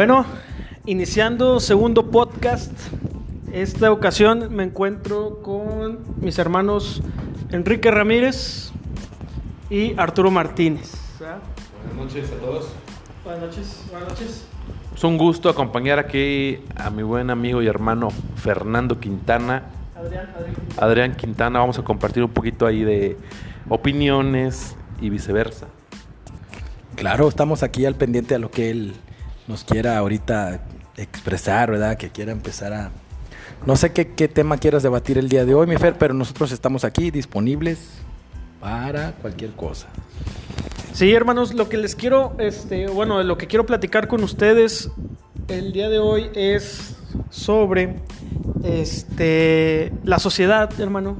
Bueno, 0.00 0.24
iniciando 0.86 1.60
segundo 1.60 2.10
podcast. 2.10 2.72
Esta 3.52 3.92
ocasión 3.92 4.48
me 4.50 4.62
encuentro 4.62 5.42
con 5.42 5.98
mis 6.22 6.38
hermanos 6.38 7.02
Enrique 7.50 7.90
Ramírez 7.90 8.72
y 9.68 9.92
Arturo 10.00 10.30
Martínez. 10.30 10.92
Buenas 11.18 12.14
noches 12.14 12.32
a 12.32 12.36
todos. 12.36 12.68
Buenas 13.26 13.42
noches, 13.42 13.84
buenas 13.90 14.08
noches. 14.08 14.46
Es 14.96 15.04
un 15.04 15.18
gusto 15.18 15.50
acompañar 15.50 15.98
aquí 15.98 16.60
a 16.76 16.88
mi 16.88 17.02
buen 17.02 17.28
amigo 17.28 17.60
y 17.60 17.66
hermano 17.66 18.08
Fernando 18.36 18.98
Quintana. 19.00 19.64
Adrián, 19.94 20.30
Adrián. 20.34 20.56
Adrián 20.78 21.14
Quintana, 21.14 21.58
vamos 21.58 21.78
a 21.78 21.82
compartir 21.82 22.24
un 22.24 22.30
poquito 22.30 22.64
ahí 22.64 22.84
de 22.84 23.18
opiniones 23.68 24.76
y 24.98 25.10
viceversa. 25.10 25.66
Claro, 26.96 27.28
estamos 27.28 27.62
aquí 27.62 27.84
al 27.84 27.96
pendiente 27.96 28.34
a 28.34 28.38
lo 28.38 28.50
que 28.50 28.70
él 28.70 28.94
nos 29.50 29.64
quiera 29.64 29.98
ahorita 29.98 30.60
expresar, 30.96 31.72
¿verdad? 31.72 31.96
Que 31.98 32.10
quiera 32.10 32.32
empezar 32.32 32.72
a... 32.72 32.90
No 33.66 33.76
sé 33.76 33.92
qué, 33.92 34.04
tema 34.04 34.56
quieras 34.56 34.82
debatir 34.82 35.18
el 35.18 35.28
día 35.28 35.44
de 35.44 35.54
hoy, 35.54 35.66
mi 35.66 35.76
Fer, 35.76 35.98
pero 35.98 36.14
nosotros 36.14 36.52
estamos 36.52 36.84
aquí 36.84 37.10
disponibles 37.10 37.90
para 38.60 39.12
cualquier 39.12 39.50
cosa. 39.50 39.88
Sí, 40.92 41.12
hermanos, 41.12 41.52
lo 41.52 41.68
que 41.68 41.76
les 41.76 41.94
quiero, 41.94 42.36
este, 42.38 42.86
bueno, 42.86 43.22
lo 43.22 43.36
que 43.36 43.48
quiero 43.48 43.66
platicar 43.66 44.08
con 44.08 44.22
ustedes 44.22 44.90
el 45.48 45.72
día 45.72 45.88
de 45.88 45.98
hoy 45.98 46.30
es 46.34 46.96
sobre 47.28 47.96
este, 48.62 49.92
la 50.04 50.18
sociedad, 50.18 50.70
hermano. 50.80 51.16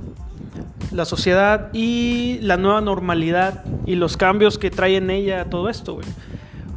La 0.92 1.04
sociedad 1.04 1.70
y 1.72 2.38
la 2.42 2.56
nueva 2.56 2.80
normalidad 2.80 3.64
y 3.86 3.96
los 3.96 4.16
cambios 4.16 4.58
que 4.58 4.70
trae 4.70 4.96
en 4.96 5.10
ella 5.10 5.44
todo 5.50 5.68
esto, 5.68 5.94
güey. 5.94 6.06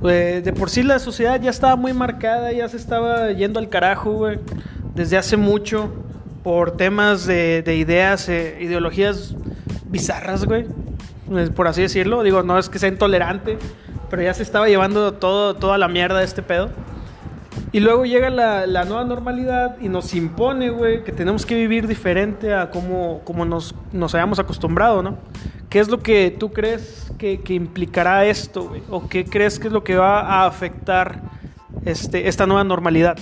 Eh, 0.05 0.41
de 0.43 0.53
por 0.53 0.69
sí 0.69 0.83
la 0.83 0.99
sociedad 0.99 1.39
ya 1.41 1.49
estaba 1.49 1.75
muy 1.75 1.93
marcada, 1.93 2.51
ya 2.51 2.67
se 2.67 2.77
estaba 2.77 3.31
yendo 3.31 3.59
al 3.59 3.69
carajo, 3.69 4.11
güey, 4.11 4.39
desde 4.95 5.17
hace 5.17 5.37
mucho 5.37 5.93
por 6.43 6.75
temas 6.75 7.25
de, 7.25 7.61
de 7.63 7.75
ideas, 7.77 8.27
eh, 8.27 8.57
ideologías 8.59 9.35
bizarras, 9.85 10.45
güey, 10.45 10.65
eh, 11.31 11.49
por 11.55 11.67
así 11.67 11.81
decirlo. 11.81 12.23
Digo, 12.23 12.43
no 12.43 12.59
es 12.59 12.69
que 12.69 12.79
sea 12.79 12.89
intolerante, 12.89 13.57
pero 14.09 14.21
ya 14.21 14.33
se 14.33 14.43
estaba 14.43 14.67
llevando 14.67 15.13
todo, 15.13 15.55
toda 15.55 15.77
la 15.77 15.87
mierda 15.87 16.19
de 16.19 16.25
este 16.25 16.41
pedo. 16.41 16.69
Y 17.71 17.79
luego 17.79 18.05
llega 18.05 18.29
la, 18.29 18.85
nueva 18.85 19.03
normalidad 19.03 19.77
y 19.81 19.89
nos 19.89 20.13
impone, 20.13 20.69
güey, 20.69 21.03
que 21.03 21.11
tenemos 21.11 21.45
que 21.45 21.55
vivir 21.55 21.87
diferente 21.87 22.53
a 22.53 22.69
como, 22.69 23.21
como 23.23 23.45
nos, 23.45 23.73
nos 23.91 24.13
hayamos 24.13 24.37
acostumbrado, 24.37 25.01
¿no? 25.01 25.17
¿Qué 25.73 25.79
es 25.79 25.87
lo 25.87 26.03
que 26.03 26.29
tú 26.29 26.53
crees 26.53 27.11
que, 27.17 27.41
implicará 27.49 28.27
esto? 28.27 28.71
¿O 28.91 29.09
qué 29.09 29.25
crees 29.25 29.57
que 29.57 29.69
es 29.69 29.73
lo 29.73 29.83
que 29.83 29.95
va 29.95 30.19
a 30.19 30.45
afectar 30.45 31.19
este, 31.83 32.27
esta 32.27 32.45
nueva 32.45 32.63
normalidad? 32.63 33.17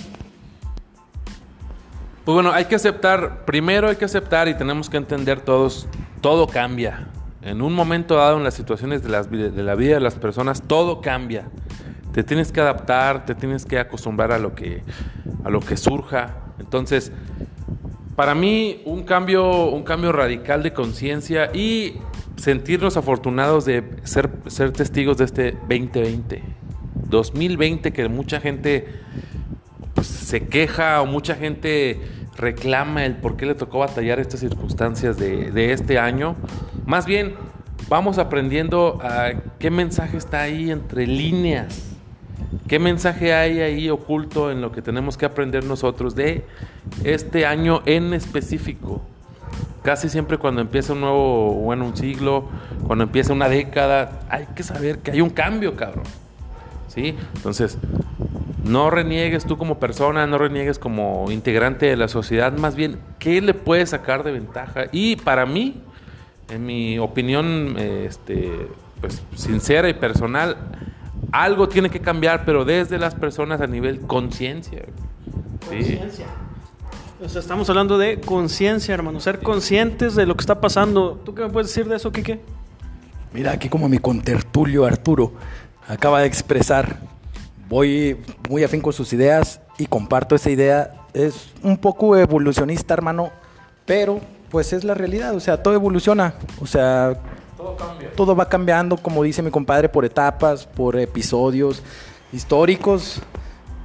Pues 2.26 2.34
bueno, 2.34 2.52
hay 2.52 2.66
que 2.66 2.74
aceptar, 2.74 3.46
primero 3.46 3.88
hay 3.88 3.96
que 3.96 4.04
aceptar 4.04 4.48
y 4.48 4.54
tenemos 4.54 4.90
que 4.90 4.98
entender 4.98 5.40
todos, 5.40 5.86
todo 6.20 6.46
cambia. 6.46 7.08
En 7.40 7.62
un 7.62 7.72
momento 7.72 8.16
dado 8.16 8.36
en 8.36 8.44
las 8.44 8.52
situaciones 8.52 9.02
de, 9.02 9.08
las, 9.08 9.30
de 9.30 9.50
la 9.50 9.74
vida 9.74 9.94
de 9.94 10.00
las 10.00 10.16
personas, 10.16 10.60
todo 10.60 11.00
cambia. 11.00 11.48
Te 12.12 12.22
tienes 12.22 12.52
que 12.52 12.60
adaptar, 12.60 13.24
te 13.24 13.34
tienes 13.34 13.64
que 13.64 13.78
acostumbrar 13.78 14.30
a 14.30 14.38
lo 14.38 14.54
que, 14.54 14.82
a 15.42 15.48
lo 15.48 15.60
que 15.60 15.78
surja. 15.78 16.34
Entonces, 16.58 17.12
para 18.16 18.34
mí, 18.34 18.82
un 18.84 19.04
cambio, 19.04 19.70
un 19.70 19.84
cambio 19.84 20.12
radical 20.12 20.62
de 20.62 20.72
conciencia 20.72 21.50
y 21.54 21.94
sentirnos 22.36 22.96
afortunados 22.96 23.64
de 23.64 23.84
ser, 24.04 24.30
ser 24.48 24.72
testigos 24.72 25.16
de 25.18 25.24
este 25.24 25.52
2020. 25.52 26.42
2020 27.08 27.92
que 27.92 28.08
mucha 28.08 28.40
gente 28.40 28.86
pues, 29.94 30.06
se 30.06 30.46
queja 30.46 31.00
o 31.02 31.06
mucha 31.06 31.34
gente 31.34 32.00
reclama 32.36 33.04
el 33.04 33.16
por 33.16 33.36
qué 33.36 33.46
le 33.46 33.54
tocó 33.54 33.80
batallar 33.80 34.18
estas 34.18 34.40
circunstancias 34.40 35.16
de, 35.18 35.50
de 35.50 35.72
este 35.72 35.98
año. 35.98 36.36
Más 36.86 37.06
bien, 37.06 37.34
vamos 37.88 38.18
aprendiendo 38.18 38.98
a 39.02 39.32
qué 39.58 39.70
mensaje 39.70 40.16
está 40.16 40.42
ahí 40.42 40.70
entre 40.70 41.06
líneas. 41.06 41.91
¿Qué 42.68 42.78
mensaje 42.78 43.34
hay 43.34 43.60
ahí 43.60 43.90
oculto 43.90 44.50
en 44.50 44.60
lo 44.60 44.72
que 44.72 44.82
tenemos 44.82 45.16
que 45.16 45.26
aprender 45.26 45.64
nosotros 45.64 46.14
de 46.14 46.44
este 47.04 47.46
año 47.46 47.82
en 47.86 48.14
específico? 48.14 49.02
Casi 49.82 50.08
siempre 50.08 50.38
cuando 50.38 50.60
empieza 50.60 50.92
un 50.92 51.00
nuevo, 51.00 51.54
bueno, 51.54 51.86
un 51.86 51.96
siglo, 51.96 52.48
cuando 52.86 53.04
empieza 53.04 53.32
una 53.32 53.48
década, 53.48 54.20
hay 54.30 54.46
que 54.54 54.62
saber 54.62 54.98
que 54.98 55.10
hay 55.10 55.20
un 55.20 55.30
cambio, 55.30 55.74
cabrón. 55.76 56.04
¿Sí? 56.88 57.16
Entonces, 57.34 57.78
no 58.64 58.90
reniegues 58.90 59.44
tú 59.44 59.56
como 59.58 59.78
persona, 59.78 60.26
no 60.26 60.38
reniegues 60.38 60.78
como 60.78 61.30
integrante 61.30 61.86
de 61.86 61.96
la 61.96 62.08
sociedad, 62.08 62.52
más 62.52 62.76
bien, 62.76 62.98
¿qué 63.18 63.40
le 63.40 63.54
puedes 63.54 63.90
sacar 63.90 64.22
de 64.22 64.32
ventaja? 64.32 64.84
Y 64.92 65.16
para 65.16 65.46
mí, 65.46 65.80
en 66.48 66.64
mi 66.64 66.98
opinión, 66.98 67.76
este, 67.78 68.68
pues 69.00 69.22
sincera 69.34 69.88
y 69.88 69.94
personal, 69.94 70.56
algo 71.32 71.68
tiene 71.68 71.90
que 71.90 72.00
cambiar, 72.00 72.44
pero 72.44 72.64
desde 72.64 72.98
las 72.98 73.14
personas 73.14 73.60
a 73.60 73.66
nivel 73.66 74.00
conciencia. 74.00 74.82
¿sí? 75.70 75.76
Conciencia. 75.78 76.26
O 77.24 77.28
sea, 77.28 77.40
estamos 77.40 77.68
hablando 77.70 77.98
de 77.98 78.20
conciencia, 78.20 78.94
hermano. 78.94 79.20
Ser 79.20 79.38
conscientes 79.38 80.14
de 80.14 80.26
lo 80.26 80.36
que 80.36 80.42
está 80.42 80.60
pasando. 80.60 81.20
¿Tú 81.24 81.34
qué 81.34 81.42
me 81.42 81.50
puedes 81.50 81.68
decir 81.68 81.88
de 81.88 81.96
eso, 81.96 82.10
Kike? 82.10 82.40
Mira, 83.32 83.52
aquí 83.52 83.68
como 83.68 83.88
mi 83.88 83.98
contertulio 83.98 84.84
Arturo 84.84 85.32
acaba 85.88 86.20
de 86.20 86.26
expresar, 86.26 86.98
voy 87.68 88.18
muy 88.48 88.64
afín 88.64 88.80
con 88.80 88.92
sus 88.92 89.12
ideas 89.12 89.60
y 89.78 89.86
comparto 89.86 90.34
esa 90.34 90.50
idea. 90.50 90.94
Es 91.14 91.52
un 91.62 91.78
poco 91.78 92.16
evolucionista, 92.16 92.92
hermano, 92.94 93.30
pero 93.86 94.20
pues 94.50 94.72
es 94.72 94.84
la 94.84 94.94
realidad, 94.94 95.34
o 95.34 95.40
sea, 95.40 95.62
todo 95.62 95.72
evoluciona, 95.72 96.34
o 96.60 96.66
sea, 96.66 97.14
Todo 97.62 97.76
cambia. 97.76 98.10
todo 98.16 98.34
va 98.34 98.48
cambiando, 98.48 98.96
como 98.96 99.22
dice 99.22 99.40
mi 99.40 99.52
compadre, 99.52 99.88
por 99.88 100.04
etapas, 100.04 100.66
por 100.66 100.98
episodios 100.98 101.80
históricos. 102.32 103.22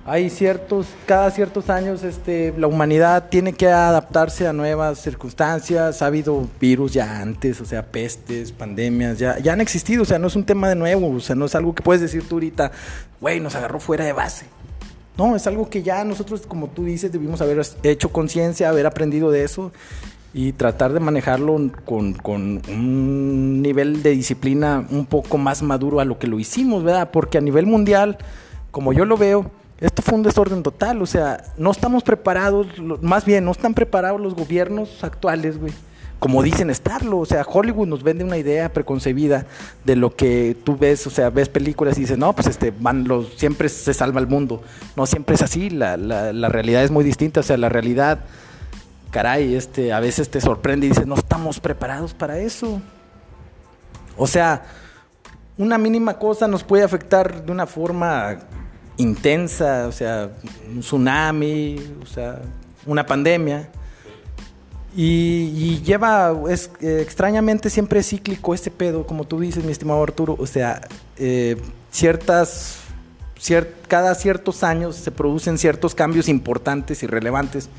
Hay 0.04 0.32
ciertos, 0.32 0.88
cada 1.06 1.30
ciertos 1.30 1.70
años, 1.70 2.02
este, 2.04 2.56
la 2.58 2.66
humanidad 2.66 3.28
tiene 3.30 3.54
que 3.54 3.68
adaptarse 3.68 4.48
a 4.48 4.54
nuevas 4.54 5.00
circunstancias. 5.00 6.02
Ha 6.02 6.06
habido 6.08 6.48
virus 6.60 6.94
ya 6.94 7.20
antes, 7.20 7.62
o 7.62 7.66
sea, 7.66 7.84
pestes, 7.84 8.52
pandemias, 8.52 9.20
ya, 9.20 9.38
ya 9.38 9.54
han 9.54 9.62
existido, 9.62 10.02
o 10.04 10.06
sea, 10.06 10.18
no 10.18 10.28
es 10.28 10.36
un 10.36 10.46
tema 10.46 10.70
de 10.70 10.76
nuevo, 10.76 11.12
o 11.12 11.20
sea, 11.20 11.36
no 11.36 11.46
es 11.46 11.54
algo 11.54 11.76
que 11.76 11.84
puedes 11.84 12.02
decir 12.02 12.28
tú 12.28 12.36
ahorita, 12.36 12.72
güey, 13.22 13.40
nos 13.40 13.54
agarró 13.56 13.80
fuera 13.80 14.06
de 14.06 14.14
base. 14.14 14.48
No, 15.18 15.36
es 15.36 15.46
algo 15.46 15.70
que 15.70 15.84
ya 15.84 16.04
nosotros, 16.04 16.48
como 16.48 16.68
tú 16.68 16.86
dices, 16.86 17.12
debimos 17.12 17.42
haber 17.42 17.62
hecho 17.84 18.10
conciencia, 18.10 18.70
haber 18.70 18.88
aprendido 18.88 19.30
de 19.30 19.44
eso 19.44 19.72
y 20.34 20.52
tratar 20.54 20.94
de 20.94 21.00
manejarlo 21.00 21.72
con, 21.86 22.14
con 22.14 22.62
un 22.70 23.62
nivel 23.62 24.04
de 24.04 24.12
disciplina 24.12 24.86
un 24.90 25.06
poco 25.06 25.38
más 25.38 25.64
maduro 25.64 26.00
a 26.00 26.06
lo 26.06 26.20
que 26.20 26.28
lo 26.28 26.40
hicimos, 26.40 26.84
¿verdad? 26.84 27.10
Porque 27.12 27.38
a 27.38 27.42
nivel 27.42 27.66
mundial, 27.66 28.18
como 28.72 28.94
yo 28.94 29.06
lo 29.06 29.18
veo, 29.18 29.50
esto 29.80 30.02
fue 30.02 30.16
un 30.16 30.24
desorden 30.24 30.64
total, 30.64 31.02
o 31.02 31.06
sea, 31.06 31.44
no 31.58 31.72
estamos 31.72 32.04
preparados, 32.04 32.68
más 33.02 33.26
bien, 33.26 33.46
no 33.46 33.52
están 33.52 33.74
preparados 33.74 34.20
los 34.20 34.34
gobiernos 34.34 35.04
actuales, 35.04 35.60
güey. 35.60 35.72
Como 36.20 36.42
dicen 36.42 36.72
estarlo, 36.72 37.20
o 37.20 37.26
sea, 37.28 37.46
Hollywood 37.48 37.88
nos 37.88 38.02
vende 38.02 38.24
una 38.24 38.40
idea 38.40 38.74
preconcebida 38.74 39.46
de 39.86 39.96
lo 39.96 40.16
que 40.16 40.58
tú 40.64 40.76
ves, 40.76 41.06
o 41.06 41.12
sea, 41.12 41.30
ves 41.30 41.48
películas 41.48 41.96
y 41.98 42.02
dices, 42.02 42.18
no, 42.18 42.34
pues 42.34 42.48
este, 42.48 42.74
van 42.80 43.08
los, 43.08 43.36
siempre 43.36 43.70
se 43.70 43.94
salva 43.94 44.20
el 44.20 44.26
mundo. 44.26 44.64
No 44.96 45.06
siempre 45.06 45.36
es 45.36 45.44
así, 45.44 45.70
la, 45.70 45.96
la, 45.96 46.34
la 46.34 46.50
realidad 46.50 46.84
es 46.84 46.90
muy 46.90 47.04
distinta, 47.04 47.42
o 47.42 47.44
sea, 47.44 47.56
la 47.58 47.70
realidad, 47.70 48.22
caray, 49.12 49.56
este, 49.56 49.94
a 49.94 50.00
veces 50.00 50.30
te 50.30 50.42
sorprende 50.42 50.86
y 50.86 50.90
dices, 50.90 51.08
no 51.08 51.16
estamos 51.16 51.60
preparados 51.60 52.14
para 52.14 52.40
eso. 52.40 52.82
O 54.18 54.28
sea, 54.28 54.66
una 55.58 55.78
mínima 55.78 56.18
cosa 56.18 56.48
nos 56.48 56.64
puede 56.64 56.84
afectar 56.84 57.44
de 57.46 57.52
una 57.52 57.66
forma 57.66 58.38
intensa, 58.98 59.88
o 59.88 59.92
sea, 59.92 60.30
un 60.70 60.82
tsunami, 60.82 61.78
o 62.02 62.06
sea, 62.06 62.42
una 62.86 63.06
pandemia. 63.06 63.70
Y, 64.96 65.80
lleva, 65.84 66.34
es 66.50 66.72
eh, 66.82 67.02
extrañamente 67.04 67.70
siempre 67.70 68.00
es 68.00 68.10
cíclico 68.10 68.56
este 68.56 68.72
pedo, 68.72 69.06
como 69.06 69.26
tú 69.26 69.40
dices, 69.40 69.64
mi 69.64 69.72
estimado 69.72 70.02
Arturo. 70.02 70.36
O 70.40 70.48
sea, 70.48 70.82
eh, 71.18 71.62
ciertas, 71.92 72.80
cier- 73.40 73.68
cada 73.88 74.16
ciertos 74.16 74.64
años 74.64 74.96
se 74.96 75.12
producen 75.12 75.60
ciertos 75.60 75.94
cambios 75.94 76.28
importantes 76.28 77.04
y 77.04 77.08
relevantes 77.08 77.70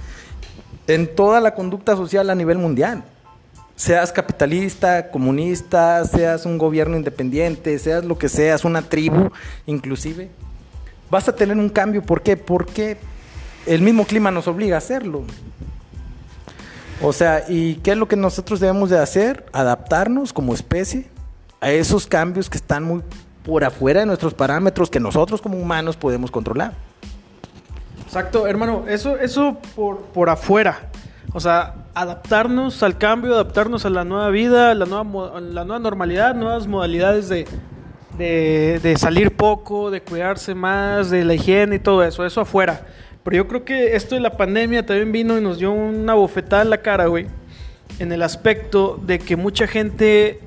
en 0.88 1.14
toda 1.14 1.40
la 1.40 1.54
conducta 1.54 1.94
social 1.94 2.28
a 2.30 2.34
nivel 2.34 2.58
mundial. 2.58 3.04
Seas 3.76 4.10
capitalista, 4.10 5.10
comunista, 5.10 6.04
seas 6.04 6.44
un 6.44 6.58
gobierno 6.58 6.96
independiente, 6.96 7.78
seas 7.78 8.04
lo 8.04 8.18
que 8.18 8.28
seas, 8.28 8.64
una 8.64 8.82
tribu 8.82 9.30
inclusive, 9.66 10.30
vas 11.10 11.28
a 11.28 11.36
tener 11.36 11.56
un 11.56 11.68
cambio. 11.68 12.02
¿Por 12.02 12.22
qué? 12.22 12.36
Porque 12.36 12.96
el 13.66 13.82
mismo 13.82 14.04
clima 14.04 14.30
nos 14.32 14.48
obliga 14.48 14.76
a 14.76 14.78
hacerlo. 14.78 15.22
O 17.00 17.12
sea, 17.12 17.44
¿y 17.48 17.76
qué 17.76 17.92
es 17.92 17.96
lo 17.96 18.08
que 18.08 18.16
nosotros 18.16 18.58
debemos 18.58 18.90
de 18.90 18.98
hacer? 18.98 19.46
Adaptarnos 19.52 20.32
como 20.32 20.54
especie 20.54 21.06
a 21.60 21.70
esos 21.70 22.06
cambios 22.06 22.50
que 22.50 22.56
están 22.56 22.82
muy 22.82 23.02
por 23.44 23.62
afuera 23.62 24.00
de 24.00 24.06
nuestros 24.06 24.34
parámetros 24.34 24.90
que 24.90 24.98
nosotros 24.98 25.40
como 25.40 25.58
humanos 25.58 25.96
podemos 25.96 26.30
controlar. 26.30 26.87
Exacto, 28.08 28.46
hermano, 28.46 28.84
eso, 28.88 29.18
eso 29.18 29.58
por, 29.76 29.98
por 29.98 30.30
afuera. 30.30 30.80
O 31.34 31.40
sea, 31.40 31.74
adaptarnos 31.94 32.82
al 32.82 32.96
cambio, 32.96 33.34
adaptarnos 33.34 33.84
a 33.84 33.90
la 33.90 34.02
nueva 34.04 34.30
vida, 34.30 34.74
la 34.74 34.86
nueva, 34.86 35.40
la 35.40 35.64
nueva 35.64 35.78
normalidad, 35.78 36.34
nuevas 36.34 36.66
modalidades 36.66 37.28
de, 37.28 37.46
de, 38.16 38.80
de 38.82 38.96
salir 38.96 39.36
poco, 39.36 39.90
de 39.90 40.00
cuidarse 40.00 40.54
más, 40.54 41.10
de 41.10 41.24
la 41.26 41.34
higiene 41.34 41.76
y 41.76 41.78
todo 41.80 42.02
eso, 42.02 42.24
eso 42.24 42.40
afuera. 42.40 42.80
Pero 43.24 43.36
yo 43.36 43.46
creo 43.46 43.64
que 43.66 43.94
esto 43.94 44.14
de 44.14 44.22
la 44.22 44.38
pandemia 44.38 44.86
también 44.86 45.12
vino 45.12 45.36
y 45.36 45.42
nos 45.42 45.58
dio 45.58 45.70
una 45.70 46.14
bofetada 46.14 46.62
en 46.62 46.70
la 46.70 46.78
cara, 46.78 47.06
güey. 47.08 47.26
En 47.98 48.10
el 48.10 48.22
aspecto 48.22 48.98
de 49.04 49.18
que 49.18 49.36
mucha 49.36 49.66
gente 49.66 50.40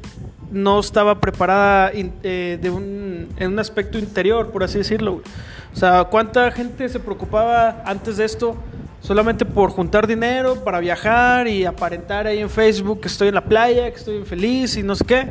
no 0.52 0.80
estaba 0.80 1.20
preparada 1.20 1.94
in- 1.94 2.12
eh, 2.24 2.58
de 2.60 2.70
un, 2.72 3.30
en 3.38 3.52
un 3.54 3.60
aspecto 3.60 4.00
interior, 4.00 4.50
por 4.52 4.64
así 4.64 4.80
decirlo. 4.80 5.14
güey. 5.14 5.24
O 5.74 5.76
sea, 5.76 6.04
¿cuánta 6.06 6.52
gente 6.52 6.88
se 6.90 7.00
preocupaba 7.00 7.82
antes 7.86 8.18
de 8.18 8.26
esto 8.26 8.56
solamente 9.00 9.46
por 9.46 9.72
juntar 9.72 10.06
dinero 10.06 10.64
para 10.64 10.80
viajar 10.80 11.48
y 11.48 11.66
aparentar 11.66 12.28
ahí 12.28 12.40
en 12.40 12.50
Facebook 12.50 13.02
que 13.02 13.08
estoy 13.08 13.30
en 13.30 13.36
la 13.36 13.44
playa, 13.46 13.90
que 13.90 13.98
estoy 13.98 14.24
feliz 14.26 14.76
y 14.78 14.84
no 14.84 14.96
sé 14.96 15.06
qué? 15.06 15.28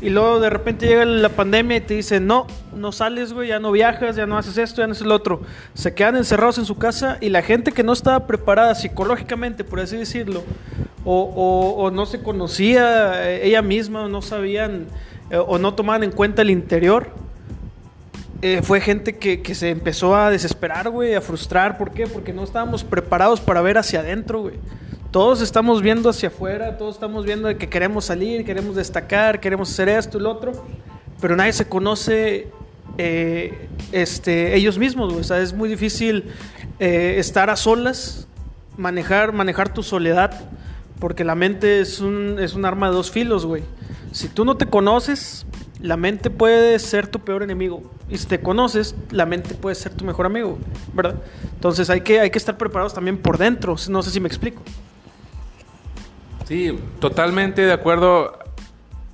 Y 0.00 0.08
luego 0.08 0.40
de 0.40 0.48
repente 0.48 0.86
llega 0.86 1.04
la 1.04 1.28
pandemia 1.28 1.76
y 1.76 1.80
te 1.82 1.92
dicen, 1.94 2.26
no, 2.26 2.46
no 2.74 2.90
sales, 2.92 3.34
güey, 3.34 3.48
ya 3.48 3.58
no 3.58 3.70
viajas, 3.72 4.16
ya 4.16 4.24
no 4.26 4.38
haces 4.38 4.56
esto, 4.56 4.80
ya 4.80 4.86
no 4.86 4.92
haces 4.92 5.06
lo 5.06 5.14
otro. 5.14 5.42
Se 5.74 5.92
quedan 5.92 6.16
encerrados 6.16 6.56
en 6.56 6.64
su 6.64 6.78
casa 6.78 7.18
y 7.20 7.28
la 7.28 7.42
gente 7.42 7.72
que 7.72 7.82
no 7.82 7.92
estaba 7.92 8.26
preparada 8.26 8.74
psicológicamente, 8.74 9.62
por 9.62 9.78
así 9.80 9.98
decirlo, 9.98 10.42
o, 11.04 11.20
o- 11.20 11.82
o 11.84 11.90
no 11.90 12.06
se 12.06 12.22
conocía 12.22 13.28
eh, 13.30 13.46
ella 13.48 13.60
misma, 13.60 14.04
o 14.04 14.08
no 14.08 14.22
sabían, 14.22 14.86
eh, 15.30 15.36
o 15.36 15.58
no 15.58 15.74
tomaban 15.74 16.02
en 16.04 16.12
cuenta 16.12 16.40
el 16.40 16.48
interior, 16.50 17.08
eh, 18.42 18.62
fue 18.62 18.80
gente 18.80 19.16
que, 19.16 19.42
que 19.42 19.54
se 19.54 19.70
empezó 19.70 20.16
a 20.16 20.30
desesperar, 20.30 20.90
güey, 20.90 21.14
a 21.14 21.20
frustrar. 21.20 21.76
¿Por 21.76 21.92
qué? 21.92 22.06
Porque 22.06 22.32
no 22.32 22.42
estábamos 22.44 22.84
preparados 22.84 23.40
para 23.40 23.60
ver 23.60 23.76
hacia 23.76 24.00
adentro, 24.00 24.42
güey. 24.42 24.54
Todos 25.10 25.40
estamos 25.40 25.82
viendo 25.82 26.08
hacia 26.08 26.28
afuera, 26.28 26.78
todos 26.78 26.94
estamos 26.94 27.24
viendo 27.24 27.54
que 27.58 27.68
queremos 27.68 28.04
salir, 28.04 28.44
queremos 28.44 28.76
destacar, 28.76 29.40
queremos 29.40 29.70
hacer 29.70 29.88
esto 29.88 30.18
y 30.18 30.20
lo 30.20 30.30
otro, 30.30 30.52
pero 31.20 31.34
nadie 31.34 31.52
se 31.52 31.66
conoce 31.66 32.48
eh, 32.96 33.68
este, 33.90 34.54
ellos 34.54 34.78
mismos, 34.78 35.08
güey. 35.08 35.20
O 35.20 35.24
sea, 35.24 35.40
es 35.40 35.52
muy 35.52 35.68
difícil 35.68 36.26
eh, 36.78 37.16
estar 37.18 37.50
a 37.50 37.56
solas, 37.56 38.28
manejar, 38.76 39.32
manejar 39.32 39.74
tu 39.74 39.82
soledad, 39.82 40.48
porque 41.00 41.24
la 41.24 41.34
mente 41.34 41.80
es 41.80 42.00
un, 42.00 42.38
es 42.38 42.54
un 42.54 42.64
arma 42.64 42.88
de 42.88 42.94
dos 42.94 43.10
filos, 43.10 43.44
güey. 43.44 43.64
Si 44.12 44.28
tú 44.28 44.44
no 44.44 44.56
te 44.56 44.66
conoces, 44.66 45.44
la 45.82 45.96
mente 45.96 46.30
puede 46.30 46.78
ser 46.78 47.06
tu 47.06 47.20
peor 47.20 47.42
enemigo. 47.42 47.82
Y 48.08 48.18
si 48.18 48.26
te 48.26 48.40
conoces, 48.40 48.94
la 49.10 49.26
mente 49.26 49.54
puede 49.54 49.74
ser 49.74 49.94
tu 49.94 50.04
mejor 50.04 50.26
amigo, 50.26 50.58
¿verdad? 50.92 51.16
Entonces 51.54 51.88
hay 51.90 52.02
que, 52.02 52.20
hay 52.20 52.30
que 52.30 52.38
estar 52.38 52.58
preparados 52.58 52.94
también 52.94 53.18
por 53.18 53.38
dentro. 53.38 53.76
No 53.88 54.02
sé 54.02 54.10
si 54.10 54.20
me 54.20 54.28
explico. 54.28 54.62
Sí, 56.46 56.78
totalmente 56.98 57.62
de 57.62 57.72
acuerdo. 57.72 58.38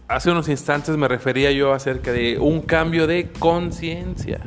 Hace 0.09 0.31
unos 0.31 0.49
instantes 0.49 0.97
me 0.97 1.09
refería 1.09 1.51
yo 1.51 1.73
acerca 1.73 2.13
de 2.13 2.39
un 2.39 2.63
cambio 2.63 3.07
de 3.07 3.31
conciencia. 3.39 4.41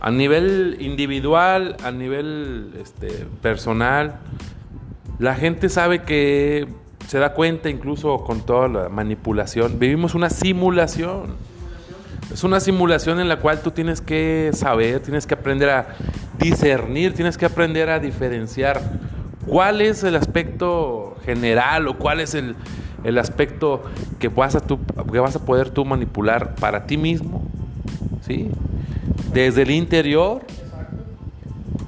A 0.00 0.10
nivel 0.10 0.76
individual, 0.80 1.76
a 1.84 1.90
nivel 1.90 2.72
este, 2.80 3.08
personal, 3.42 4.20
la 5.18 5.34
gente 5.34 5.68
sabe 5.68 6.02
que 6.02 6.68
se 7.08 7.18
da 7.18 7.32
cuenta 7.32 7.70
incluso 7.70 8.18
con 8.18 8.42
toda 8.42 8.68
la 8.68 8.88
manipulación. 8.90 9.78
Vivimos 9.78 10.14
una 10.14 10.28
simulación. 10.28 11.36
Es 12.30 12.44
una 12.44 12.60
simulación 12.60 13.18
en 13.18 13.30
la 13.30 13.38
cual 13.38 13.62
tú 13.62 13.70
tienes 13.70 14.02
que 14.02 14.50
saber, 14.52 15.00
tienes 15.00 15.26
que 15.26 15.32
aprender 15.32 15.70
a 15.70 15.86
discernir, 16.38 17.14
tienes 17.14 17.38
que 17.38 17.46
aprender 17.46 17.88
a 17.88 17.98
diferenciar 17.98 18.82
cuál 19.46 19.80
es 19.80 20.04
el 20.04 20.16
aspecto 20.16 21.16
general 21.24 21.88
o 21.88 21.96
cuál 21.96 22.20
es 22.20 22.34
el, 22.34 22.54
el 23.04 23.16
aspecto 23.16 23.84
que 24.18 24.28
vas, 24.28 24.54
a 24.54 24.60
que 24.60 25.18
vas 25.18 25.34
a 25.34 25.44
poder 25.46 25.70
tú 25.70 25.86
manipular 25.86 26.56
para 26.56 26.84
ti 26.84 26.98
mismo, 26.98 27.42
¿sí? 28.20 28.50
Desde 29.32 29.62
el 29.62 29.70
interior, 29.70 30.42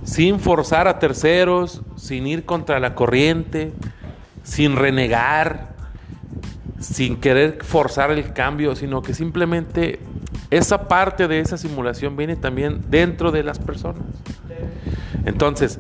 sin 0.03 0.41
forzar 0.41 0.89
a 0.89 0.99
terceros, 0.99 1.83
sin 1.97 2.27
ir 2.27 2.47
contra 2.47 2.81
la 2.81 2.95
corriente, 2.95 3.75
sin 4.51 4.75
renegar, 4.75 5.69
sin 6.81 7.21
querer 7.21 7.59
forzar 7.63 8.11
el 8.11 8.33
cambio, 8.33 8.75
sino 8.75 9.01
que 9.01 9.15
simplemente 9.15 10.01
esa 10.51 10.89
parte 10.89 11.29
de 11.29 11.39
esa 11.39 11.57
simulación 11.57 12.17
viene 12.17 12.35
también 12.35 12.81
dentro 12.89 13.31
de 13.31 13.45
las 13.45 13.61
personas. 13.61 14.03
Entonces, 15.25 15.79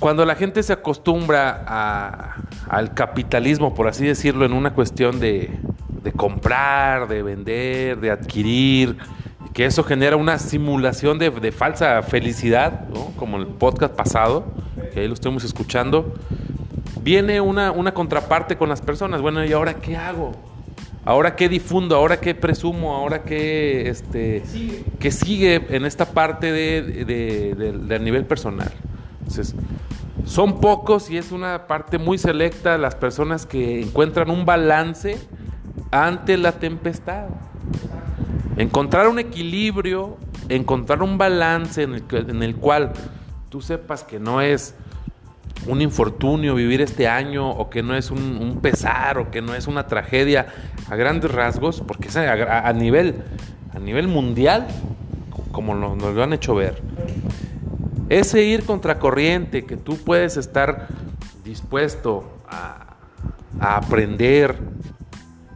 cuando 0.00 0.24
la 0.24 0.34
gente 0.34 0.64
se 0.64 0.72
acostumbra 0.72 1.64
a- 1.68 2.34
al 2.68 2.92
capitalismo, 2.92 3.72
por 3.72 3.86
así 3.86 4.04
decirlo, 4.04 4.44
en 4.44 4.52
una 4.52 4.74
cuestión 4.74 5.20
de, 5.20 5.50
comprar, 6.16 7.06
de 7.06 7.22
vender, 7.22 8.00
de 8.00 8.10
adquirir, 8.10 8.96
que 9.52 9.64
eso 9.64 9.84
genera 9.84 10.16
una 10.16 10.38
simulación 10.40 11.20
de, 11.20 11.30
de 11.30 11.52
falsa 11.52 12.02
felicidad, 12.02 12.88
¿no? 12.88 13.12
como 13.16 13.36
el 13.36 13.46
podcast 13.46 13.94
pasado, 13.94 14.46
que 14.92 15.00
ahí 15.00 15.06
lo 15.06 15.14
estuvimos 15.14 15.44
escuchando, 15.44 16.14
viene 17.02 17.40
una, 17.40 17.70
una 17.72 17.92
contraparte 17.94 18.56
con 18.56 18.68
las 18.68 18.80
personas. 18.80 19.20
Bueno, 19.20 19.44
¿y 19.44 19.52
ahora 19.52 19.74
qué 19.74 19.96
hago? 19.96 20.32
¿Ahora 21.04 21.36
qué 21.36 21.48
difundo? 21.50 21.96
¿Ahora 21.96 22.18
qué 22.20 22.34
presumo? 22.34 22.94
¿Ahora 22.94 23.22
qué, 23.22 23.88
este, 23.90 24.42
qué 24.98 25.10
sigue 25.10 25.66
en 25.68 25.84
esta 25.84 26.06
parte 26.06 26.50
de, 26.50 26.80
de- 26.82 27.54
de- 27.54 27.72
de- 27.72 27.94
a 27.94 27.98
nivel 27.98 28.24
personal? 28.24 28.72
Entonces, 29.18 29.54
son 30.24 30.60
pocos 30.60 31.10
y 31.10 31.18
es 31.18 31.30
una 31.32 31.66
parte 31.66 31.98
muy 31.98 32.16
selecta 32.16 32.78
las 32.78 32.94
personas 32.94 33.44
que 33.44 33.82
encuentran 33.82 34.30
un 34.30 34.46
balance 34.46 35.18
ante 35.90 36.38
la 36.38 36.52
tempestad. 36.52 37.26
Encontrar 38.56 39.08
un 39.08 39.18
equilibrio, 39.18 40.16
encontrar 40.48 41.02
un 41.02 41.18
balance 41.18 41.82
en 41.82 41.94
el, 41.94 42.02
que- 42.04 42.18
en 42.18 42.42
el 42.42 42.56
cual 42.56 42.92
tú 43.50 43.60
sepas 43.60 44.04
que 44.04 44.18
no 44.20 44.40
es 44.40 44.74
un 45.66 45.80
infortunio 45.80 46.54
vivir 46.54 46.80
este 46.82 47.08
año 47.08 47.48
o 47.50 47.70
que 47.70 47.82
no 47.82 47.96
es 47.96 48.10
un, 48.10 48.38
un 48.38 48.60
pesar 48.60 49.18
o 49.18 49.30
que 49.30 49.40
no 49.40 49.54
es 49.54 49.66
una 49.66 49.86
tragedia 49.86 50.46
a 50.90 50.96
grandes 50.96 51.30
rasgos, 51.30 51.80
porque 51.80 52.08
es 52.08 52.16
a, 52.16 52.72
nivel, 52.72 53.22
a 53.74 53.78
nivel 53.78 54.08
mundial, 54.08 54.66
co- 55.30 55.42
como 55.52 55.74
nos, 55.74 55.96
nos 55.96 56.14
lo 56.14 56.22
han 56.22 56.32
hecho 56.34 56.54
ver. 56.54 56.82
Ese 58.10 58.42
ir 58.42 58.64
contracorriente 58.64 59.64
que 59.64 59.76
tú 59.78 59.96
puedes 59.96 60.36
estar 60.36 60.88
dispuesto 61.44 62.30
a, 62.48 62.96
a 63.58 63.76
aprender, 63.78 64.56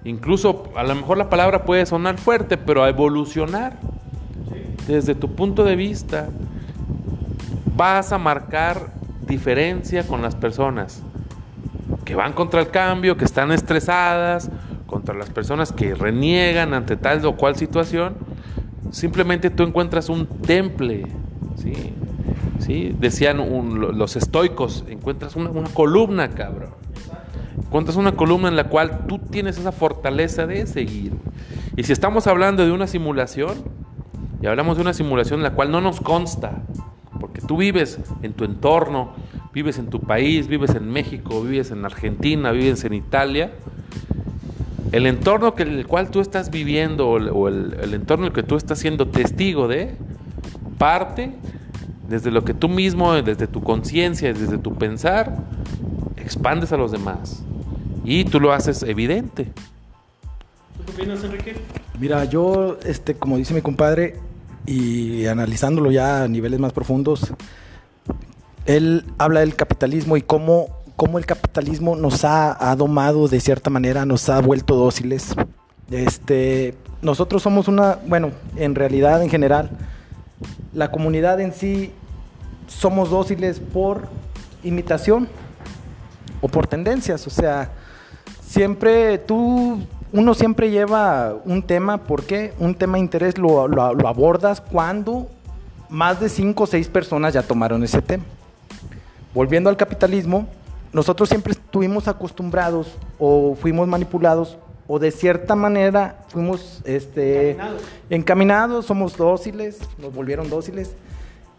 incluso 0.05 0.65
a 0.75 0.83
lo 0.85 0.95
mejor 0.95 1.19
la 1.19 1.29
palabra 1.29 1.65
puede 1.65 1.85
sonar 1.85 2.17
fuerte, 2.17 2.57
pero 2.57 2.83
a 2.83 2.89
evolucionar 2.89 3.77
desde 4.87 5.15
tu 5.15 5.35
punto 5.35 5.65
de 5.65 5.77
vista, 5.77 6.29
vas 7.77 8.11
a 8.13 8.17
marcar 8.19 8.97
diferencia 9.29 10.05
con 10.07 10.23
las 10.23 10.35
personas 10.35 11.03
que 12.05 12.15
van 12.15 12.33
contra 12.33 12.61
el 12.61 12.69
cambio, 12.71 13.17
que 13.17 13.25
están 13.25 13.53
estresadas, 13.53 14.51
contra 14.87 15.15
las 15.15 15.29
personas 15.31 15.73
que 15.73 15.95
reniegan 15.95 16.73
ante 16.75 16.97
tal 16.97 17.25
o 17.27 17.37
cual 17.37 17.55
situación. 17.57 18.15
Simplemente 18.91 19.51
tú 19.51 19.63
encuentras 19.63 20.09
un 20.09 20.27
temple, 20.27 21.07
¿sí? 21.57 21.75
¿Sí? 22.59 22.97
Decían 22.99 23.39
un- 23.41 23.81
lo- 23.81 23.93
los 23.93 24.17
estoicos, 24.17 24.85
encuentras 24.89 25.37
una, 25.37 25.51
una 25.51 25.69
columna, 25.69 26.31
cabrón. 26.31 26.71
Encuentras 27.63 27.97
una 27.97 28.13
columna 28.13 28.49
en 28.49 28.57
la 28.57 28.65
cual 28.65 29.07
tú 29.07 29.19
tienes 29.19 29.59
esa 29.59 29.73
fortaleza 29.73 30.47
de 30.47 30.67
seguir. 30.67 31.13
Y 31.77 31.83
si 31.85 31.93
estamos 31.93 32.27
hablando 32.27 32.65
de 32.65 32.73
una 32.73 32.87
simulación, 32.87 33.59
y 34.41 34.47
hablamos 34.47 34.77
de 34.77 34.83
una 34.83 34.95
simulación 34.95 35.41
en 35.41 35.45
la 35.45 35.51
cual 35.53 35.71
no 35.71 35.81
nos 35.81 36.01
consta, 36.01 36.63
porque 37.19 37.41
tú 37.41 37.57
vives 37.57 37.99
en 38.23 38.33
tu 38.33 38.45
entorno, 38.45 39.13
vives 39.53 39.79
en 39.79 39.89
tu 39.89 40.01
país, 40.01 40.49
vives 40.49 40.75
en 40.75 40.91
México, 40.91 41.43
vives 41.43 41.71
en 41.71 41.85
Argentina, 41.85 42.53
vives 42.53 42.85
en 42.85 42.95
Italia, 42.95 43.53
el 44.93 45.07
entorno 45.07 45.55
que 45.55 45.65
el 45.65 45.87
cual 45.87 46.11
tú 46.11 46.21
estás 46.21 46.51
viviendo 46.51 47.09
o 47.09 47.49
el, 47.49 47.95
entorno 47.95 48.27
en 48.27 48.31
el 48.31 48.35
que 48.35 48.43
tú 48.43 48.57
estás 48.57 48.79
siendo 48.79 49.09
testigo 49.09 49.69
de, 49.69 49.95
parte 50.79 51.33
desde 52.09 52.31
lo 52.31 52.45
que 52.45 52.55
tú 52.55 52.69
mismo, 52.69 53.13
desde 53.15 53.47
tu 53.47 53.63
conciencia, 53.63 54.33
desde 54.33 54.57
tu 54.57 54.75
pensar, 54.77 55.45
expandes 56.17 56.73
a 56.73 56.79
los 56.79 56.91
demás. 56.91 57.43
Y 58.05 58.25
tú 58.25 58.41
lo 58.41 58.53
haces 58.53 58.83
evidente. 58.83 59.45
¿Tú 59.45 60.85
qué 60.87 61.03
opinas, 61.03 61.23
Enrique? 61.25 61.57
Mira, 62.01 62.25
yo, 62.25 62.79
este, 62.85 63.15
como 63.15 63.37
dice 63.37 63.53
mi 63.53 63.61
compadre, 63.61 64.17
y 64.69 65.27
analizándolo 65.27 65.91
ya 65.91 66.25
a 66.25 66.29
niveles 66.29 66.61
más 66.61 66.73
profundos, 66.73 67.33
él 68.67 69.07
habla 69.17 69.41
del 69.41 69.57
capitalismo 69.57 70.19
y 70.19 70.23
cómo, 70.23 70.69
cómo 70.95 71.17
el 71.19 71.25
capitalismo 71.25 71.97
nos 71.97 72.25
ha, 72.25 72.71
ha 72.71 72.77
domado 72.77 73.29
de 73.29 73.41
cierta 73.41 73.71
manera, 73.71 74.05
nos 74.05 74.29
ha 74.29 74.41
vuelto 74.41 74.77
dóciles. 74.77 75.35
Este, 75.91 76.75
nosotros 77.01 77.43
somos 77.43 77.67
una, 77.67 77.99
bueno, 78.07 78.33
en 78.57 78.75
realidad, 78.75 79.23
en 79.23 79.31
general, 79.31 79.71
la 80.75 80.91
comunidad 80.91 81.41
en 81.41 81.55
sí 81.55 81.93
somos 82.67 83.09
dóciles 83.09 83.61
por 83.61 84.09
imitación 84.63 85.29
o 86.43 86.49
por 86.49 86.67
tendencias. 86.67 87.27
O 87.27 87.31
sea, 87.31 87.71
siempre 88.47 89.17
tú, 89.17 89.81
uno 90.13 90.35
siempre 90.35 90.71
lleva 90.71 91.35
un 91.45 91.63
tema, 91.63 91.99
¿por 91.99 92.25
qué? 92.25 92.53
Un 92.59 92.75
tema 92.75 92.95
de 92.95 93.01
interés 93.01 93.37
lo, 93.39 93.69
lo- 93.69 93.95
lo 93.95 94.09
abordas 94.09 94.61
cuando 94.61 95.29
más 95.89 96.21
de 96.21 96.29
cinco 96.29 96.65
o 96.65 96.67
seis 96.67 96.89
personas 96.89 97.35
ya 97.35 97.43
tomaron 97.43 97.83
ese 97.85 98.01
tema. 98.03 98.25
Volviendo 99.35 99.69
al 99.71 99.77
capitalismo, 99.77 100.47
nosotros 100.93 101.29
siempre 101.29 101.53
estuvimos 101.53 102.09
acostumbrados 102.09 102.95
o 103.19 103.55
fuimos 103.61 103.87
manipulados 103.89 104.57
o 104.87 104.99
de 104.99 105.11
cierta 105.11 105.55
manera 105.55 106.21
fuimos 106.29 106.81
este, 106.85 107.51
Encaminados. 107.51 107.83
encaminados, 108.09 108.87
somos 108.87 109.17
dóciles, 109.17 109.79
nos 109.99 110.15
volvieron 110.15 110.49
dóciles 110.49 110.93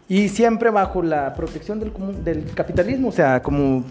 y 0.08 0.28
siempre 0.28 0.70
bajo 0.70 1.00
la 1.02 1.32
protección 1.34 1.78
del, 1.78 1.92
del 2.24 2.52
capitalismo, 2.54 3.08
o 3.08 3.12
sea, 3.12 3.40
como 3.40 3.84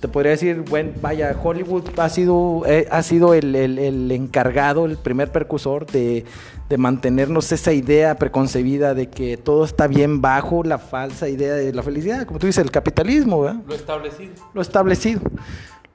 te 0.00 0.08
podría 0.08 0.32
decir, 0.32 0.62
bueno, 0.68 0.92
vaya, 1.02 1.36
Hollywood 1.42 1.84
ha 1.98 2.08
sido, 2.08 2.62
eh, 2.66 2.86
ha 2.90 3.02
sido 3.02 3.34
el, 3.34 3.54
el- 3.56 3.78
el 3.78 4.10
encargado, 4.12 4.86
el 4.86 4.96
primer 4.96 5.32
precursor 5.32 5.86
de, 5.86 6.24
de 6.68 6.78
mantenernos 6.78 7.50
esa 7.50 7.72
idea 7.72 8.14
preconcebida 8.16 8.94
de 8.94 9.08
que 9.08 9.36
todo 9.36 9.64
está 9.64 9.86
bien 9.88 10.20
bajo 10.20 10.62
la 10.62 10.78
falsa 10.78 11.28
idea 11.28 11.54
de 11.54 11.72
la 11.72 11.82
felicidad, 11.82 12.26
como 12.26 12.38
tú 12.38 12.46
dices, 12.46 12.62
el 12.64 12.70
capitalismo, 12.70 13.40
¿verdad? 13.42 13.60
Lo 13.66 13.74
establecido. 13.74 14.32
lo 14.54 14.62
establecido. 14.62 15.20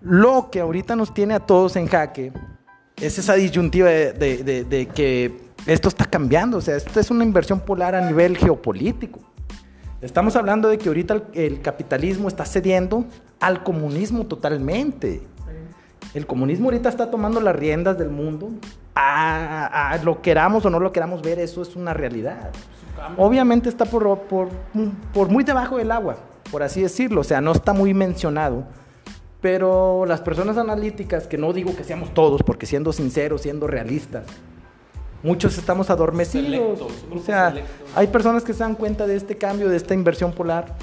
Lo 0.01 0.50
que 0.51 0.60
ahorita 0.60 0.95
nos 0.98 1.13
tiene 1.13 1.33
a 1.36 1.39
todos 1.39 1.75
en 1.77 1.88
jaque 1.88 2.33
es 3.01 3.17
esa 3.17 3.36
disyuntiva 3.36 3.88
de, 3.89 4.12
de- 4.13 4.43
de- 4.43 4.63
de 4.65 4.86
que 4.88 5.43
esto 5.65 5.88
está 5.88 6.03
cambiando, 6.05 6.57
o 6.57 6.62
sea, 6.62 6.75
esto 6.75 7.00
es 7.00 7.10
una 7.10 7.24
inversión 7.24 7.62
polar 7.62 7.95
a 7.95 8.05
nivel 8.05 8.36
geopolítico. 8.38 9.19
Estamos 10.03 10.36
hablando 10.36 10.67
de 10.69 10.77
que 10.77 10.89
ahorita 10.89 11.13
el, 11.13 11.24
el 11.33 11.62
capitalismo 11.62 12.27
está 12.27 12.45
cediendo 12.45 13.05
al 13.39 13.63
comunismo 13.63 14.25
totalmente. 14.25 15.22
El 16.13 16.27
comunismo 16.27 16.65
ahorita 16.65 16.89
está 16.89 17.10
tomando 17.10 17.39
las 17.39 17.55
riendas 17.55 17.98
del 17.98 18.10
mundo. 18.10 18.50
A, 18.95 19.91
a- 19.93 19.98
lo 20.03 20.22
queramos 20.22 20.65
o 20.65 20.69
no 20.69 20.79
lo 20.79 20.91
queramos 20.91 21.22
ver, 21.22 21.39
eso 21.39 21.62
es 21.62 21.75
una 21.75 21.93
realidad. 21.93 22.51
Obviamente 23.17 23.69
está 23.69 23.86
por, 23.86 24.19
por, 24.22 24.50
por 25.13 25.29
muy 25.29 25.43
debajo 25.43 25.77
del 25.77 25.91
agua, 25.91 26.17
por 26.51 26.62
así 26.63 26.81
decirlo. 26.81 27.22
O 27.22 27.24
sea, 27.24 27.41
no 27.41 27.51
está 27.53 27.74
muy 27.74 27.93
mencionado. 27.93 28.65
Pero 29.41 30.05
las 30.05 30.22
personas 30.22 30.57
analíticas, 30.57 31.27
que 31.27 31.38
no 31.38 31.51
digo 31.53 31.75
que 31.75 31.83
seamos 31.83 32.13
todos, 32.13 32.43
porque 32.43 32.65
siendo 32.65 32.93
sinceros, 32.93 33.41
siendo 33.41 33.67
realistas, 33.67 34.25
muchos 35.24 35.58
estamos 35.58 35.89
adormecidos. 35.89 36.82
O 36.82 37.20
sea, 37.25 37.53
hay 37.96 38.08
personas 38.08 38.44
que 38.44 38.53
se 38.53 38.60
dan 38.60 38.75
cuenta 38.75 39.08
de 39.08 39.15
este 39.15 39.38
cambio, 39.38 39.70
de 39.70 39.77
esta 39.77 39.94
inversión 39.94 40.32
polar. 40.34 40.75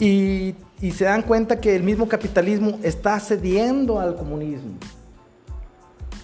Y, 0.00 0.54
y 0.80 0.90
se 0.90 1.04
dan 1.04 1.22
cuenta 1.22 1.60
que 1.60 1.76
el 1.76 1.82
mismo 1.84 2.08
capitalismo 2.08 2.78
está 2.82 3.20
cediendo 3.20 4.00
al 4.00 4.16
comunismo. 4.16 4.72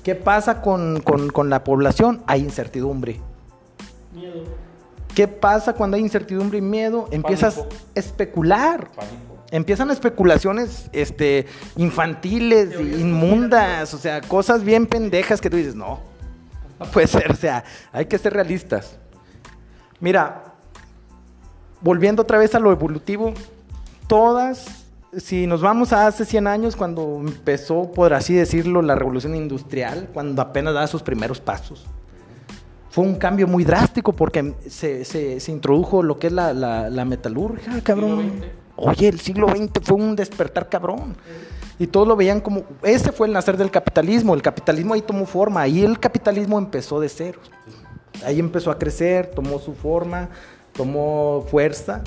¿Qué 0.02 0.14
pasa 0.14 0.62
con, 0.62 1.00
con- 1.00 1.28
con 1.31 1.50
la 1.50 1.62
población? 1.62 2.23
Hay 2.26 2.40
incertidumbre. 2.40 3.21
Miedo. 4.14 4.45
¿Qué 5.14 5.28
pasa 5.28 5.75
cuando 5.75 5.97
hay 5.97 6.02
incertidumbre 6.02 6.59
y 6.59 6.62
miedo? 6.62 7.09
Empiezas 7.11 7.57
Pánico. 7.57 7.75
a 7.75 7.99
especular. 7.99 8.88
Empiezan 9.50 9.90
especulaciones 9.90 10.88
este, 10.93 11.47
infantiles, 11.76 12.78
inmundas, 12.81 13.95
o 13.95 13.99
sea, 13.99 14.21
cosas 14.21 14.62
bien 14.62 14.87
pendejas 14.87 15.40
que 15.40 15.49
tú 15.49 15.57
dices, 15.57 15.75
no, 15.75 16.00
no 16.80 16.87
puede 16.87 17.06
ser, 17.06 17.30
o 17.30 17.37
sea, 17.37 17.64
hay 17.92 18.06
que 18.06 18.18
ser 18.18 18.32
realistas. 18.32 18.99
Mira, 20.00 20.44
volviendo 21.80 22.23
otra 22.23 22.38
vez 22.38 22.54
a 22.54 22.58
lo 22.58 22.70
evolutivo, 22.73 23.32
todas, 24.06 24.85
si 25.16 25.47
nos 25.47 25.61
vamos 25.61 25.92
a 25.92 26.06
hace 26.06 26.25
100 26.25 26.47
años, 26.47 26.76
cuando 26.76 27.16
empezó, 27.20 27.90
por 27.92 28.12
así 28.14 28.35
decirlo, 28.35 28.82
la 28.82 28.94
revolución 28.94 29.35
industrial, 29.35 30.08
cuando 30.12 30.42
apenas 30.42 30.75
daba 30.75 30.87
sus 30.87 31.02
primeros 31.02 31.40
pasos, 31.40 31.87
fue 32.90 33.04
un 33.04 33.16
cambio 33.16 33.47
muy 33.47 33.64
drástico 33.64 34.12
porque 34.12 34.54
se, 34.68 35.04
se- 35.04 35.40
se 35.40 35.52
introdujo 35.52 36.02
lo 36.02 36.18
que 36.18 36.28
es 36.28 36.32
la, 36.32 36.52
la, 36.52 36.88
la 36.90 37.04
metalurgia, 37.04 37.80
cabrón. 37.82 38.40
Oye, 38.76 39.08
el 39.08 39.20
siglo 39.20 39.49
XX 39.49 39.70
fue 39.82 39.97
un 39.97 40.14
despertar 40.16 40.68
cabrón. 40.68 41.16
Y 41.78 41.87
todos 41.87 42.08
lo 42.08 42.16
veían 42.16 42.40
como, 42.40 42.64
ese 42.82 43.12
fue 43.12 43.28
el 43.28 43.32
nacer 43.32 43.56
del 43.56 43.70
capitalismo, 43.70 44.35
el 44.35 44.42
capitalismo 44.42 44.94
ahí 44.94 45.02
tomó 45.02 45.26
forma, 45.26 45.62
ahí 45.62 45.85
el 45.85 45.99
capitalismo 46.00 46.58
empezó 46.58 46.99
de 47.00 47.08
cero. 47.08 47.40
Ahí 48.25 48.40
empezó 48.40 48.70
a 48.70 48.78
crecer, 48.78 49.30
tomó 49.30 49.61
su 49.61 49.75
forma, 49.75 50.28
tomó 50.73 51.47
fuerza. 51.49 52.02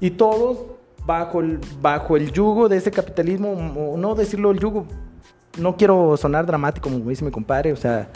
Y 0.00 0.10
todos 0.10 0.58
bajo 1.06 1.40
el, 1.40 1.60
bajo 1.80 2.16
el 2.16 2.32
yugo 2.32 2.68
de 2.68 2.78
ese 2.78 2.90
capitalismo, 2.90 3.52
o 3.52 3.96
no 3.96 4.14
decirlo 4.14 4.50
el 4.50 4.58
yugo, 4.58 4.86
no 5.58 5.76
quiero 5.76 6.16
sonar 6.16 6.46
dramático 6.46 6.90
como 6.90 7.08
dice 7.08 7.24
mi 7.24 7.30
compadre, 7.30 7.72
o 7.72 7.76
sea, 7.76 8.08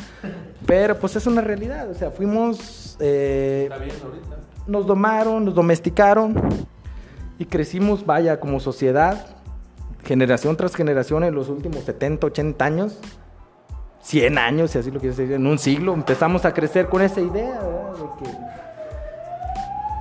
pero 0.67 0.99
pues 0.99 1.15
es 1.17 1.27
una 1.27 1.41
realidad, 1.41 1.89
o 1.91 1.95
sea, 1.95 2.11
fuimos, 2.11 2.97
eh, 3.01 3.69
nos 4.67 4.87
domaron, 4.87 5.45
nos 5.45 5.55
domesticaron 5.55 6.35
y 7.39 7.45
crecimos, 7.45 8.05
vaya, 8.05 8.41
como 8.41 8.59
sociedad, 8.59 9.38
generación 10.05 10.57
tras 10.57 10.75
generación 10.75 11.25
en 11.25 11.35
los 11.35 11.49
últimos 11.49 11.85
70, 11.85 12.27
80 12.27 12.65
años, 12.65 12.99
100 14.03 14.39
años, 14.39 14.71
si 14.71 14.79
así 14.79 14.91
lo 14.91 15.01
quieres 15.01 15.17
decir, 15.17 15.35
en 15.35 15.47
un 15.47 15.59
siglo, 15.59 15.93
empezamos 15.93 16.45
a 16.45 16.55
crecer 16.55 16.89
con 16.89 17.03
esa 17.03 17.21
idea, 17.21 17.61
¿verdad? 17.61 17.93
De 17.93 18.25
que, 18.25 18.37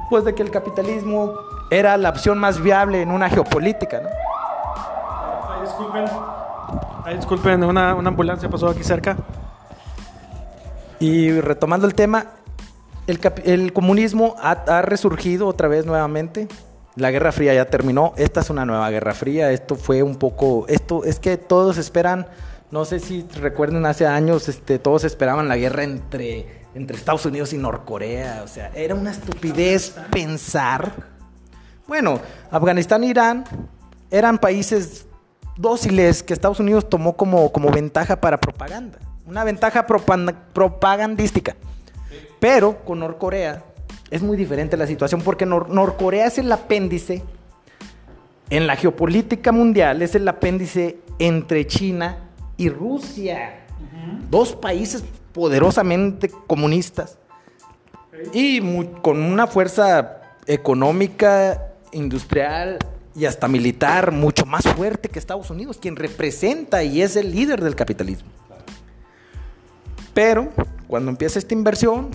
pues 0.09 0.23
de 0.23 0.35
que 0.35 0.43
el 0.43 0.51
capitalismo 0.51 1.33
era 1.69 1.97
la 1.97 2.09
opción 2.09 2.37
más 2.37 2.61
viable 2.61 3.01
en 3.01 3.11
una 3.11 3.29
geopolítica, 3.29 3.99
¿no? 4.01 4.09
Ay, 5.49 5.61
disculpen. 5.61 6.05
Ay, 7.03 7.15
disculpen, 7.17 7.63
una, 7.63 7.95
una 7.95 8.09
ambulancia 8.09 8.49
pasó 8.49 8.69
aquí 8.69 8.83
cerca. 8.83 9.17
Y 10.99 11.39
retomando 11.41 11.85
el 11.85 11.93
tema, 11.93 12.27
el, 13.07 13.19
el 13.43 13.73
comunismo 13.73 14.35
ha, 14.39 14.51
ha 14.51 14.81
resurgido 14.81 15.47
otra 15.47 15.67
vez 15.67 15.85
nuevamente. 15.85 16.47
La 16.97 17.11
Guerra 17.11 17.31
Fría 17.31 17.53
ya 17.53 17.65
terminó. 17.65 18.13
Esta 18.17 18.39
es 18.39 18.49
una 18.49 18.65
nueva 18.65 18.89
Guerra 18.89 19.13
Fría. 19.13 19.51
Esto 19.51 19.75
fue 19.75 20.01
un 20.01 20.15
poco. 20.15 20.65
Esto 20.67 21.03
es 21.03 21.19
que 21.19 21.37
todos 21.37 21.77
esperan. 21.77 22.25
No 22.71 22.85
sé 22.85 22.99
si 22.99 23.21
recuerden 23.39 23.85
hace 23.85 24.07
años, 24.07 24.49
este, 24.49 24.79
todos 24.79 25.03
esperaban 25.03 25.47
la 25.47 25.57
guerra 25.57 25.83
entre, 25.83 26.65
entre 26.73 26.97
Estados 26.97 27.23
Unidos 27.27 27.53
y 27.53 27.57
Norcorea. 27.59 28.41
O 28.43 28.47
sea, 28.47 28.71
era 28.73 28.95
una 28.95 29.11
estupidez 29.11 29.95
pensar. 30.11 30.91
Bueno, 31.87 32.19
Afganistán 32.49 33.03
e 33.03 33.07
Irán 33.07 33.43
eran 34.09 34.39
países 34.39 35.05
dóciles 35.55 36.23
que 36.23 36.33
Estados 36.33 36.59
Unidos 36.59 36.89
tomó 36.89 37.15
como, 37.15 37.51
como 37.51 37.69
ventaja 37.69 38.19
para 38.19 38.39
propaganda. 38.41 38.97
Una 39.27 39.43
ventaja 39.43 39.85
propagandística. 39.85 41.55
Pero 42.39 42.83
con 42.83 42.99
Norcorea 42.99 43.63
es 44.11 44.21
muy 44.21 44.37
diferente 44.37 44.77
la 44.77 44.87
situación 44.87 45.21
porque 45.21 45.45
Nor- 45.45 45.67
Norcorea 45.67 46.27
es 46.27 46.37
el 46.37 46.51
apéndice 46.51 47.23
en 48.49 48.67
la 48.67 48.75
geopolítica 48.75 49.51
mundial, 49.51 50.01
es 50.01 50.15
el 50.15 50.27
apéndice 50.27 50.99
entre 51.19 51.67
China 51.67 52.29
y 52.55 52.69
Rusia. 52.69 53.65
Dos 54.29 54.55
países 54.55 55.03
poderosamente 55.33 56.29
comunistas 56.47 57.17
y 58.33 58.61
con 59.01 59.21
una 59.21 59.47
fuerza 59.47 60.21
económica, 60.45 61.67
industrial 61.91 62.79
y 63.15 63.25
hasta 63.25 63.47
militar 63.47 64.11
mucho 64.11 64.45
más 64.45 64.63
fuerte 64.67 65.09
que 65.09 65.19
Estados 65.19 65.49
Unidos, 65.49 65.77
quien 65.79 65.95
representa 65.95 66.83
y 66.83 67.01
es 67.01 67.15
el 67.15 67.31
líder 67.31 67.63
del 67.63 67.75
capitalismo. 67.75 68.29
Pero 70.13 70.49
cuando 70.87 71.11
empieza 71.11 71.37
esta 71.37 71.53
inversión, 71.53 72.09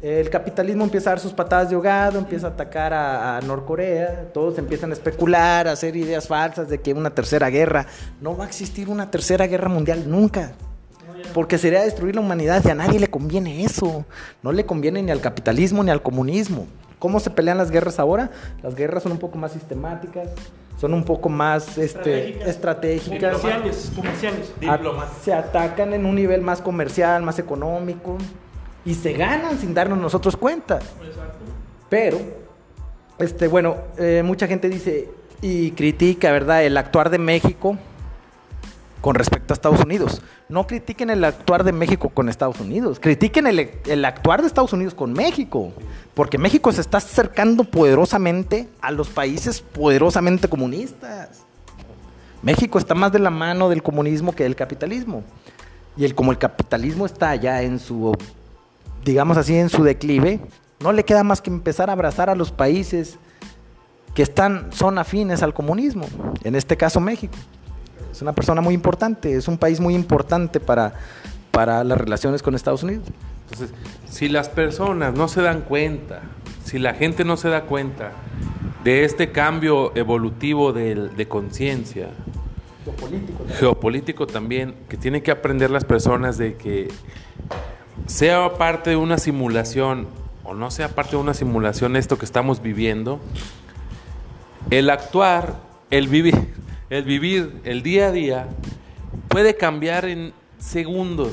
el 0.00 0.30
capitalismo 0.30 0.84
empieza 0.84 1.10
a 1.10 1.12
dar 1.14 1.20
sus 1.20 1.32
patadas 1.32 1.70
de 1.70 1.74
ahogado, 1.74 2.18
empieza 2.18 2.46
a 2.46 2.50
atacar 2.50 2.92
a, 2.94 3.36
a 3.36 3.40
Norcorea, 3.40 4.26
todos 4.32 4.56
empiezan 4.58 4.90
a 4.90 4.94
especular, 4.94 5.66
a 5.66 5.72
hacer 5.72 5.96
ideas 5.96 6.28
falsas 6.28 6.68
de 6.68 6.78
que 6.80 6.92
una 6.94 7.10
tercera 7.10 7.50
guerra, 7.50 7.86
no 8.20 8.36
va 8.36 8.44
a 8.44 8.46
existir 8.46 8.88
una 8.88 9.10
tercera 9.10 9.46
guerra 9.46 9.68
mundial 9.68 10.04
nunca. 10.08 10.52
Porque 11.34 11.58
sería 11.58 11.82
destruir 11.82 12.14
la 12.14 12.20
humanidad 12.20 12.62
y 12.64 12.70
a 12.70 12.74
nadie 12.76 13.00
le 13.00 13.08
conviene 13.08 13.64
eso. 13.64 14.04
No 14.42 14.52
le 14.52 14.64
conviene 14.64 15.02
ni 15.02 15.10
al 15.10 15.20
capitalismo 15.20 15.82
ni 15.82 15.90
al 15.90 16.00
comunismo. 16.00 16.66
¿Cómo 17.00 17.18
se 17.20 17.28
pelean 17.30 17.58
las 17.58 17.70
guerras 17.72 17.98
ahora? 17.98 18.30
Las 18.62 18.74
guerras 18.76 19.02
son 19.02 19.12
un 19.12 19.18
poco 19.18 19.36
más 19.36 19.52
sistemáticas, 19.52 20.28
son 20.80 20.94
un 20.94 21.04
poco 21.04 21.28
más 21.28 21.76
este, 21.76 22.48
estratégicas. 22.48 23.36
Comerciales, 23.36 23.92
comerciales. 23.94 24.52
A- 24.68 24.78
se 25.22 25.34
atacan 25.34 25.92
en 25.92 26.06
un 26.06 26.14
nivel 26.14 26.40
más 26.40 26.60
comercial, 26.62 27.22
más 27.22 27.38
económico 27.40 28.16
y 28.88 28.94
se 28.94 29.12
ganan 29.12 29.58
sin 29.58 29.74
darnos 29.74 29.98
nosotros 29.98 30.34
cuenta. 30.34 30.78
Pero, 31.90 32.18
este, 33.18 33.46
bueno, 33.46 33.76
eh, 33.98 34.22
mucha 34.24 34.46
gente 34.46 34.70
dice 34.70 35.10
y 35.42 35.72
critica, 35.72 36.32
¿verdad?, 36.32 36.64
el 36.64 36.74
actuar 36.78 37.10
de 37.10 37.18
México 37.18 37.76
con 39.02 39.14
respecto 39.14 39.52
a 39.52 39.54
Estados 39.54 39.80
Unidos. 39.84 40.22
No 40.48 40.66
critiquen 40.66 41.10
el 41.10 41.22
actuar 41.22 41.64
de 41.64 41.72
México 41.72 42.08
con 42.08 42.30
Estados 42.30 42.60
Unidos, 42.60 42.98
critiquen 42.98 43.46
el, 43.46 43.70
el, 43.84 44.04
actuar 44.06 44.40
de 44.40 44.46
Estados 44.46 44.72
Unidos 44.72 44.94
con 44.94 45.12
México, 45.12 45.70
porque 46.14 46.38
México 46.38 46.72
se 46.72 46.80
está 46.80 46.96
acercando 46.96 47.64
poderosamente 47.64 48.70
a 48.80 48.90
los 48.90 49.10
países 49.10 49.60
poderosamente 49.60 50.48
comunistas. 50.48 51.44
México 52.40 52.78
está 52.78 52.94
más 52.94 53.12
de 53.12 53.18
la 53.18 53.30
mano 53.30 53.68
del 53.68 53.82
comunismo 53.82 54.32
que 54.32 54.44
del 54.44 54.56
capitalismo. 54.56 55.24
Y 55.94 56.06
el, 56.06 56.14
como 56.14 56.30
el 56.30 56.38
capitalismo 56.38 57.04
está 57.04 57.34
ya 57.34 57.60
en 57.62 57.80
su, 57.80 58.16
digamos 59.04 59.36
así, 59.36 59.56
en 59.56 59.68
su 59.68 59.82
declive, 59.82 60.40
no 60.80 60.92
le 60.92 61.04
queda 61.04 61.24
más 61.24 61.40
que 61.40 61.50
empezar 61.50 61.90
a 61.90 61.92
abrazar 61.92 62.30
a 62.30 62.34
los 62.34 62.52
países 62.52 63.18
que 64.14 64.22
están, 64.22 64.72
son 64.72 64.98
afines 64.98 65.42
al 65.42 65.54
comunismo, 65.54 66.06
en 66.44 66.54
este 66.54 66.76
caso 66.76 67.00
México. 67.00 67.34
Es 68.10 68.22
una 68.22 68.32
persona 68.32 68.60
muy 68.60 68.74
importante, 68.74 69.34
es 69.34 69.48
un 69.48 69.58
país 69.58 69.80
muy 69.80 69.94
importante 69.94 70.60
para, 70.60 70.94
para 71.50 71.84
las 71.84 71.98
relaciones 71.98 72.42
con 72.42 72.54
Estados 72.54 72.82
Unidos. 72.82 73.06
Entonces, 73.44 73.70
si 74.10 74.28
las 74.28 74.48
personas 74.48 75.14
no 75.14 75.28
se 75.28 75.42
dan 75.42 75.62
cuenta, 75.62 76.22
si 76.64 76.78
la 76.78 76.94
gente 76.94 77.24
no 77.24 77.36
se 77.36 77.48
da 77.48 77.62
cuenta 77.62 78.12
de 78.84 79.04
este 79.04 79.30
cambio 79.30 79.96
evolutivo 79.96 80.72
de, 80.72 80.94
de 80.94 81.28
conciencia, 81.28 82.08
geopolítico, 82.84 83.44
geopolítico 83.58 84.26
también, 84.26 84.74
que 84.88 84.96
tienen 84.96 85.22
que 85.22 85.30
aprender 85.30 85.70
las 85.70 85.84
personas 85.84 86.38
de 86.38 86.56
que 86.56 86.88
sea 88.06 88.54
parte 88.54 88.90
de 88.90 88.96
una 88.96 89.18
simulación 89.18 90.06
o 90.44 90.54
no 90.54 90.70
sea 90.70 90.88
parte 90.88 91.12
de 91.12 91.18
una 91.18 91.34
simulación 91.34 91.94
esto 91.94 92.18
que 92.18 92.24
estamos 92.24 92.62
viviendo, 92.62 93.20
el 94.70 94.88
actuar, 94.88 95.56
el 95.90 96.08
vivir, 96.08 96.54
el 96.88 97.04
vivir 97.04 97.60
el 97.64 97.82
día 97.82 98.08
a 98.08 98.12
día 98.12 98.48
puede 99.28 99.56
cambiar 99.56 100.06
en 100.06 100.32
segundos. 100.58 101.32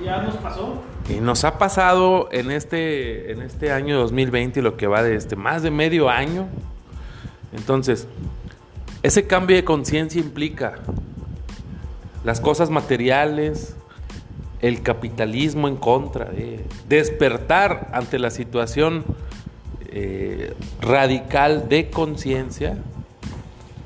¿Y 0.00 0.04
ya 0.04 0.22
nos 0.22 0.36
pasó? 0.36 0.82
Y 1.10 1.20
nos 1.20 1.44
ha 1.44 1.58
pasado 1.58 2.28
en 2.32 2.50
este, 2.50 3.32
en 3.32 3.42
este 3.42 3.70
año 3.72 3.98
2020, 3.98 4.62
lo 4.62 4.76
que 4.76 4.86
va 4.86 5.02
de 5.02 5.14
este, 5.14 5.36
más 5.36 5.62
de 5.62 5.70
medio 5.70 6.08
año. 6.08 6.48
Entonces, 7.52 8.06
ese 9.02 9.26
cambio 9.26 9.56
de 9.56 9.64
conciencia 9.64 10.20
implica 10.20 10.76
las 12.24 12.40
cosas 12.40 12.70
materiales, 12.70 13.76
el 14.60 14.82
capitalismo 14.82 15.68
en 15.68 15.76
contra, 15.76 16.26
de 16.26 16.64
despertar 16.88 17.88
ante 17.92 18.18
la 18.18 18.30
situación 18.30 19.04
eh, 19.90 20.54
radical 20.80 21.68
de 21.68 21.90
conciencia 21.90 22.76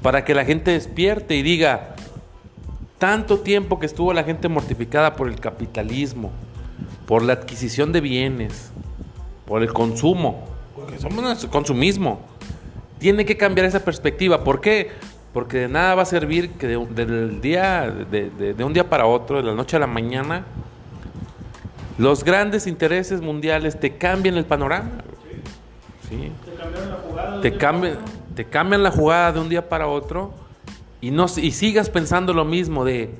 para 0.02 0.24
que 0.24 0.34
la 0.34 0.44
gente 0.44 0.72
despierte 0.72 1.36
y 1.36 1.42
diga, 1.42 1.94
tanto 2.98 3.40
tiempo 3.40 3.78
que 3.78 3.86
estuvo 3.86 4.12
la 4.12 4.24
gente 4.24 4.48
mortificada 4.48 5.14
por 5.14 5.28
el 5.28 5.40
capitalismo, 5.40 6.30
por 7.06 7.22
la 7.22 7.34
adquisición 7.34 7.92
de 7.92 8.00
bienes, 8.00 8.70
por 9.46 9.62
el 9.62 9.72
consumo, 9.72 10.44
porque 10.74 10.98
somos 10.98 11.46
consumismo, 11.46 12.20
tiene 12.98 13.24
que 13.24 13.36
cambiar 13.36 13.66
esa 13.66 13.84
perspectiva. 13.84 14.44
¿Por 14.44 14.60
qué? 14.60 14.90
Porque 15.32 15.58
de 15.58 15.68
nada 15.68 15.94
va 15.94 16.02
a 16.02 16.06
servir 16.06 16.50
que 16.52 16.66
del 16.66 17.40
día, 17.40 17.90
de, 17.90 18.30
de 18.30 18.64
un 18.64 18.72
día 18.72 18.88
para 18.88 19.06
otro, 19.06 19.38
de 19.38 19.44
la 19.44 19.54
noche 19.54 19.76
a 19.76 19.80
la 19.80 19.86
mañana, 19.86 20.44
los 21.98 22.24
grandes 22.24 22.66
intereses 22.66 23.20
mundiales 23.20 23.78
te 23.78 23.96
cambian 23.96 24.36
el 24.36 24.44
panorama. 24.44 24.90
¿sí? 26.08 26.32
Te 26.44 26.52
cambian 26.52 26.90
la 26.90 26.96
jugada. 26.96 27.40
Te 27.40 27.56
cambian, 27.56 27.98
te 28.34 28.44
cambian 28.44 28.82
la 28.82 28.90
jugada 28.90 29.32
de 29.32 29.40
un 29.40 29.48
día 29.48 29.68
para 29.68 29.86
otro 29.86 30.32
y, 31.00 31.10
no, 31.10 31.26
y 31.36 31.50
sigas 31.50 31.90
pensando 31.90 32.32
lo 32.32 32.44
mismo 32.44 32.84
de 32.84 33.14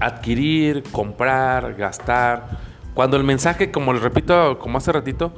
adquirir, 0.00 0.82
comprar, 0.90 1.74
gastar. 1.74 2.58
Cuando 2.94 3.16
el 3.16 3.24
mensaje, 3.24 3.70
como 3.70 3.92
le 3.92 4.00
repito, 4.00 4.58
como 4.58 4.78
hace 4.78 4.92
ratito, 4.92 5.32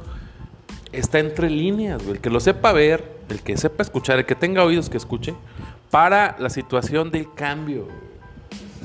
está 0.92 1.18
entre 1.18 1.50
líneas. 1.50 2.02
El 2.06 2.20
que 2.20 2.30
lo 2.30 2.40
sepa 2.40 2.72
ver, 2.72 3.19
el 3.30 3.42
que 3.42 3.56
sepa 3.56 3.82
escuchar, 3.82 4.18
el 4.18 4.26
que 4.26 4.34
tenga 4.34 4.64
oídos 4.64 4.90
que 4.90 4.96
escuche, 4.96 5.34
para 5.90 6.36
la 6.38 6.50
situación 6.50 7.10
del 7.10 7.32
cambio. 7.34 7.88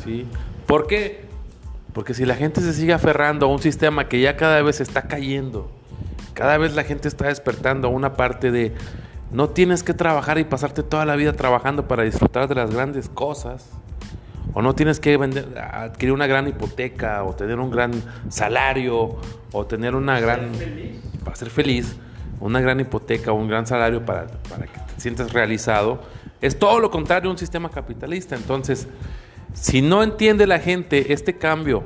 ¿sí? 0.04 0.26
¿Por 0.66 0.88
qué? 0.88 1.26
Porque 1.94 2.14
si 2.14 2.26
la 2.26 2.36
gente 2.36 2.62
se 2.62 2.74
sigue 2.74 2.94
aferrando 2.94 3.46
a 3.46 3.50
un 3.50 3.60
sistema 3.60 4.08
que 4.08 4.20
ya 4.20 4.36
cada 4.36 4.62
vez 4.62 4.82
está 4.82 5.04
cayendo, 5.04 5.72
cada 6.34 6.58
vez 6.58 6.76
la 6.76 6.84
gente 6.84 7.08
está 7.08 7.28
despertando 7.28 7.88
a 7.88 7.92
una 7.92 8.14
parte 8.14 8.52
de 8.52 8.74
no 9.32 9.50
tienes 9.50 9.84
que 9.84 9.94
trabajar 9.94 10.38
y 10.38 10.44
pasarte 10.44 10.84
toda 10.84 11.06
la 11.06 11.16
vida 11.16 11.34
trabajando 11.34 11.88
para 11.88 12.04
disfrutar 12.04 12.48
de 12.48 12.56
las 12.56 12.72
grandes 12.72 13.10
cosas. 13.10 13.70
O 14.54 14.62
no 14.62 14.74
tienes 14.74 15.00
que 15.00 15.18
vender, 15.18 15.58
adquirir 15.58 16.14
una 16.14 16.28
gran 16.28 16.48
hipoteca 16.48 17.24
o 17.24 17.34
tener 17.34 17.60
un 17.60 17.72
gran 17.72 17.92
salario 18.30 19.18
o 19.52 19.66
tener 19.66 19.96
una 19.96 20.20
gran... 20.20 20.52
Para 21.24 21.36
ser 21.36 21.50
feliz, 21.50 21.98
una 22.40 22.62
gran 22.62 22.80
hipoteca 22.80 23.32
o 23.32 23.36
un 23.36 23.48
gran 23.48 23.66
salario 23.66 24.06
para, 24.06 24.28
para 24.50 24.66
que 24.66 24.80
te 24.80 25.02
sientas 25.02 25.34
realizado. 25.34 26.02
Es 26.42 26.60
todo 26.60 26.80
lo 26.80 26.92
contrario 26.92 27.30
a 27.30 27.34
un 27.34 27.38
sistema 27.38 27.70
capitalista. 27.70 28.36
Entonces, 28.36 28.88
si 29.54 29.82
no 29.82 30.04
entiende 30.04 30.48
la 30.48 30.60
gente 30.60 31.14
este 31.14 31.38
cambio, 31.38 31.84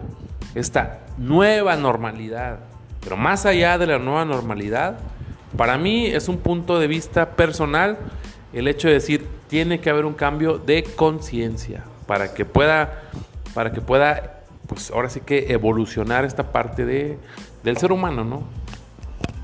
esta 0.56 1.02
nueva 1.18 1.76
normalidad, 1.76 2.60
pero 3.02 3.16
más 3.16 3.46
allá 3.46 3.78
de 3.78 3.88
la 3.88 4.00
nueva 4.00 4.26
normalidad, 4.26 5.00
para 5.56 5.78
mí 5.78 6.08
es 6.08 6.28
un 6.28 6.38
punto 6.38 6.80
de 6.80 6.88
vista 6.88 7.32
personal 7.36 7.98
el 8.54 8.68
hecho 8.68 8.88
de 8.88 8.96
decir 8.96 9.28
tiene 9.48 9.80
que 9.80 9.90
haber 9.90 10.06
un 10.06 10.14
cambio 10.14 10.58
de 10.58 10.84
conciencia 10.84 11.84
para 12.08 12.34
que 12.34 12.46
pueda 12.46 13.04
para 13.54 13.72
que 13.72 13.82
pueda 13.82 14.42
pues 14.68 14.92
ahora 14.92 15.10
sí 15.10 15.22
que 15.22 15.52
evolucionar 15.52 16.26
esta 16.26 16.52
parte 16.52 16.86
de, 16.86 17.18
del 17.64 17.78
ser 17.78 17.92
humano, 17.92 18.24
¿no? 18.24 18.44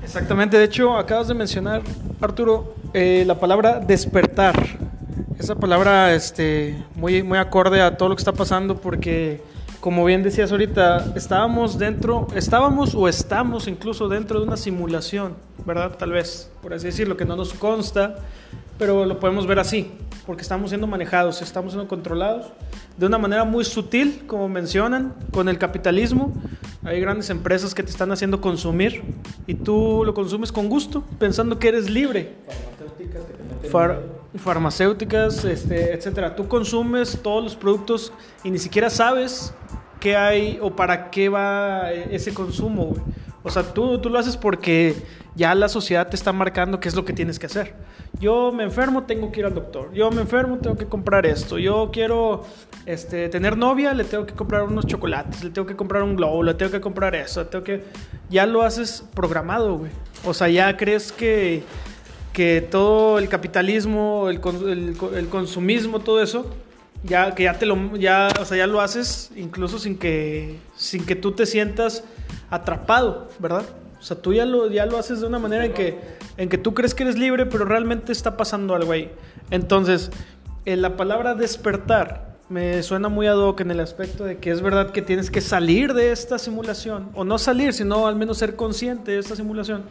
Exactamente, 0.06 0.56
de 0.56 0.64
hecho 0.64 0.96
acabas 0.96 1.26
de 1.26 1.34
mencionar, 1.34 1.82
Arturo, 2.20 2.76
eh, 2.94 3.24
la 3.26 3.40
palabra 3.40 3.80
despertar. 3.80 4.54
Esa 5.36 5.56
palabra 5.56 6.14
este, 6.14 6.80
muy, 6.94 7.24
muy 7.24 7.38
acorde 7.38 7.82
a 7.82 7.96
todo 7.96 8.10
lo 8.10 8.14
que 8.14 8.20
está 8.20 8.32
pasando 8.32 8.76
porque 8.76 9.42
como 9.80 10.04
bien 10.04 10.22
decías 10.22 10.52
ahorita, 10.52 11.12
estábamos 11.16 11.76
dentro, 11.76 12.28
estábamos 12.36 12.94
o 12.94 13.08
estamos 13.08 13.66
incluso 13.66 14.08
dentro 14.08 14.38
de 14.38 14.46
una 14.46 14.56
simulación, 14.56 15.34
¿verdad? 15.66 15.96
Tal 15.98 16.12
vez, 16.12 16.52
por 16.62 16.72
así 16.72 16.86
decirlo, 16.86 17.16
que 17.16 17.24
no 17.24 17.34
nos 17.34 17.52
consta, 17.52 18.14
pero 18.78 19.06
lo 19.06 19.18
podemos 19.18 19.44
ver 19.48 19.58
así, 19.58 19.90
porque 20.24 20.42
estamos 20.42 20.70
siendo 20.70 20.86
manejados, 20.86 21.42
estamos 21.42 21.72
siendo 21.72 21.88
controlados 21.88 22.52
de 22.96 23.06
una 23.06 23.18
manera 23.18 23.42
muy 23.42 23.64
sutil, 23.64 24.22
como 24.28 24.48
mencionan, 24.48 25.14
con 25.32 25.48
el 25.48 25.58
capitalismo. 25.58 26.32
Hay 26.86 27.00
grandes 27.00 27.30
empresas 27.30 27.74
que 27.74 27.82
te 27.82 27.90
están 27.90 28.12
haciendo 28.12 28.40
consumir 28.40 29.02
y 29.48 29.54
tú 29.54 30.04
lo 30.06 30.14
consumes 30.14 30.52
con 30.52 30.68
gusto, 30.68 31.02
pensando 31.18 31.58
que 31.58 31.66
eres 31.66 31.90
libre. 31.90 32.34
farmacéuticas, 34.36 35.44
este, 35.44 35.94
etcétera. 35.94 36.36
Tú 36.36 36.46
consumes 36.46 37.18
todos 37.20 37.42
los 37.42 37.56
productos 37.56 38.12
y 38.44 38.52
ni 38.52 38.58
siquiera 38.58 38.88
sabes 38.88 39.52
qué 39.98 40.14
hay 40.14 40.60
o 40.62 40.76
para 40.76 41.10
qué 41.10 41.28
va 41.28 41.90
ese 41.90 42.32
consumo, 42.32 42.94
O 43.46 43.50
sea, 43.50 43.62
tú, 43.62 44.00
tú 44.00 44.10
lo 44.10 44.18
haces 44.18 44.36
porque 44.36 44.96
ya 45.36 45.54
la 45.54 45.68
sociedad 45.68 46.08
te 46.08 46.16
está 46.16 46.32
marcando 46.32 46.80
qué 46.80 46.88
es 46.88 46.96
lo 46.96 47.04
que 47.04 47.12
tienes 47.12 47.38
que 47.38 47.46
hacer. 47.46 47.74
Yo 48.18 48.50
me 48.50 48.64
enfermo, 48.64 49.04
tengo 49.04 49.30
que 49.30 49.38
ir 49.38 49.46
al 49.46 49.54
doctor. 49.54 49.92
Yo 49.92 50.10
me 50.10 50.22
enfermo, 50.22 50.58
tengo 50.58 50.76
que 50.76 50.86
comprar 50.86 51.26
esto. 51.26 51.56
Yo 51.56 51.90
quiero 51.92 52.44
este, 52.86 53.28
tener 53.28 53.56
novia, 53.56 53.94
le 53.94 54.02
tengo 54.02 54.26
que 54.26 54.34
comprar 54.34 54.64
unos 54.64 54.84
chocolates, 54.88 55.44
le 55.44 55.50
tengo 55.50 55.64
que 55.64 55.76
comprar 55.76 56.02
un 56.02 56.16
globo, 56.16 56.42
le 56.42 56.54
tengo 56.54 56.72
que 56.72 56.80
comprar 56.80 57.14
eso, 57.14 57.46
tengo 57.46 57.62
que... 57.62 57.84
Ya 58.28 58.46
lo 58.46 58.62
haces 58.62 59.04
programado, 59.14 59.78
güey. 59.78 59.92
O 60.24 60.34
sea, 60.34 60.48
ya 60.48 60.76
crees 60.76 61.12
que, 61.12 61.62
que 62.32 62.66
todo 62.68 63.20
el 63.20 63.28
capitalismo, 63.28 64.28
el, 64.28 64.40
el, 64.68 64.96
el 65.14 65.28
consumismo, 65.28 66.00
todo 66.00 66.20
eso 66.20 66.50
ya 67.04 67.34
que 67.34 67.44
ya 67.44 67.58
te 67.58 67.66
lo 67.66 67.96
ya 67.96 68.28
o 68.40 68.44
sea 68.44 68.56
ya 68.56 68.66
lo 68.66 68.80
haces 68.80 69.30
incluso 69.36 69.78
sin 69.78 69.98
que 69.98 70.58
sin 70.76 71.04
que 71.04 71.14
tú 71.14 71.32
te 71.32 71.46
sientas 71.46 72.04
atrapado 72.50 73.28
verdad 73.38 73.64
o 73.98 74.02
sea 74.02 74.20
tú 74.20 74.32
ya 74.32 74.44
lo 74.44 74.70
ya 74.70 74.86
lo 74.86 74.98
haces 74.98 75.20
de 75.20 75.26
una 75.26 75.38
manera 75.38 75.64
en 75.64 75.72
que 75.72 75.98
en 76.36 76.48
que 76.48 76.58
tú 76.58 76.74
crees 76.74 76.94
que 76.94 77.04
eres 77.04 77.18
libre 77.18 77.46
pero 77.46 77.64
realmente 77.64 78.12
está 78.12 78.36
pasando 78.36 78.74
algo 78.74 78.92
ahí. 78.92 79.10
Entonces 79.50 80.10
en 80.64 80.82
la 80.82 80.96
palabra 80.96 81.34
despertar 81.34 82.36
me 82.48 82.82
suena 82.82 83.08
muy 83.08 83.26
ad 83.26 83.38
hoc 83.38 83.60
en 83.60 83.70
el 83.70 83.80
aspecto 83.80 84.24
de 84.24 84.38
que 84.38 84.50
es 84.50 84.60
verdad 84.60 84.90
que 84.92 85.02
tienes 85.02 85.30
que 85.30 85.40
salir 85.40 85.94
de 85.94 86.12
esta 86.12 86.38
simulación 86.38 87.10
o 87.14 87.24
no 87.24 87.38
salir 87.38 87.72
sino 87.72 88.06
al 88.06 88.16
menos 88.16 88.38
ser 88.38 88.54
consciente 88.54 89.12
de 89.12 89.18
esta 89.18 89.34
simulación 89.34 89.84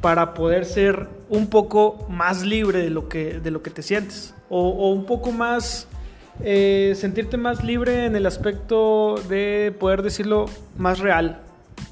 para 0.00 0.34
poder 0.34 0.64
ser 0.64 1.08
un 1.28 1.48
poco 1.48 2.06
más 2.08 2.42
libre 2.42 2.82
de 2.82 2.90
lo 2.90 3.08
que 3.08 3.40
de 3.40 3.50
lo 3.50 3.62
que 3.62 3.70
te 3.70 3.82
sientes 3.82 4.34
o 4.48 4.90
un 4.90 5.06
poco 5.06 5.32
más 5.32 5.88
eh, 6.40 6.92
sentirte 6.96 7.36
más 7.36 7.62
libre 7.64 8.06
en 8.06 8.16
el 8.16 8.26
aspecto 8.26 9.16
de 9.28 9.74
poder 9.78 10.02
decirlo 10.02 10.46
más 10.76 10.98
real. 10.98 11.40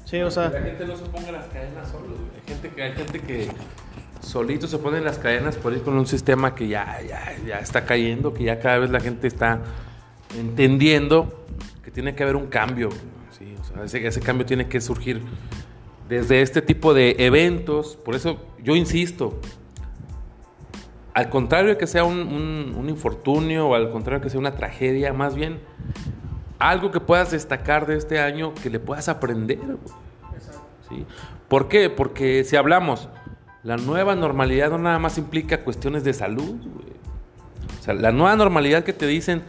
Sí, 0.05 0.21
o 0.21 0.29
sea. 0.29 0.49
la 0.49 0.61
gente 0.61 0.85
no 0.85 0.95
se 0.95 1.05
ponga 1.05 1.31
las 1.31 1.45
cadenas 1.45 1.89
solo. 1.89 2.07
Hay 2.35 2.53
gente 2.53 2.69
que, 2.69 2.83
hay 2.83 2.91
gente 2.93 3.19
que 3.19 3.47
solitos 4.19 4.69
se 4.69 4.77
ponen 4.77 5.03
las 5.03 5.17
cadenas 5.17 5.55
por 5.55 5.73
ir 5.73 5.81
con 5.81 5.95
un 5.95 6.07
sistema 6.07 6.55
que 6.55 6.67
ya, 6.67 6.99
ya, 7.07 7.35
ya 7.45 7.59
está 7.59 7.85
cayendo, 7.85 8.33
que 8.33 8.43
ya 8.43 8.59
cada 8.59 8.79
vez 8.79 8.89
la 8.89 8.99
gente 8.99 9.27
está 9.27 9.61
entendiendo 10.37 11.45
que 11.83 11.91
tiene 11.91 12.15
que 12.15 12.23
haber 12.23 12.35
un 12.35 12.47
cambio. 12.47 12.89
¿sí? 13.37 13.55
O 13.59 13.63
sea, 13.63 13.83
ese, 13.83 14.05
ese 14.05 14.21
cambio 14.21 14.45
tiene 14.45 14.67
que 14.67 14.81
surgir 14.81 15.21
desde 16.09 16.41
este 16.41 16.61
tipo 16.61 16.93
de 16.93 17.15
eventos. 17.19 17.95
Por 17.95 18.15
eso 18.15 18.39
yo 18.61 18.75
insisto, 18.75 19.39
al 21.13 21.29
contrario 21.29 21.69
de 21.69 21.77
que 21.77 21.87
sea 21.87 22.03
un, 22.03 22.19
un- 22.19 22.75
un 22.77 22.89
infortunio 22.89 23.67
o 23.69 23.75
al 23.75 23.89
contrario 23.91 24.19
de 24.19 24.23
que 24.23 24.29
sea 24.29 24.39
una 24.39 24.55
tragedia, 24.55 25.13
más 25.13 25.35
bien 25.35 25.59
algo 26.59 26.91
que 26.91 26.99
puedas 26.99 27.31
destacar 27.31 27.85
de 27.85 27.97
este 27.97 28.19
año 28.19 28.53
que 28.55 28.69
le 28.69 28.79
puedas 28.79 29.09
aprender. 29.09 29.59
¿Sí? 30.89 31.05
¿Por 31.47 31.67
qué? 31.67 31.89
Porque 31.89 32.43
si 32.43 32.55
hablamos, 32.55 33.09
la 33.63 33.77
nueva 33.77 34.15
normalidad 34.15 34.69
no 34.71 34.77
nada 34.77 34.99
más 34.99 35.17
implica 35.17 35.59
cuestiones 35.63 36.03
de 36.03 36.13
salud. 36.13 36.55
güey. 36.61 36.93
O 37.79 37.83
sea, 37.83 37.93
la 37.93 38.11
nueva 38.11 38.35
normalidad 38.35 38.83
que 38.83 38.93
te 38.93 39.05
dicen 39.07 39.43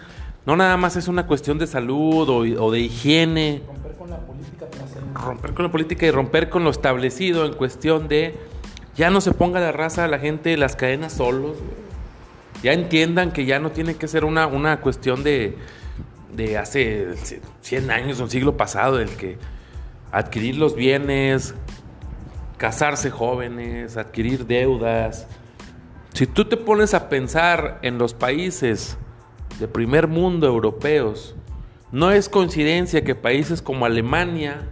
no 0.47 0.57
nada 0.57 0.77
más 0.77 0.97
es 0.97 1.09
una 1.09 1.27
cuestión 1.27 1.59
de 1.59 1.67
salud 1.67 2.29
o, 2.29 2.65
o 2.65 2.71
de 2.73 2.81
higiene. 2.81 3.63
Romper 3.67 3.93
con 3.97 4.11
la 4.11 4.19
política 4.19 4.67
Romper 5.15 5.55
con 5.55 5.65
la 5.65 5.71
política 5.71 6.07
y 6.07 6.11
romper 6.11 6.51
con 6.51 6.65
lo 6.65 6.71
establecido 6.71 7.47
en 7.47 7.55
cuestión 7.55 8.09
de 8.09 8.37
ya 8.97 9.11
no 9.11 9.21
se 9.21 9.33
ponga 9.33 9.61
la 9.61 9.73
raza 9.73 10.05
a 10.05 10.09
la 10.09 10.19
gente 10.19 10.57
las 10.57 10.77
cadenas 10.77 11.15
solos. 11.15 11.57
Ya 12.63 12.73
entiendan 12.73 13.33
que 13.33 13.45
ya 13.45 13.59
no 13.59 13.73
tiene 13.73 13.97
que 13.97 14.09
ser 14.09 14.25
una, 14.25 14.47
una 14.47 14.81
cuestión 14.81 15.23
de, 15.23 15.59
de 16.33 16.57
hace 16.57 17.09
100 17.61 17.91
años, 17.91 18.21
un 18.21 18.31
siglo 18.31 18.57
pasado, 18.57 19.01
el 19.01 19.11
que 19.11 19.39
adquirir 20.13 20.57
los 20.57 20.75
bienes, 20.75 21.55
casarse 22.57 23.11
jóvenes, 23.11 23.97
adquirir 23.97 24.47
deudas. 24.47 25.27
Si 26.13 26.27
tú 26.27 26.45
te 26.45 26.57
pones 26.57 26.95
a 26.95 27.09
pensar 27.09 27.81
en 27.83 27.99
los 27.99 28.15
países 28.15 28.97
de 29.59 29.69
primer 29.69 30.07
mundo 30.07 30.47
europeos, 30.47 31.35
no 31.93 32.11
es 32.11 32.29
coincidencia 32.29 33.05
que 33.05 33.15
países 33.15 33.61
como 33.61 33.87
Alemania 33.87 34.69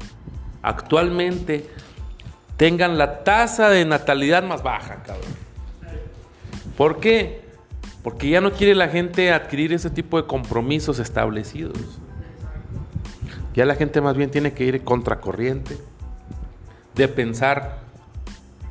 actualmente 0.62 1.68
tengan 2.62 2.96
la 2.96 3.24
tasa 3.24 3.70
de 3.70 3.84
natalidad 3.84 4.44
más 4.44 4.62
baja, 4.62 5.02
cabrón. 5.02 5.32
¿Por 6.76 7.00
qué? 7.00 7.40
Porque 8.04 8.30
ya 8.30 8.40
no 8.40 8.52
quiere 8.52 8.76
la 8.76 8.86
gente 8.86 9.32
adquirir 9.32 9.72
ese 9.72 9.90
tipo 9.90 10.16
de 10.16 10.28
compromisos 10.28 11.00
establecidos. 11.00 11.98
Ya 13.52 13.66
la 13.66 13.74
gente 13.74 14.00
más 14.00 14.16
bien 14.16 14.30
tiene 14.30 14.52
que 14.52 14.62
ir 14.62 14.84
contracorriente, 14.84 15.76
de 16.94 17.08
pensar, 17.08 17.80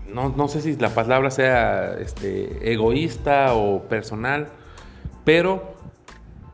no, 0.08 0.30
no 0.30 0.48
sé 0.48 0.62
si 0.62 0.78
la 0.78 0.92
palabra 0.92 1.30
sea 1.30 1.96
este, 2.00 2.72
egoísta 2.72 3.56
o 3.56 3.90
personal, 3.90 4.48
pero 5.26 5.76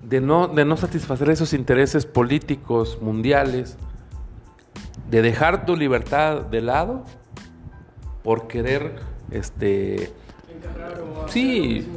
de 0.01 0.21
no, 0.21 0.47
de 0.47 0.65
no 0.65 0.75
satisfacer 0.75 1.29
esos 1.29 1.53
intereses 1.53 2.07
políticos 2.07 2.97
mundiales, 2.99 3.77
de 5.11 5.21
dejar 5.21 5.67
tu 5.67 5.75
libertad 5.75 6.41
de 6.41 6.61
lado 6.61 7.05
por 8.27 8.45
querer, 8.49 8.91
este, 9.31 10.11
sí, 11.27 11.87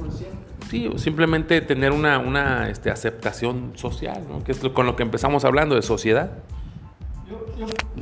sí, 0.70 0.88
simplemente 0.94 1.60
tener 1.60 1.90
una, 1.90 2.20
una 2.20 2.70
este, 2.70 2.88
aceptación 2.88 3.72
social, 3.74 4.22
¿no? 4.28 4.44
que 4.44 4.52
es 4.52 4.62
lo- 4.62 4.72
con 4.72 4.86
lo 4.86 4.94
que 4.94 5.02
empezamos 5.02 5.44
hablando 5.44 5.74
de 5.74 5.82
sociedad. 5.82 6.30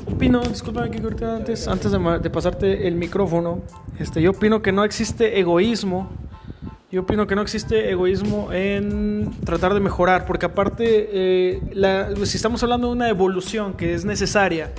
opino, 0.06 0.42
discúlpame 0.42 0.90
que 0.90 0.98
ahorita 1.02 1.36
antes, 1.36 1.66
antes 1.68 1.90
de, 1.90 2.18
de 2.18 2.28
pasarte 2.28 2.86
el 2.86 2.96
micrófono, 2.96 3.62
este, 3.98 4.20
yo 4.20 4.32
opino 4.32 4.60
que 4.60 4.72
no 4.72 4.84
existe 4.84 5.40
egoísmo. 5.40 6.10
Yo 6.92 7.00
opino 7.02 7.26
que 7.26 7.34
no 7.34 7.40
existe 7.40 7.90
egoísmo 7.90 8.52
en 8.52 9.30
tratar 9.42 9.72
de 9.72 9.80
mejorar, 9.80 10.26
porque 10.26 10.44
aparte, 10.44 10.84
eh, 11.12 11.62
la- 11.72 12.14
si 12.26 12.36
estamos 12.36 12.62
hablando 12.62 12.88
de 12.88 12.92
una 12.92 13.08
evolución 13.08 13.72
que 13.72 13.94
es 13.94 14.04
necesaria, 14.04 14.70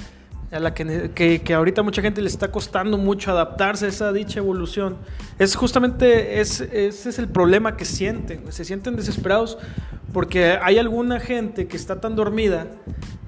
a 0.52 0.60
la 0.60 0.74
que, 0.74 1.12
que, 1.14 1.42
que 1.42 1.54
ahorita 1.54 1.84
mucha 1.84 2.02
gente 2.02 2.22
le 2.22 2.28
está 2.28 2.52
costando 2.52 2.98
mucho 2.98 3.32
adaptarse 3.32 3.86
a 3.86 3.90
esa 3.90 4.12
dicha 4.12 4.40
evolución, 4.40 4.98
es 5.38 5.56
justamente 5.56 6.40
es- 6.40 6.62
ese 6.62 7.10
es 7.10 7.20
el 7.20 7.28
problema 7.28 7.78
que 7.78 7.86
sienten, 7.86 8.52
se 8.52 8.66
sienten 8.66 8.96
desesperados 8.96 9.58
porque 10.12 10.58
hay 10.62 10.80
alguna 10.80 11.20
gente 11.20 11.68
que 11.68 11.78
está 11.78 12.02
tan 12.02 12.16
dormida 12.16 12.68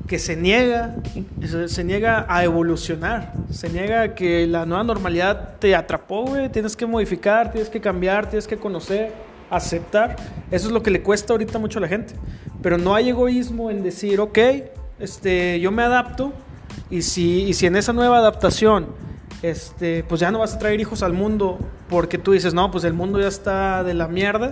que 0.07 0.17
se 0.19 0.35
niega, 0.35 0.95
se 1.67 1.83
niega 1.85 2.25
a 2.27 2.43
evolucionar, 2.43 3.33
se 3.49 3.69
niega 3.69 4.01
a 4.01 4.15
que 4.15 4.45
la 4.45 4.65
nueva 4.65 4.83
normalidad 4.83 5.55
te 5.59 5.73
atrapó, 5.73 6.25
güey, 6.25 6.49
tienes 6.49 6.75
que 6.75 6.85
modificar, 6.85 7.51
tienes 7.51 7.69
que 7.69 7.79
cambiar, 7.79 8.27
tienes 8.27 8.45
que 8.45 8.57
conocer, 8.57 9.13
aceptar. 9.49 10.17
Eso 10.49 10.67
es 10.67 10.73
lo 10.73 10.83
que 10.83 10.91
le 10.91 11.01
cuesta 11.01 11.31
ahorita 11.33 11.59
mucho 11.59 11.79
a 11.79 11.81
la 11.83 11.87
gente. 11.87 12.15
Pero 12.61 12.77
no 12.77 12.93
hay 12.93 13.07
egoísmo 13.09 13.71
en 13.71 13.83
decir, 13.83 14.19
ok, 14.19 14.37
este, 14.99 15.61
yo 15.61 15.71
me 15.71 15.83
adapto 15.83 16.33
y 16.89 17.01
si, 17.01 17.43
y 17.43 17.53
si 17.53 17.65
en 17.65 17.75
esa 17.75 17.93
nueva 17.93 18.17
adaptación, 18.17 18.87
este, 19.41 20.03
pues 20.03 20.21
ya 20.21 20.29
no 20.29 20.39
vas 20.39 20.53
a 20.53 20.59
traer 20.59 20.79
hijos 20.79 21.01
al 21.01 21.13
mundo 21.13 21.57
porque 21.89 22.17
tú 22.17 22.31
dices, 22.31 22.53
no, 22.53 22.69
pues 22.69 22.83
el 22.83 22.93
mundo 22.93 23.19
ya 23.19 23.27
está 23.27 23.83
de 23.83 23.93
la 23.93 24.07
mierda. 24.07 24.51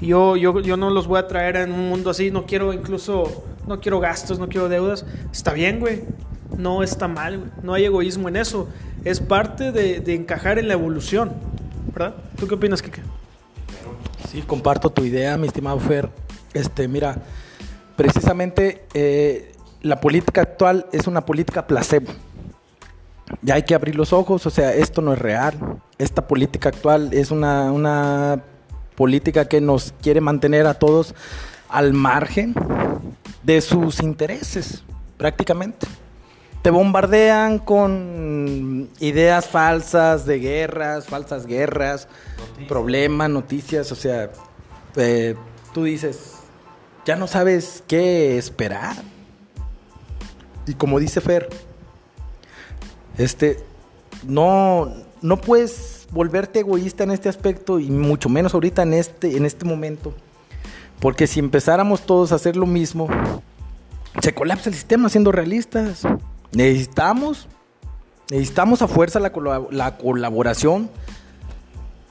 Yo, 0.00 0.36
yo, 0.36 0.60
yo 0.60 0.76
no 0.76 0.90
los 0.90 1.06
voy 1.06 1.18
a 1.18 1.26
traer 1.26 1.56
en 1.56 1.72
un 1.72 1.88
mundo 1.88 2.10
así, 2.10 2.30
no 2.30 2.46
quiero 2.46 2.72
incluso, 2.72 3.44
no 3.66 3.80
quiero 3.80 4.00
gastos, 4.00 4.38
no 4.38 4.48
quiero 4.48 4.68
deudas. 4.68 5.04
Está 5.32 5.52
bien, 5.52 5.80
güey. 5.80 6.02
No 6.56 6.82
está 6.82 7.08
mal, 7.08 7.38
güey. 7.38 7.50
No 7.62 7.74
hay 7.74 7.84
egoísmo 7.84 8.28
en 8.28 8.36
eso. 8.36 8.68
Es 9.04 9.20
parte 9.20 9.72
de, 9.72 10.14
encajar 10.14 10.58
en 10.58 10.68
la 10.68 10.74
evolución. 10.74 11.32
¿Verdad? 11.92 12.14
¿Tú 12.36 12.46
qué 12.46 12.54
opinas, 12.54 12.82
Kike? 12.82 13.02
Sí, 14.30 14.42
comparto 14.42 14.90
tu 14.90 15.04
idea, 15.04 15.36
mi 15.36 15.46
estimado 15.46 15.78
Fer. 15.78 16.08
Este, 16.54 16.88
mira, 16.88 17.16
precisamente 17.96 18.86
eh, 18.94 19.51
la 19.82 20.00
política 20.00 20.42
actual 20.42 20.86
es 20.92 21.06
una 21.06 21.26
política 21.26 21.66
placebo. 21.66 22.12
Ya 23.42 23.54
hay 23.54 23.64
que 23.64 23.74
abrir 23.74 23.96
los 23.96 24.12
ojos, 24.12 24.46
o 24.46 24.50
sea, 24.50 24.72
esto 24.72 25.02
no 25.02 25.12
es 25.12 25.18
real. 25.18 25.54
Esta 25.98 26.26
política 26.26 26.68
actual 26.68 27.12
es 27.12 27.30
una, 27.30 27.72
una 27.72 28.42
política 28.94 29.46
que 29.46 29.60
nos 29.60 29.92
quiere 30.02 30.20
mantener 30.20 30.66
a 30.66 30.74
todos 30.74 31.14
al 31.68 31.92
margen 31.92 32.54
de 33.42 33.60
sus 33.60 34.00
intereses, 34.00 34.84
prácticamente. 35.16 35.86
Te 36.62 36.70
bombardean 36.70 37.58
con 37.58 38.88
ideas 39.00 39.48
falsas 39.48 40.26
de 40.26 40.38
guerras, 40.38 41.06
falsas 41.06 41.46
guerras, 41.46 42.06
problemas, 42.68 43.30
noticias, 43.30 43.90
o 43.90 43.96
sea, 43.96 44.30
eh, 44.94 45.34
tú 45.74 45.84
dices, 45.84 46.34
ya 47.04 47.16
no 47.16 47.26
sabes 47.26 47.82
qué 47.88 48.38
esperar. 48.38 49.11
Y 50.66 50.74
como 50.74 51.00
dice 51.00 51.20
Fer, 51.20 51.48
este, 53.18 53.58
no, 54.26 54.92
no 55.20 55.36
puedes 55.40 56.06
volverte 56.12 56.60
egoísta 56.60 57.04
en 57.04 57.10
este 57.10 57.28
aspecto 57.28 57.78
y 57.80 57.90
mucho 57.90 58.28
menos 58.28 58.54
ahorita 58.54 58.82
en 58.82 58.94
este, 58.94 59.36
en 59.36 59.46
este 59.46 59.64
momento. 59.64 60.14
Porque 61.00 61.26
si 61.26 61.40
empezáramos 61.40 62.02
todos 62.02 62.32
a 62.32 62.36
hacer 62.36 62.56
lo 62.56 62.66
mismo, 62.66 63.08
se 64.20 64.34
colapsa 64.34 64.68
el 64.68 64.74
sistema 64.74 65.08
siendo 65.08 65.32
realistas. 65.32 66.02
Necesitamos, 66.52 67.48
necesitamos 68.30 68.82
a 68.82 68.88
fuerza 68.88 69.18
la, 69.18 69.32
la 69.70 69.96
colaboración 69.96 70.90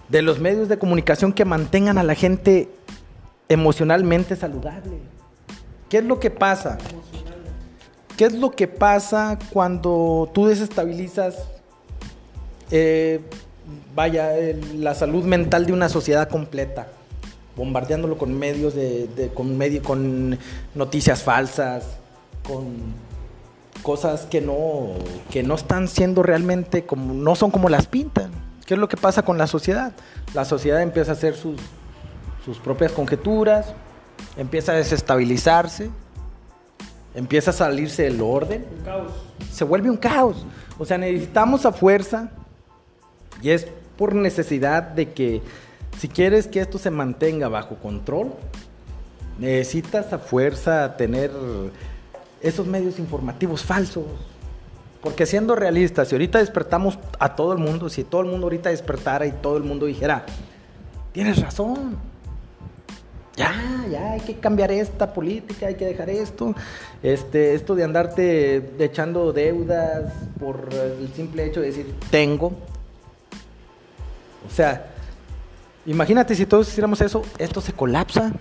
de 0.10 0.22
los 0.22 0.40
medios 0.40 0.68
de 0.68 0.78
comunicación 0.78 1.32
que 1.32 1.46
mantengan 1.46 1.98
a 1.98 2.04
la 2.04 2.16
gente 2.16 2.70
emocionalmente 3.48 4.36
saludable. 4.36 5.00
¿Qué 5.90 6.00
es 6.00 6.06
lo 6.06 6.20
que 6.20 6.30
pasa? 6.30 6.78
¿Qué 8.22 8.28
es 8.28 8.34
lo 8.34 8.52
que 8.52 8.68
pasa 8.68 9.40
cuando 9.52 10.30
tú 10.32 10.46
desestabilizas, 10.46 11.38
eh, 12.70 13.20
vaya, 13.96 14.34
la 14.76 14.94
salud 14.94 15.24
mental 15.24 15.66
de 15.66 15.74
una 15.74 15.90
sociedad 15.90 16.30
completa? 16.30 16.90
Bombardeándolo 17.56 18.20
con 18.20 18.38
medios 18.38 18.76
de, 18.76 19.08
de- 19.08 19.30
con 19.30 19.58
medio, 19.58 19.82
con 19.82 20.38
noticias 20.76 21.24
falsas, 21.24 21.98
con 22.48 22.94
cosas 23.82 24.28
que 24.28 24.40
no, 24.40 24.90
que 25.32 25.42
no 25.42 25.56
están 25.56 25.88
siendo 25.88 26.22
realmente 26.22 26.86
como, 26.86 27.16
no 27.16 27.34
son 27.34 27.50
como 27.50 27.70
las 27.70 27.88
pintan. 27.88 28.30
¿Qué 28.68 28.76
es 28.76 28.80
lo 28.80 28.88
que 28.88 28.98
pasa 28.98 29.24
con 29.24 29.40
la 29.40 29.48
sociedad? 29.48 29.94
La 30.36 30.46
sociedad 30.46 30.84
empieza 30.84 31.10
a 31.10 31.16
hacer 31.16 31.34
sus, 31.36 31.60
sus 32.46 32.60
propias 32.60 32.92
conjeturas, 32.92 33.74
empieza 34.38 34.74
a 34.74 34.76
desestabilizarse, 34.76 35.90
empieza 37.16 37.52
a 37.52 37.54
salirse 37.54 38.04
del 38.04 38.22
orden, 38.22 38.66
caos. 38.84 39.12
se 39.52 39.64
vuelve 39.64 39.90
un 39.90 39.98
caos. 39.98 40.46
O 40.78 40.86
sea, 40.86 40.98
necesitamos 40.98 41.66
a 41.66 41.72
fuerza, 41.72 42.32
y 43.42 43.50
es 43.50 43.68
por 43.98 44.16
necesidad 44.16 44.84
de 44.84 45.14
que 45.14 45.42
si 45.98 46.08
quieres 46.08 46.48
que 46.48 46.60
esto 46.60 46.78
se 46.78 46.90
mantenga 46.90 47.48
bajo 47.50 47.76
control, 47.76 48.34
necesitas 49.38 50.14
a 50.14 50.20
fuerza 50.20 50.96
tener 50.98 51.32
esos 52.42 52.66
medios 52.66 53.00
informativos 53.00 53.64
falsos. 53.64 54.06
Porque 55.02 55.26
siendo 55.26 55.56
realistas, 55.56 56.10
si 56.10 56.16
ahorita 56.16 56.40
despertamos 56.40 57.00
a 57.20 57.36
todo 57.36 57.54
el 57.54 57.60
mundo, 57.60 57.90
si 57.90 58.04
todo 58.04 58.22
el 58.22 58.28
mundo 58.28 58.46
ahorita 58.46 58.70
despertara 58.70 59.26
y 59.26 59.32
todo 59.32 59.58
el 59.58 59.64
mundo 59.64 59.88
dijera, 59.88 60.26
tienes 61.12 61.42
razón, 61.42 61.98
ya, 63.42 63.86
ya 63.90 64.12
hay 64.12 64.20
que 64.20 64.36
cambiar 64.36 64.72
esta 64.72 65.14
política, 65.14 65.68
hay 65.68 65.76
que 65.76 65.86
dejar 65.86 66.10
esto, 66.10 66.54
este, 67.02 67.56
esto 67.56 67.76
de 67.76 67.84
andarte 67.84 68.72
echando 68.80 69.34
deudas 69.34 70.14
por 70.40 70.70
el 70.74 71.12
simple 71.14 71.46
hecho 71.46 71.62
de 71.62 71.68
decir 71.68 71.96
tengo. 72.10 72.54
O 74.48 74.54
sea, 74.54 74.88
imagínate 75.86 76.36
si 76.36 76.46
todos 76.46 76.68
hiciéramos 76.68 77.02
eso, 77.02 77.24
esto 77.38 77.62
se 77.62 77.74
colapsa. 77.74 78.32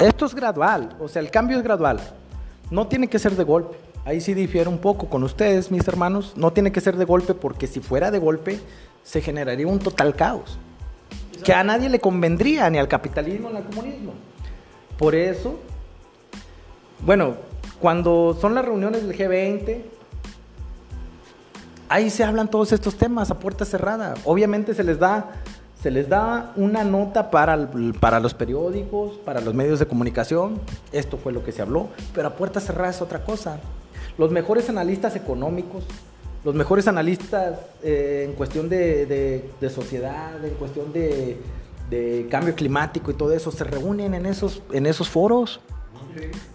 Esto 0.00 0.26
es 0.26 0.34
gradual, 0.34 0.94
o 1.00 1.08
sea, 1.08 1.22
el 1.22 1.30
cambio 1.30 1.56
es 1.56 1.64
gradual. 1.64 2.00
No 2.70 2.86
tiene 2.86 3.08
que 3.08 3.18
ser 3.18 3.34
de 3.34 3.44
golpe. 3.44 3.76
Ahí 4.04 4.20
sí 4.20 4.34
difiere 4.34 4.68
un 4.68 4.78
poco 4.78 5.08
con 5.08 5.22
ustedes, 5.22 5.70
mis 5.70 5.86
hermanos. 5.88 6.34
No 6.36 6.52
tiene 6.52 6.70
que 6.70 6.82
ser 6.82 6.96
de 6.96 7.06
golpe 7.06 7.32
porque 7.32 7.66
si 7.66 7.80
fuera 7.80 8.10
de 8.10 8.18
golpe 8.18 8.60
se 9.02 9.22
generaría 9.22 9.66
un 9.66 9.78
total 9.78 10.14
caos. 10.14 10.58
Que 11.42 11.52
a 11.52 11.64
nadie 11.64 11.88
le 11.88 12.00
convendría, 12.00 12.68
ni 12.70 12.78
al 12.78 12.88
capitalismo 12.88 13.50
ni 13.50 13.56
al 13.56 13.64
comunismo. 13.64 14.12
Por 14.98 15.14
eso, 15.14 15.58
bueno, 17.00 17.34
cuando 17.80 18.36
son 18.40 18.54
las 18.54 18.64
reuniones 18.64 19.06
del 19.06 19.16
G20, 19.16 19.82
ahí 21.88 22.10
se 22.10 22.24
hablan 22.24 22.48
todos 22.48 22.72
estos 22.72 22.96
temas 22.96 23.30
a 23.30 23.38
puerta 23.38 23.64
cerrada. 23.64 24.14
Obviamente 24.24 24.74
se 24.74 24.84
les 24.84 24.98
da 24.98 25.32
se 25.84 25.90
les 25.90 26.08
da 26.08 26.54
una 26.56 26.82
nota 26.82 27.30
para, 27.30 27.68
para 28.00 28.18
los 28.18 28.32
periódicos, 28.32 29.18
para 29.18 29.42
los 29.42 29.52
medios 29.52 29.78
de 29.78 29.84
comunicación, 29.84 30.58
esto 30.92 31.18
fue 31.18 31.30
lo 31.30 31.44
que 31.44 31.52
se 31.52 31.60
habló, 31.60 31.88
pero 32.14 32.28
a 32.28 32.36
puerta 32.36 32.58
cerrada 32.58 32.88
es 32.88 33.02
otra 33.02 33.22
cosa. 33.22 33.58
Los 34.16 34.30
mejores 34.30 34.70
analistas 34.70 35.14
económicos, 35.14 35.84
los 36.44 36.54
mejores 36.54 36.86
analistas 36.86 37.58
eh, 37.82 38.26
en 38.28 38.34
cuestión 38.34 38.68
de, 38.68 39.50
sociedad, 39.74 40.44
en 40.44 40.54
cuestión 40.54 40.92
de, 40.92 41.38
cambio 42.30 42.54
climático 42.54 43.10
y 43.10 43.14
todo 43.14 43.32
eso, 43.32 43.50
se 43.50 43.64
reúnen 43.64 44.14
en 44.14 44.26
esos, 44.26 44.62
en 44.72 44.86
esos 44.86 45.08
foros 45.08 45.60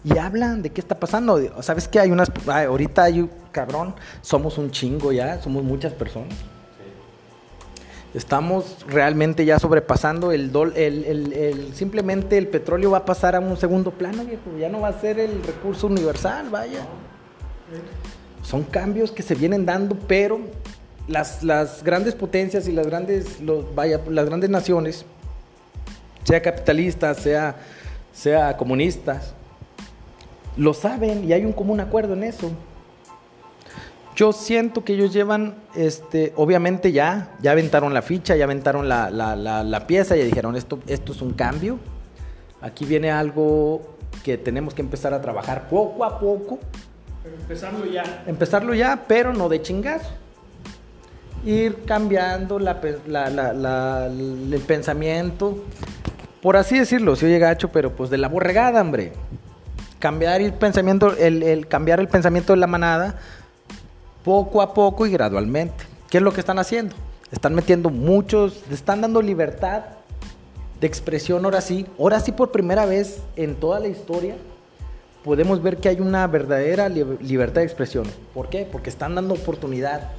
y 0.04 0.17
hablan 0.17 0.62
de 0.62 0.69
qué 0.69 0.82
está 0.82 0.99
pasando. 0.99 1.39
¿Sabes 1.62 1.88
qué? 1.88 1.99
Hay 1.99 2.12
unas. 2.12 2.32
ahorita 2.47 3.04
hay 3.04 3.30
cabrón, 3.52 3.95
somos 4.21 4.58
un 4.58 4.71
chingo 4.71 5.12
ya, 5.12 5.41
somos 5.41 5.63
muchas 5.63 5.93
personas. 5.93 6.36
Estamos 8.13 8.86
realmente 8.88 9.45
ya 9.45 9.60
sobrepasando 9.60 10.32
el, 10.32 10.52
dol, 10.52 10.73
el, 10.75 11.71
simplemente 11.75 12.39
el 12.39 12.47
petróleo 12.47 12.91
va 12.91 12.99
a 12.99 13.06
pasar 13.06 13.36
a 13.36 13.39
un 13.39 13.56
segundo 13.56 13.91
plano, 13.91 14.25
viejo. 14.25 14.58
Ya 14.60 14.67
no 14.67 14.82
va 14.82 14.88
a 14.88 14.99
ser 14.99 15.19
el 15.19 15.43
recurso 15.43 15.88
universal, 15.88 16.49
vaya. 16.49 16.88
Son 18.50 18.64
cambios 18.64 19.12
que 19.12 19.22
se 19.22 19.36
vienen 19.36 19.64
dando, 19.64 19.96
pero 19.96 20.40
las, 21.08 21.44
las 21.44 21.84
grandes 21.84 22.16
potencias 22.16 22.68
y 22.68 22.72
las 22.72 22.88
grandes, 22.88 23.40
los, 23.42 23.76
vaya, 23.76 24.02
las 24.10 24.26
grandes 24.26 24.50
naciones, 24.50 25.06
sea 26.24 26.42
capitalistas, 26.42 27.18
sea, 27.18 27.58
sea 28.12 28.58
comunistas, 28.58 29.36
lo 30.58 30.74
saben 30.74 31.30
y 31.30 31.34
hay 31.34 31.46
un 31.46 31.54
común 31.54 31.80
acuerdo 31.80 32.14
en 32.14 32.24
eso. 32.24 32.50
Yo 34.16 34.34
siento 34.34 34.84
que 34.84 34.94
ellos 34.94 35.14
llevan, 35.14 35.54
este, 35.76 36.34
obviamente 36.36 36.92
ya, 36.92 37.36
ya 37.44 37.52
aventaron 37.52 37.94
la 37.94 38.02
ficha, 38.02 38.36
ya 38.36 38.46
aventaron 38.46 38.90
la, 38.90 39.12
la, 39.12 39.36
la, 39.36 39.86
pieza, 39.86 40.16
ya 40.16 40.24
dijeron, 40.24 40.56
esto, 40.56 40.80
esto 40.88 41.12
es 41.12 41.22
un 41.22 41.34
cambio. 41.34 41.78
Aquí 42.62 42.86
viene 42.86 43.12
algo 43.12 43.96
que 44.24 44.40
tenemos 44.40 44.74
que 44.74 44.82
empezar 44.82 45.14
a 45.14 45.22
trabajar 45.22 45.70
poco 45.70 46.04
a 46.04 46.20
poco. 46.20 46.58
Empezarlo 47.25 47.86
ya. 47.86 48.23
Empezarlo 48.27 48.73
ya, 48.73 49.05
pero 49.08 49.34
no 49.34 49.49
de 49.49 49.62
chingazo. 49.62 50.10
Ir 51.45 51.84
cambiando 51.86 52.60
la, 52.60 52.79
el 54.08 54.63
pensamiento, 54.67 55.63
por 56.41 56.58
así 56.58 56.77
decirlo, 56.77 57.15
si 57.15 57.25
oye 57.25 57.39
gacho, 57.39 57.69
pero 57.69 57.95
pues 57.95 58.10
de 58.10 58.17
la 58.17 58.27
borregada, 58.27 58.82
hombre. 58.82 59.13
Cambiar 59.99 60.41
el 60.41 60.53
pensamiento, 60.53 61.15
el, 61.17 61.43
el 61.43 61.67
cambiar 61.67 61.99
el 61.99 62.08
pensamiento 62.08 62.53
de 62.53 62.58
la 62.58 62.67
manada 62.67 63.19
poco 64.23 64.62
a 64.62 64.73
poco 64.73 65.05
y 65.05 65.12
gradualmente. 65.12 65.86
¿Qué 66.10 66.17
es 66.17 66.23
lo 66.23 66.34
que 66.34 66.39
están 66.39 66.60
haciendo? 66.60 66.95
Están 67.32 67.53
metiendo 67.53 67.89
muchos, 67.89 68.63
están 68.71 69.01
dando 69.01 69.21
libertad 69.21 69.84
de 70.79 70.88
expresión 70.88 71.43
ahora 71.45 71.62
sí. 71.62 71.86
Ahora 71.99 72.19
sí 72.19 72.32
por 72.32 72.51
primera 72.51 72.86
vez 72.86 73.21
en 73.36 73.55
toda 73.55 73.79
la 73.79 73.88
historia 73.88 74.36
podemos 75.23 75.62
ver 75.62 75.77
que 75.77 75.89
hay 75.89 75.99
una 75.99 76.25
verdadera 76.27 76.89
libertad 76.89 77.62
de 77.62 77.67
expresión. 77.67 78.05
¿Por 78.34 78.49
qué? 78.49 78.67
Porque 78.69 78.89
están 78.89 79.15
dando 79.15 79.34
oportunidad. 79.34 80.10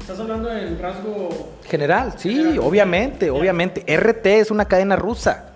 ¿Estás 0.00 0.20
hablando 0.20 0.48
del 0.48 0.78
rasgo 0.78 1.28
general? 1.64 2.14
Sí, 2.16 2.58
obviamente, 2.58 3.30
obviamente. 3.30 3.84
RT 3.96 4.26
es 4.26 4.50
una 4.50 4.66
cadena 4.66 4.96
rusa. 4.96 5.52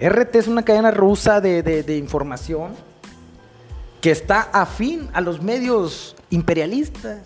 RT 0.00 0.36
es 0.36 0.48
una 0.48 0.62
cadena 0.62 0.90
rusa 0.90 1.40
de, 1.40 1.62
de 1.62 1.96
información 1.96 2.72
que 4.00 4.10
está 4.10 4.40
afín 4.52 5.08
a 5.12 5.20
los 5.20 5.40
medios 5.40 6.16
imperialistas. 6.30 7.20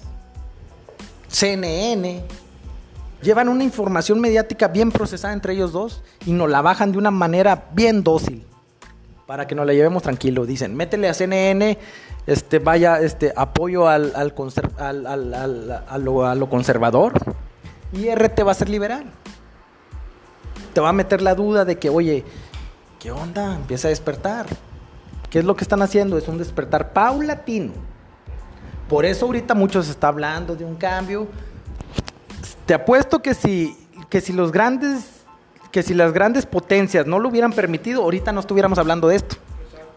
CNN, 1.28 2.22
llevan 3.22 3.48
una 3.48 3.64
información 3.64 4.20
mediática 4.20 4.68
bien 4.68 4.92
procesada 4.92 5.34
entre 5.34 5.54
ellos 5.54 5.72
dos 5.72 6.02
y 6.24 6.32
nos 6.32 6.48
la 6.48 6.62
bajan 6.62 6.92
de 6.92 6.98
una 6.98 7.10
manera 7.10 7.68
bien 7.72 8.02
dócil 8.02 8.44
para 9.28 9.46
que 9.46 9.54
nos 9.54 9.66
la 9.66 9.74
llevemos 9.74 10.02
tranquilo. 10.02 10.46
Dicen, 10.46 10.74
métele 10.74 11.08
a 11.08 11.12
CNN, 11.12 11.76
este, 12.26 12.58
vaya, 12.58 13.00
este, 13.00 13.32
apoyo 13.36 13.86
al, 13.86 14.12
al, 14.16 14.32
a, 15.86 16.34
lo, 16.34 16.50
conservador 16.50 17.12
y 17.92 18.08
RT 18.08 18.40
va 18.44 18.52
a 18.52 18.54
ser 18.54 18.70
liberal. 18.70 19.04
Te 20.72 20.80
va 20.80 20.88
a 20.88 20.92
meter 20.92 21.22
la 21.22 21.34
duda 21.34 21.64
de 21.64 21.78
que, 21.78 21.90
oye, 21.90 22.24
¿qué 22.98 23.12
onda? 23.12 23.54
Empieza 23.54 23.88
a 23.88 23.90
despertar. 23.90 24.46
¿Qué 25.28 25.40
es 25.40 25.44
lo 25.44 25.54
que 25.54 25.62
están 25.62 25.82
haciendo? 25.82 26.16
Es 26.16 26.26
un 26.26 26.38
despertar 26.38 26.94
paulatino 26.94 27.74
por 28.88 29.04
eso 29.04 29.26
ahorita 29.26 29.54
muchos 29.54 29.84
se 29.84 29.92
está 29.92 30.08
hablando 30.08 30.56
de 30.56 30.64
un 30.64 30.74
cambio. 30.74 31.28
Te 32.64 32.72
apuesto 32.72 33.20
que 33.20 33.34
si, 33.34 33.76
que 34.08 34.20
si 34.20 34.32
los 34.32 34.50
grandes, 34.50 35.17
que 35.70 35.82
si 35.82 35.94
las 35.94 36.12
grandes 36.12 36.46
potencias 36.46 37.06
no 37.06 37.18
lo 37.18 37.28
hubieran 37.28 37.52
permitido, 37.52 38.02
ahorita 38.02 38.32
no 38.32 38.40
estuviéramos 38.40 38.78
hablando 38.78 39.08
de 39.08 39.16
esto. 39.16 39.36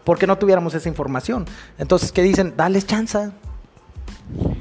Porque 0.04 0.26
no 0.26 0.36
tuviéramos 0.36 0.74
esa 0.74 0.88
información. 0.88 1.46
Entonces, 1.78 2.10
¿qué 2.10 2.22
dicen? 2.22 2.54
Dale 2.56 2.82
chance. 2.82 3.30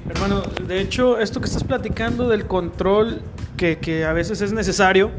Hermano, 0.10 0.41
de 0.67 0.80
hecho, 0.80 1.17
esto 1.17 1.39
que 1.39 1.47
estás 1.47 1.63
platicando 1.63 2.28
del 2.28 2.45
control 2.45 3.21
que, 3.58 3.80
que, 3.80 4.06
a 4.06 4.13
veces 4.13 4.41
es 4.41 4.54
necesario, 4.54 5.10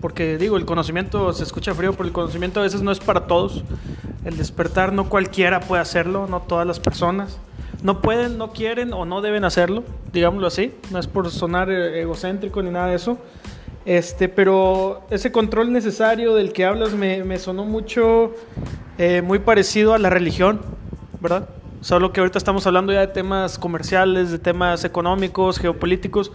porque 0.00 0.38
digo, 0.38 0.56
el 0.56 0.66
conocimiento 0.66 1.32
se 1.32 1.42
escucha 1.42 1.74
frío, 1.74 1.92
pero 1.92 2.04
el 2.04 2.12
conocimiento 2.12 2.60
a 2.60 2.62
veces 2.62 2.82
no 2.82 2.92
es 2.92 3.00
para 3.00 3.26
todos. 3.26 3.64
El 4.24 4.36
despertar 4.36 4.92
no 4.92 5.08
cualquiera 5.08 5.60
puede 5.60 5.82
hacerlo, 5.82 6.26
no 6.28 6.42
todas 6.42 6.66
las 6.66 6.78
personas 6.78 7.38
no 7.82 8.00
pueden, 8.00 8.38
no 8.38 8.52
quieren 8.52 8.92
o 8.92 9.04
no 9.04 9.20
deben 9.20 9.44
hacerlo, 9.44 9.82
digámoslo 10.12 10.46
así. 10.46 10.72
No 10.90 10.98
es 10.98 11.06
por 11.06 11.30
sonar 11.30 11.70
eh, 11.70 12.00
egocéntrico 12.00 12.62
ni 12.62 12.70
nada 12.70 12.86
de 12.86 12.96
eso. 12.96 13.18
Este, 13.84 14.28
pero 14.28 15.02
ese 15.10 15.32
control 15.32 15.72
necesario 15.72 16.34
del 16.34 16.52
que 16.52 16.64
hablas 16.64 16.92
me, 16.92 17.38
sonó 17.38 17.64
mucho, 17.64 18.32
eh, 18.98 19.22
muy 19.22 19.40
parecido 19.40 19.94
a 19.94 19.98
la 19.98 20.10
religión, 20.10 20.60
¿verdad? 21.20 21.48
Solo 21.80 22.12
que 22.12 22.20
ahorita 22.20 22.38
estamos 22.38 22.66
hablando 22.66 22.92
ya 22.92 23.00
de 23.00 23.08
temas 23.08 23.58
comerciales, 23.58 24.30
de 24.30 24.38
temas 24.38 24.84
económicos, 24.84 25.58
geopolíticos, 25.58 26.30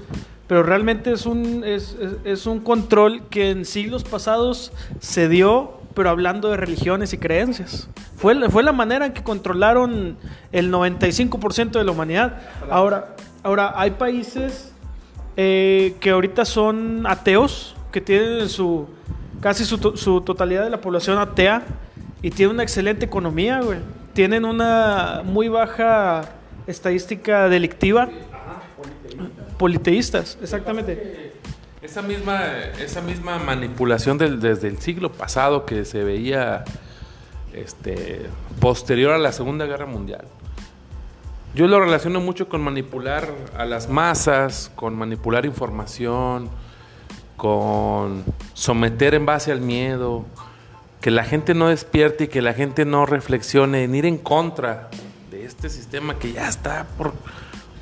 pero 0.48 0.64
realmente 0.64 1.12
es 1.12 1.26
un, 1.26 1.64
es, 1.64 1.96
es 2.26 2.46
un 2.46 2.60
control 2.60 3.24
que 3.30 3.50
en 3.50 3.64
siglos 3.64 4.04
pasados 4.04 4.74
se 5.00 5.30
dio 5.30 5.78
pero 5.98 6.12
hablando 6.12 6.52
de 6.52 6.58
religiones 6.58 7.12
y 7.14 7.18
creencias. 7.18 7.90
Fue, 8.18 8.52
fue 8.52 8.62
la 8.62 8.72
manera 8.72 9.08
en 9.08 9.14
que 9.14 9.24
controlaron 9.24 10.16
el 10.52 10.72
95% 10.72 11.72
de 11.72 11.84
la 11.84 11.92
humanidad. 11.92 12.40
Ahora, 12.70 13.16
ahora 13.42 13.74
hay 13.76 13.90
países 13.92 14.76
eh, 15.38 15.96
que 16.00 16.10
ahorita 16.10 16.44
son 16.44 17.06
ateos, 17.08 17.76
que 17.92 18.02
tienen 18.02 18.50
su 18.50 18.88
casi 19.40 19.66
su, 19.66 20.22
totalidad 20.22 20.64
de 20.64 20.70
la 20.70 20.82
población 20.82 21.20
atea 21.20 21.64
y 22.22 22.32
tienen 22.32 22.56
una 22.56 22.64
excelente 22.64 23.06
economía. 23.06 23.62
Tienen 24.14 24.46
una 24.46 25.22
muy 25.24 25.48
baja 25.48 26.22
estadística 26.66 27.48
delictiva. 27.50 28.10
politeístas, 29.58 30.38
exactamente. 30.42 31.34
Esa 31.82 32.02
misma, 32.02 32.42
esa 32.80 33.02
misma 33.02 33.38
manipulación 33.40 34.18
desde 34.18 34.68
el 34.68 34.80
siglo 34.80 35.12
pasado 35.12 35.66
que 35.66 35.86
se 35.86 36.04
veía 36.04 36.64
este, 37.54 38.22
posterior 38.60 39.14
a 39.14 39.18
la 39.18 39.32
Segunda 39.32 39.66
Guerra 39.66 39.86
Mundial. 39.86 40.26
Yo 41.58 41.66
lo 41.66 41.80
relaciono 41.80 42.22
mucho 42.22 42.48
con 42.48 42.62
manipular 42.62 43.34
a 43.58 43.66
las 43.66 43.90
masas, 43.90 44.72
con 44.76 44.96
manipular 44.96 45.44
información, 45.44 46.52
con 47.36 48.24
someter 48.54 49.16
en 49.16 49.26
base 49.26 49.52
al 49.52 49.62
miedo, 49.62 50.24
que 51.02 51.10
la 51.10 51.24
gente 51.24 51.56
no 51.56 51.70
despierte 51.70 52.26
y 52.26 52.28
que 52.28 52.44
la 52.44 52.54
gente 52.54 52.86
no 52.86 53.08
reflexione, 53.08 53.86
en 53.86 53.96
ir 53.96 54.06
en 54.06 54.20
contra 54.20 54.92
de 55.32 55.46
este 55.46 55.72
sistema 55.72 56.20
que 56.20 56.34
ya 56.34 56.48
está 56.48 56.86
por, 56.96 57.14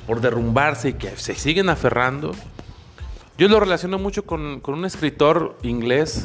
por 0.06 0.22
derrumbarse 0.22 0.88
y 0.88 0.92
que 0.94 1.14
se 1.18 1.34
siguen 1.34 1.68
aferrando. 1.68 2.32
Yo 3.36 3.46
lo 3.46 3.60
relaciono 3.60 3.98
mucho 3.98 4.24
con, 4.24 4.60
con 4.60 4.72
un 4.72 4.86
escritor 4.86 5.58
inglés 5.60 6.24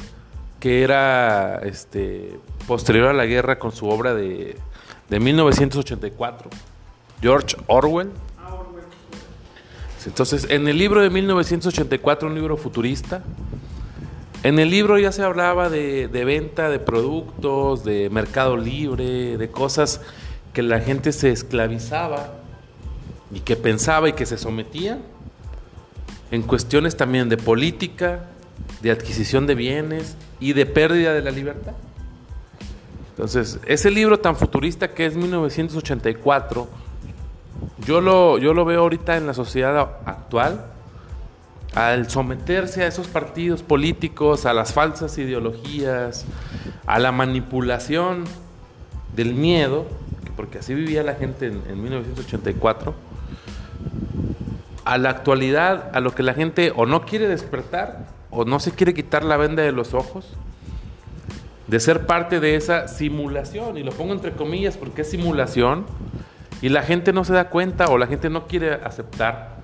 que 0.61 0.83
era 0.83 1.59
este, 1.63 2.39
posterior 2.65 3.09
a 3.09 3.13
la 3.13 3.25
guerra 3.25 3.59
con 3.59 3.73
su 3.73 3.89
obra 3.89 4.13
de, 4.13 4.55
de 5.09 5.19
1984, 5.19 6.49
George 7.21 7.55
Orwell. 7.67 8.09
Entonces, 10.05 10.47
en 10.49 10.67
el 10.67 10.77
libro 10.77 11.01
de 11.01 11.09
1984, 11.11 12.27
un 12.27 12.35
libro 12.35 12.57
futurista, 12.57 13.23
en 14.43 14.57
el 14.57 14.71
libro 14.71 14.97
ya 14.97 15.11
se 15.11 15.21
hablaba 15.21 15.69
de, 15.69 16.07
venta 16.07 16.69
de 16.69 16.79
productos, 16.79 17.83
de 17.83 18.09
mercado 18.09 18.57
libre, 18.57 19.37
de 19.37 19.51
cosas 19.51 20.01
que 20.53 20.63
la 20.63 20.79
gente 20.79 21.11
se 21.11 21.29
esclavizaba 21.29 22.33
y 23.31 23.41
que 23.41 23.55
pensaba 23.55 24.09
y 24.09 24.13
que 24.13 24.25
se 24.25 24.39
sometía 24.39 24.97
en 26.31 26.41
cuestiones 26.41 26.97
también 26.97 27.29
de 27.29 27.37
política, 27.37 28.25
de 28.81 28.89
adquisición 28.89 29.45
de 29.45 29.53
bienes 29.53 30.17
y 30.39 30.53
de 30.53 30.65
pérdida 30.65 31.13
de 31.13 31.21
la 31.21 31.29
libertad. 31.29 31.73
Entonces, 33.11 33.59
ese 33.67 33.91
libro 33.91 34.19
tan 34.19 34.35
futurista 34.35 34.91
que 34.91 35.05
es 35.05 35.15
1984, 35.15 36.67
yo 37.85 38.01
lo, 38.01 38.37
yo 38.37 38.53
lo 38.53 38.65
veo 38.65 38.81
ahorita 38.81 39.17
en 39.17 39.27
la 39.27 39.33
sociedad 39.33 39.79
actual, 40.05 40.65
al 41.73 42.09
someterse 42.09 42.83
a 42.83 42.87
esos 42.87 43.07
partidos 43.07 43.63
políticos, 43.63 44.45
a 44.45 44.53
las 44.53 44.73
falsas 44.73 45.17
ideologías, 45.17 46.25
a 46.85 46.99
la 46.99 47.11
manipulación 47.11 48.25
del 49.15 49.33
miedo, 49.33 49.85
porque 50.35 50.59
así 50.59 50.73
vivía 50.73 51.03
la 51.03 51.15
gente 51.15 51.47
en, 51.47 51.61
en 51.69 51.81
1984, 51.81 52.93
a 54.83 54.97
la 54.97 55.09
actualidad, 55.09 55.91
a 55.93 55.99
lo 55.99 56.13
que 56.13 56.23
la 56.23 56.33
gente 56.33 56.73
o 56.75 56.85
no 56.85 57.05
quiere 57.05 57.27
despertar 57.27 58.07
o 58.31 58.45
no 58.45 58.59
se 58.59 58.71
quiere 58.71 58.93
quitar 58.93 59.23
la 59.23 59.37
venda 59.37 59.61
de 59.61 59.71
los 59.71 59.93
ojos, 59.93 60.25
de 61.67 61.79
ser 61.79 62.05
parte 62.05 62.39
de 62.39 62.55
esa 62.55 62.87
simulación, 62.87 63.77
y 63.77 63.83
lo 63.83 63.91
pongo 63.91 64.13
entre 64.13 64.33
comillas 64.33 64.77
porque 64.77 65.03
es 65.03 65.11
simulación, 65.11 65.85
y 66.61 66.69
la 66.69 66.83
gente 66.83 67.11
no 67.13 67.23
se 67.23 67.33
da 67.33 67.49
cuenta 67.49 67.87
o 67.87 67.97
la 67.97 68.07
gente 68.07 68.29
no 68.29 68.47
quiere 68.47 68.73
aceptar 68.73 69.57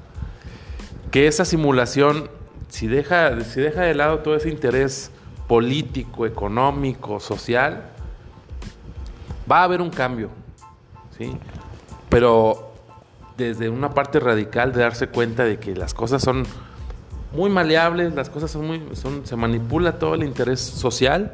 que 1.11 1.27
esa 1.27 1.45
simulación, 1.45 2.29
si 2.69 2.87
deja, 2.87 3.39
si 3.41 3.61
deja 3.61 3.81
de 3.81 3.95
lado 3.95 4.19
todo 4.19 4.35
ese 4.35 4.49
interés 4.49 5.11
político, 5.47 6.25
económico, 6.25 7.19
social, 7.19 7.83
va 9.49 9.59
a 9.61 9.63
haber 9.63 9.81
un 9.81 9.89
cambio, 9.89 10.29
¿sí? 11.17 11.37
Pero 12.09 12.73
desde 13.37 13.69
una 13.69 13.93
parte 13.93 14.19
radical 14.19 14.73
de 14.73 14.81
darse 14.81 15.07
cuenta 15.07 15.43
de 15.43 15.59
que 15.59 15.75
las 15.75 15.93
cosas 15.93 16.21
son 16.21 16.43
muy 17.33 17.49
maleables, 17.49 18.13
las 18.15 18.29
cosas 18.29 18.51
son 18.51 18.65
muy, 18.65 18.81
se 19.23 19.35
manipula 19.35 19.99
todo 19.99 20.15
el 20.15 20.23
interés 20.23 20.59
social. 20.59 21.31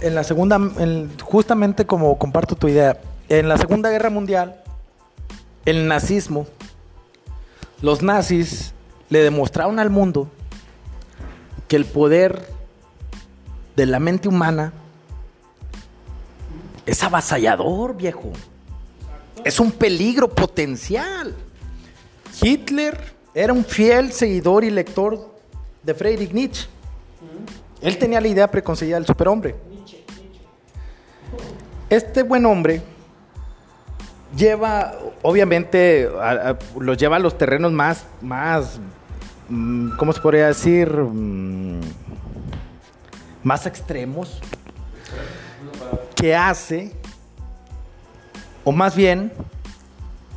En 0.00 0.14
la 0.14 0.22
segunda, 0.22 0.56
en, 0.56 1.10
justamente 1.20 1.86
como 1.86 2.16
comparto 2.18 2.54
tu 2.54 2.68
idea, 2.68 3.00
en 3.28 3.48
la 3.48 3.58
Segunda 3.58 3.90
Guerra 3.90 4.10
Mundial, 4.10 4.62
el 5.64 5.88
nazismo, 5.88 6.46
los 7.82 8.02
nazis 8.02 8.72
le 9.10 9.22
demostraron 9.22 9.78
al 9.78 9.90
mundo 9.90 10.28
que 11.66 11.76
el 11.76 11.84
poder 11.84 12.48
de 13.76 13.86
la 13.86 14.00
mente 14.00 14.28
humana 14.28 14.72
es 16.86 17.02
avasallador, 17.02 17.96
viejo. 17.96 18.32
Es 19.44 19.60
un 19.60 19.70
peligro 19.70 20.28
potencial. 20.28 21.34
Hitler 22.40 22.98
era 23.34 23.52
un 23.52 23.64
fiel 23.64 24.12
seguidor 24.12 24.64
y 24.64 24.70
lector 24.70 25.34
de 25.82 25.94
Friedrich 25.94 26.32
Nietzsche. 26.32 26.66
Él 27.80 27.98
tenía 27.98 28.20
la 28.20 28.28
idea 28.28 28.50
preconcebida 28.50 28.96
del 28.96 29.06
superhombre. 29.06 29.54
Este 31.90 32.22
buen 32.22 32.44
hombre 32.44 32.82
lleva, 34.36 34.94
obviamente, 35.22 36.08
a, 36.20 36.56
los 36.78 36.98
lleva 36.98 37.16
a 37.16 37.18
los 37.18 37.38
terrenos 37.38 37.72
más, 37.72 38.04
más, 38.20 38.78
mm, 39.48 39.96
¿cómo 39.96 40.12
se 40.12 40.20
podría 40.20 40.48
decir? 40.48 40.90
Mm, 40.92 41.80
más 43.42 43.66
extremos. 43.66 44.40
Que 46.14 46.34
hace, 46.34 46.92
o 48.64 48.72
más 48.72 48.94
bien, 48.94 49.32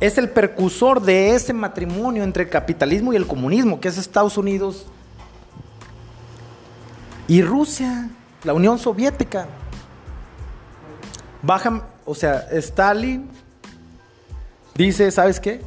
es 0.00 0.16
el 0.16 0.30
percursor 0.30 1.02
de 1.02 1.34
ese 1.34 1.52
matrimonio 1.52 2.24
entre 2.24 2.44
el 2.44 2.48
capitalismo 2.48 3.12
y 3.12 3.16
el 3.16 3.26
comunismo, 3.26 3.80
que 3.80 3.88
es 3.88 3.98
Estados 3.98 4.38
Unidos 4.38 4.86
y 7.28 7.42
Rusia, 7.42 8.08
la 8.44 8.52
Unión 8.52 8.78
Soviética. 8.78 9.46
Bajan, 11.42 11.82
o 12.04 12.14
sea, 12.14 12.46
Stalin 12.52 13.28
dice, 14.74 15.10
¿sabes 15.10 15.40
qué? 15.40 15.60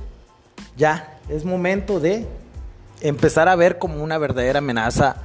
Ya, 0.78 1.20
es 1.30 1.44
momento 1.44 2.00
de 2.00 2.26
empezar 3.02 3.50
a 3.50 3.56
ver 3.56 3.78
como 3.78 4.02
una 4.04 4.18
verdadera 4.18 4.60
amenaza 4.60 5.18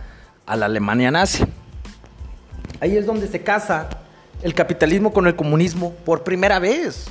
a 0.47 0.57
la 0.57 0.67
Alemania 0.67 1.11
nazi. 1.11 1.45
Ahí 2.81 2.97
es 2.97 3.07
donde 3.07 3.29
se 3.29 3.43
casa 3.43 3.89
el 4.43 4.55
capitalismo 4.55 5.13
con 5.13 5.27
el 5.27 5.37
comunismo 5.37 5.93
por 6.05 6.25
primera 6.25 6.59
vez. 6.59 7.07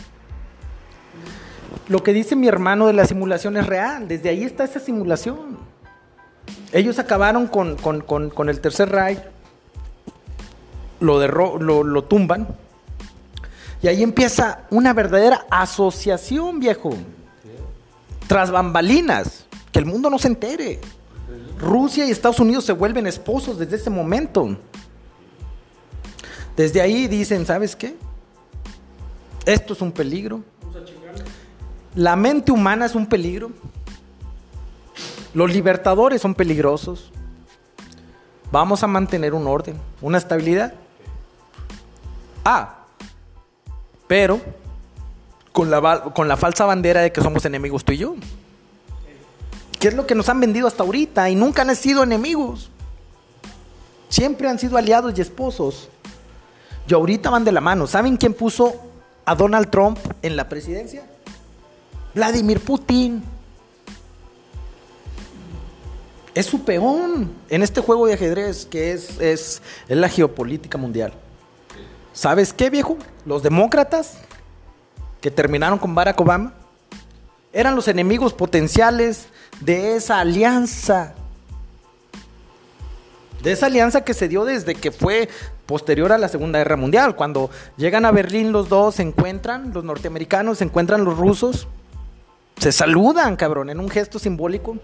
Lo 1.88 2.04
que 2.04 2.14
dice 2.14 2.36
mi 2.36 2.48
hermano 2.48 2.88
de 2.88 2.94
la 2.94 3.06
simulación 3.06 3.56
es 3.58 3.66
real, 3.66 4.08
desde 4.08 4.30
ahí 4.30 4.44
está 4.44 4.64
esa 4.64 4.80
simulación. 4.80 5.58
Ellos 6.72 7.00
acabaron 7.00 7.48
con, 7.48 7.78
con, 7.78 8.02
con, 8.02 8.30
con 8.30 8.50
el 8.50 8.60
tercer 8.60 8.90
Reich, 8.90 9.20
lo, 11.00 11.26
lo, 11.58 11.84
lo 11.84 12.04
tumban, 12.04 12.48
y 13.82 13.88
ahí 13.88 14.04
empieza 14.04 14.66
una 14.70 14.94
verdadera 14.94 15.46
asociación, 15.50 16.60
viejo. 16.60 16.92
Tras 18.28 18.52
bambalinas, 18.52 19.46
que 19.72 19.80
el 19.80 19.86
mundo 19.86 20.10
no 20.10 20.20
se 20.20 20.28
entere. 20.28 20.80
Rusia 21.58 22.06
y 22.06 22.12
Estados 22.12 22.40
Unidos 22.40 22.66
se 22.66 22.74
vuelven 22.74 23.08
esposos 23.08 23.58
desde 23.58 23.78
ese 23.78 23.90
momento. 23.90 24.58
Desde 26.56 26.82
ahí 26.82 27.08
dicen, 27.08 27.46
¿sabes 27.46 27.76
qué? 27.76 27.96
Esto 29.46 29.74
es 29.74 29.82
un 29.82 29.92
peligro. 29.92 30.44
La 31.96 32.16
mente 32.16 32.52
humana 32.52 32.86
es 32.86 32.96
un 32.96 33.06
peligro. 33.06 33.52
Los 35.34 35.52
libertadores 35.52 36.22
son 36.22 36.36
peligrosos. 36.36 37.12
Vamos 38.52 38.84
a 38.84 38.88
mantener 38.88 39.34
un 39.34 39.48
orden, 39.48 39.80
una 40.02 40.18
estabilidad. 40.18 40.74
Ah, 42.44 42.79
pero 44.10 44.42
con 45.52 45.70
la, 45.70 46.02
con 46.16 46.28
la 46.28 46.36
falsa 46.36 46.66
bandera 46.66 47.02
de 47.02 47.12
que 47.12 47.22
somos 47.22 47.46
enemigos 47.46 47.86
tú 47.86 47.92
y 47.92 47.98
yo. 47.98 48.16
¿Qué 49.80 49.90
es 49.90 49.94
lo 49.94 50.08
que 50.08 50.16
nos 50.16 50.28
han 50.30 50.40
vendido 50.40 50.68
hasta 50.68 50.82
ahorita? 50.82 51.30
Y 51.30 51.36
nunca 51.36 51.62
han 51.62 51.76
sido 51.76 52.02
enemigos. 52.02 52.72
Siempre 54.10 54.50
han 54.50 54.58
sido 54.58 54.78
aliados 54.78 55.14
y 55.16 55.22
esposos. 55.22 55.90
Y 56.88 56.94
ahorita 56.96 57.30
van 57.30 57.46
de 57.46 57.52
la 57.52 57.62
mano. 57.62 57.86
¿Saben 57.86 58.18
quién 58.18 58.34
puso 58.34 58.74
a 59.26 59.36
Donald 59.36 59.70
Trump 59.70 60.00
en 60.24 60.36
la 60.36 60.50
presidencia? 60.50 61.06
Vladimir 62.16 62.62
Putin. 62.62 63.22
Es 66.34 66.48
su 66.48 66.64
peón 66.64 67.32
en 67.48 67.62
este 67.62 67.80
juego 67.80 68.08
de 68.08 68.16
ajedrez 68.16 68.66
que 68.66 68.92
es, 68.92 69.20
es, 69.20 69.62
es 69.88 69.98
la 69.98 70.10
geopolítica 70.10 70.80
mundial. 70.80 71.14
¿Sabes 72.14 72.54
qué, 72.54 72.70
viejo? 72.70 72.98
Los 73.26 73.44
demócratas 73.44 74.18
que 75.22 75.32
terminaron 75.32 75.80
con 75.80 75.96
Barack 75.96 76.20
Obama 76.20 76.54
eran 77.54 77.76
los 77.76 77.88
enemigos 77.88 78.34
potenciales 78.34 79.28
de 79.60 79.96
esa 79.96 80.20
alianza. 80.20 81.14
De 83.42 83.52
esa 83.52 83.68
alianza 83.68 84.04
que 84.04 84.14
se 84.14 84.28
dio 84.28 84.46
desde 84.46 84.76
que 84.76 84.92
fue 84.92 85.30
posterior 85.66 86.12
a 86.12 86.18
la 86.18 86.28
Segunda 86.28 86.60
Guerra 86.60 86.76
Mundial. 86.76 87.16
Cuando 87.16 87.50
llegan 87.78 88.06
a 88.06 88.12
Berlín 88.12 88.52
los 88.52 88.70
dos, 88.70 88.96
se 88.96 89.04
encuentran, 89.04 89.72
los 89.74 89.84
norteamericanos, 89.84 90.58
se 90.58 90.66
encuentran 90.66 91.06
los 91.06 91.18
rusos, 91.18 91.68
se 92.58 92.72
saludan, 92.72 93.36
cabrón, 93.36 93.70
en 93.70 93.80
un 93.80 93.90
gesto 93.90 94.20
simbólico 94.20 94.78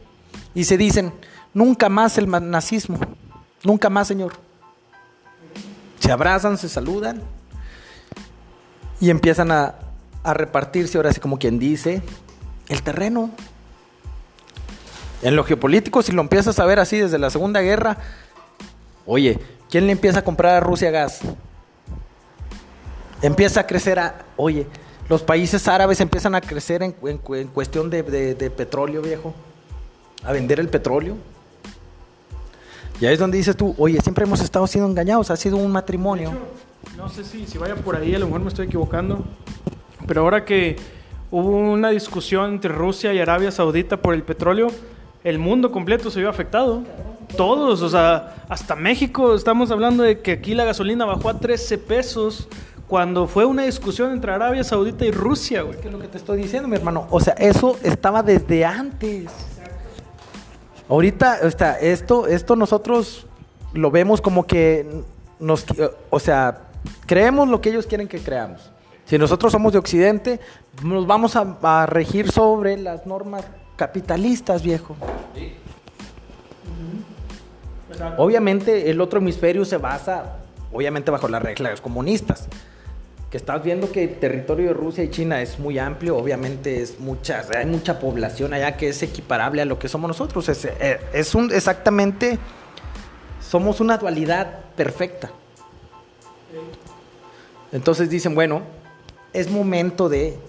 y 0.53 0.63
se 0.63 0.77
dicen, 0.77 1.11
nunca 1.53 1.89
más 1.89 2.17
el 2.17 2.29
nazismo, 2.29 2.99
nunca 3.63 3.89
más, 3.89 4.07
señor. 4.07 4.44
Se 6.05 6.11
abrazan, 6.11 6.57
se 6.59 6.69
saludan 6.69 7.21
y 9.01 9.09
empiezan 9.09 9.51
a, 9.51 9.73
a 10.23 10.33
repartirse, 10.35 10.97
ahora 10.99 11.11
sí 11.11 11.19
como 11.19 11.39
quien 11.39 11.57
dice, 11.57 12.03
el 12.69 12.83
terreno. 12.83 13.31
En 15.23 15.35
lo 15.35 15.43
geopolítico, 15.43 16.03
si 16.03 16.11
lo 16.11 16.21
empiezas 16.21 16.59
a 16.59 16.65
ver 16.65 16.79
así 16.79 16.97
desde 16.99 17.17
la 17.17 17.31
Segunda 17.31 17.61
Guerra, 17.61 17.97
oye, 19.07 19.39
¿quién 19.71 19.87
le 19.87 19.93
empieza 19.93 20.19
a 20.19 20.23
comprar 20.23 20.53
a 20.53 20.59
Rusia 20.59 20.91
gas? 20.91 21.21
Empieza 23.23 23.61
a 23.61 23.67
crecer 23.67 23.97
a, 23.97 24.25
oye, 24.37 24.67
los 25.09 25.23
países 25.23 25.67
árabes 25.67 25.99
empiezan 26.01 26.35
a 26.35 26.41
crecer 26.41 26.83
en, 26.83 26.95
en 27.03 27.17
cu- 27.17 27.35
en 27.35 27.47
cuestión 27.47 27.89
de- 27.89 28.03
de 28.03 28.49
petróleo, 28.51 29.01
viejo. 29.01 29.33
A 30.23 30.31
vender 30.31 30.59
el 30.59 30.69
petróleo. 30.69 31.15
Y 32.99 33.05
ahí 33.05 33.13
es 33.13 33.19
donde 33.19 33.37
dices 33.37 33.57
tú, 33.57 33.75
oye, 33.77 33.99
siempre 34.01 34.25
hemos 34.25 34.41
estado 34.41 34.65
siendo 34.67 34.89
engañados, 34.89 35.29
ha 35.29 35.35
sido 35.35 35.57
un 35.57 35.71
matrimonio. 35.71 36.29
Hecho, 36.29 36.97
no 36.97 37.09
sé 37.09 37.23
si, 37.23 37.45
si 37.45 37.57
vaya 37.57 37.75
por 37.75 37.95
ahí, 37.95 38.15
a 38.15 38.19
lo 38.19 38.27
mejor 38.27 38.41
me 38.41 38.47
estoy 38.47 38.67
equivocando. 38.67 39.25
Pero 40.07 40.21
ahora 40.21 40.45
que 40.45 40.77
hubo 41.31 41.49
una 41.49 41.89
discusión 41.89 42.53
entre 42.53 42.71
Rusia 42.71 43.13
y 43.13 43.19
Arabia 43.19 43.51
Saudita 43.51 43.97
por 43.97 44.13
el 44.13 44.23
petróleo, 44.23 44.67
el 45.23 45.39
mundo 45.39 45.71
completo 45.71 46.09
se 46.09 46.19
vio 46.19 46.29
afectado. 46.29 46.83
Todos, 47.35 47.81
o 47.81 47.89
sea, 47.89 48.35
hasta 48.47 48.75
México, 48.75 49.35
estamos 49.35 49.71
hablando 49.71 50.03
de 50.03 50.21
que 50.21 50.33
aquí 50.33 50.53
la 50.53 50.63
gasolina 50.63 51.03
bajó 51.03 51.29
a 51.29 51.39
13 51.39 51.77
pesos 51.79 52.47
cuando 52.87 53.27
fue 53.27 53.45
una 53.45 53.63
discusión 53.63 54.13
entre 54.13 54.31
Arabia 54.31 54.63
Saudita 54.63 55.05
y 55.05 55.11
Rusia, 55.11 55.63
güey. 55.63 55.79
¿Qué 55.81 55.87
es 55.87 55.93
lo 55.93 55.99
que 55.99 56.07
te 56.07 56.17
estoy 56.17 56.37
diciendo, 56.37 56.69
mi 56.69 56.75
hermano? 56.75 57.07
O 57.09 57.19
sea, 57.19 57.33
eso 57.33 57.77
estaba 57.83 58.21
desde 58.21 58.63
antes. 58.63 59.31
Ahorita, 60.87 61.39
o 61.43 61.51
sea, 61.51 61.73
esto, 61.79 62.27
esto 62.27 62.55
nosotros 62.55 63.25
lo 63.73 63.91
vemos 63.91 64.21
como 64.21 64.45
que 64.45 65.03
nos, 65.39 65.65
o 66.09 66.19
sea, 66.19 66.61
creemos 67.05 67.47
lo 67.47 67.61
que 67.61 67.69
ellos 67.69 67.87
quieren 67.87 68.07
que 68.07 68.19
creamos. 68.19 68.71
Si 69.05 69.17
nosotros 69.17 69.51
somos 69.51 69.73
de 69.73 69.79
Occidente, 69.79 70.39
nos 70.83 71.05
vamos 71.05 71.35
a, 71.35 71.57
a 71.61 71.85
regir 71.85 72.31
sobre 72.31 72.77
las 72.77 73.05
normas 73.05 73.45
capitalistas, 73.75 74.63
viejo. 74.63 74.95
Obviamente 78.17 78.89
el 78.89 78.99
otro 79.01 79.19
hemisferio 79.19 79.65
se 79.65 79.77
basa, 79.77 80.37
obviamente 80.71 81.11
bajo 81.11 81.27
las 81.27 81.41
reglas 81.41 81.81
comunistas. 81.81 82.47
Que 83.35 83.39
estás 83.39 83.61
viendo 83.61 83.91
que 83.91 84.05
el 84.05 84.15
territorio 84.17 84.67
de 84.67 84.73
Rusia 84.73 85.03
y 85.03 85.09
China 85.09 85.41
es 85.41 85.59
muy 85.59 85.77
amplio, 85.77 86.15
obviamente 86.15 86.81
es 86.81 87.01
mucha, 87.01 87.43
hay 87.53 87.65
mucha 87.65 87.99
población 87.99 88.53
allá 88.53 88.77
que 88.77 88.87
es 88.87 89.03
equiparable 89.03 89.61
a 89.61 89.65
lo 89.65 89.77
que 89.77 89.89
somos 89.89 90.07
nosotros. 90.07 90.47
Es, 90.47 90.63
eh, 90.63 91.01
es 91.11 91.35
un 91.35 91.51
exactamente, 91.51 92.39
somos 93.41 93.81
una 93.81 93.97
dualidad 93.97 94.61
perfecta. 94.77 95.31
Entonces 97.73 98.09
dicen, 98.09 98.35
bueno, 98.35 98.61
es 99.33 99.51
momento 99.51 100.07
de 100.07 100.39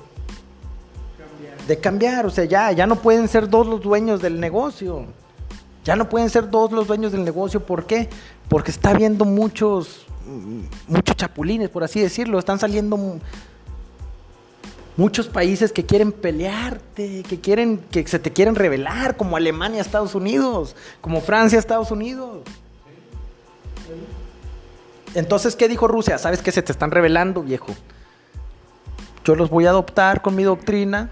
de 1.66 1.80
cambiar, 1.80 2.24
o 2.24 2.30
sea, 2.30 2.44
ya, 2.44 2.70
ya 2.70 2.86
no 2.86 3.02
pueden 3.02 3.26
ser 3.26 3.50
dos 3.50 3.66
los 3.66 3.80
dueños 3.80 4.22
del 4.22 4.38
negocio. 4.38 5.06
Ya 5.82 5.96
no 5.96 6.08
pueden 6.08 6.30
ser 6.30 6.50
dos 6.50 6.70
los 6.70 6.86
dueños 6.86 7.10
del 7.10 7.24
negocio, 7.24 7.66
¿por 7.66 7.84
qué? 7.84 8.08
Porque 8.48 8.70
está 8.70 8.90
habiendo 8.90 9.24
muchos 9.24 10.05
muchos 10.88 11.16
chapulines, 11.16 11.68
por 11.70 11.84
así 11.84 12.00
decirlo, 12.00 12.38
están 12.38 12.58
saliendo 12.58 12.96
mu- 12.96 13.18
muchos 14.96 15.28
países 15.28 15.72
que 15.72 15.84
quieren 15.84 16.12
pelearte, 16.12 17.22
que 17.22 17.40
quieren 17.40 17.78
que 17.90 18.06
se 18.06 18.18
te 18.18 18.32
quieren 18.32 18.54
rebelar, 18.54 19.16
como 19.16 19.36
Alemania, 19.36 19.80
Estados 19.80 20.14
Unidos, 20.14 20.74
como 21.00 21.20
Francia, 21.20 21.58
Estados 21.58 21.90
Unidos. 21.90 22.40
Entonces, 25.14 25.56
¿qué 25.56 25.68
dijo 25.68 25.88
Rusia? 25.88 26.18
¿Sabes 26.18 26.42
que 26.42 26.52
se 26.52 26.62
te 26.62 26.72
están 26.72 26.90
rebelando, 26.90 27.42
viejo? 27.42 27.74
Yo 29.24 29.34
los 29.34 29.50
voy 29.50 29.66
a 29.66 29.70
adoptar 29.70 30.22
con 30.22 30.34
mi 30.34 30.42
doctrina 30.44 31.10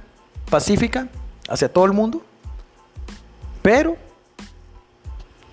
pacífica 0.51 1.09
hacia 1.49 1.73
todo 1.73 1.85
el 1.87 1.93
mundo, 1.93 2.23
pero 3.62 3.97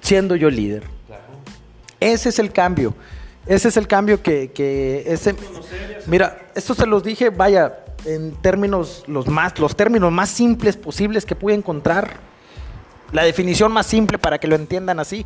siendo 0.01 0.35
yo 0.35 0.49
líder. 0.49 0.83
Ese 1.99 2.29
es 2.29 2.39
el 2.39 2.51
cambio. 2.51 2.93
Ese 3.45 3.69
es 3.69 3.77
el 3.77 3.87
cambio 3.87 4.21
que, 4.21 4.51
que 4.51 5.03
ese, 5.07 5.35
mira, 6.05 6.37
esto 6.55 6.75
se 6.75 6.85
los 6.85 7.03
dije, 7.03 7.29
vaya, 7.29 7.83
en 8.05 8.33
términos 8.41 9.03
los 9.07 9.27
más, 9.27 9.57
los 9.59 9.75
términos 9.75 10.11
más 10.11 10.29
simples 10.29 10.77
posibles 10.77 11.25
que 11.25 11.35
pude 11.35 11.53
encontrar. 11.53 12.17
La 13.11 13.23
definición 13.23 13.71
más 13.71 13.87
simple 13.87 14.17
para 14.17 14.39
que 14.39 14.47
lo 14.47 14.55
entiendan 14.55 14.99
así. 14.99 15.25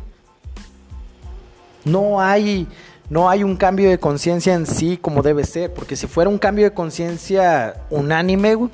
No 1.84 2.20
hay, 2.20 2.66
no 3.08 3.30
hay 3.30 3.44
un 3.44 3.56
cambio 3.56 3.88
de 3.88 3.98
conciencia 3.98 4.54
en 4.54 4.66
sí 4.66 4.98
como 5.00 5.22
debe 5.22 5.44
ser, 5.44 5.72
porque 5.72 5.94
si 5.94 6.06
fuera 6.06 6.28
un 6.28 6.38
cambio 6.38 6.64
de 6.64 6.74
conciencia 6.74 7.84
unánime, 7.90 8.68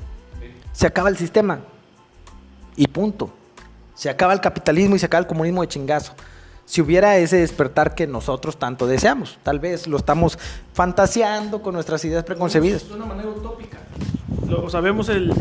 se 0.71 0.87
acaba 0.87 1.09
el 1.09 1.17
sistema. 1.17 1.59
Y 2.75 2.87
punto. 2.87 3.31
Se 3.93 4.09
acaba 4.09 4.33
el 4.33 4.41
capitalismo 4.41 4.95
y 4.95 4.99
se 4.99 5.05
acaba 5.05 5.21
el 5.21 5.27
comunismo 5.27 5.61
de 5.61 5.67
chingazo. 5.67 6.13
Si 6.65 6.81
hubiera 6.81 7.17
ese 7.17 7.37
despertar 7.37 7.93
que 7.93 8.07
nosotros 8.07 8.57
tanto 8.57 8.87
deseamos, 8.87 9.37
tal 9.43 9.59
vez 9.59 9.85
lo 9.87 9.97
estamos 9.97 10.39
fantaseando 10.73 11.61
con 11.61 11.73
nuestras 11.73 12.03
ideas 12.05 12.23
preconcebidas. 12.23 12.87
De 12.87 12.95
una 12.95 13.05
manera 13.05 13.29
utópica. 13.29 13.77
Lo, 14.47 14.63
o 14.65 14.69
sea, 14.69 14.79
vemos 14.79 15.09
el, 15.09 15.33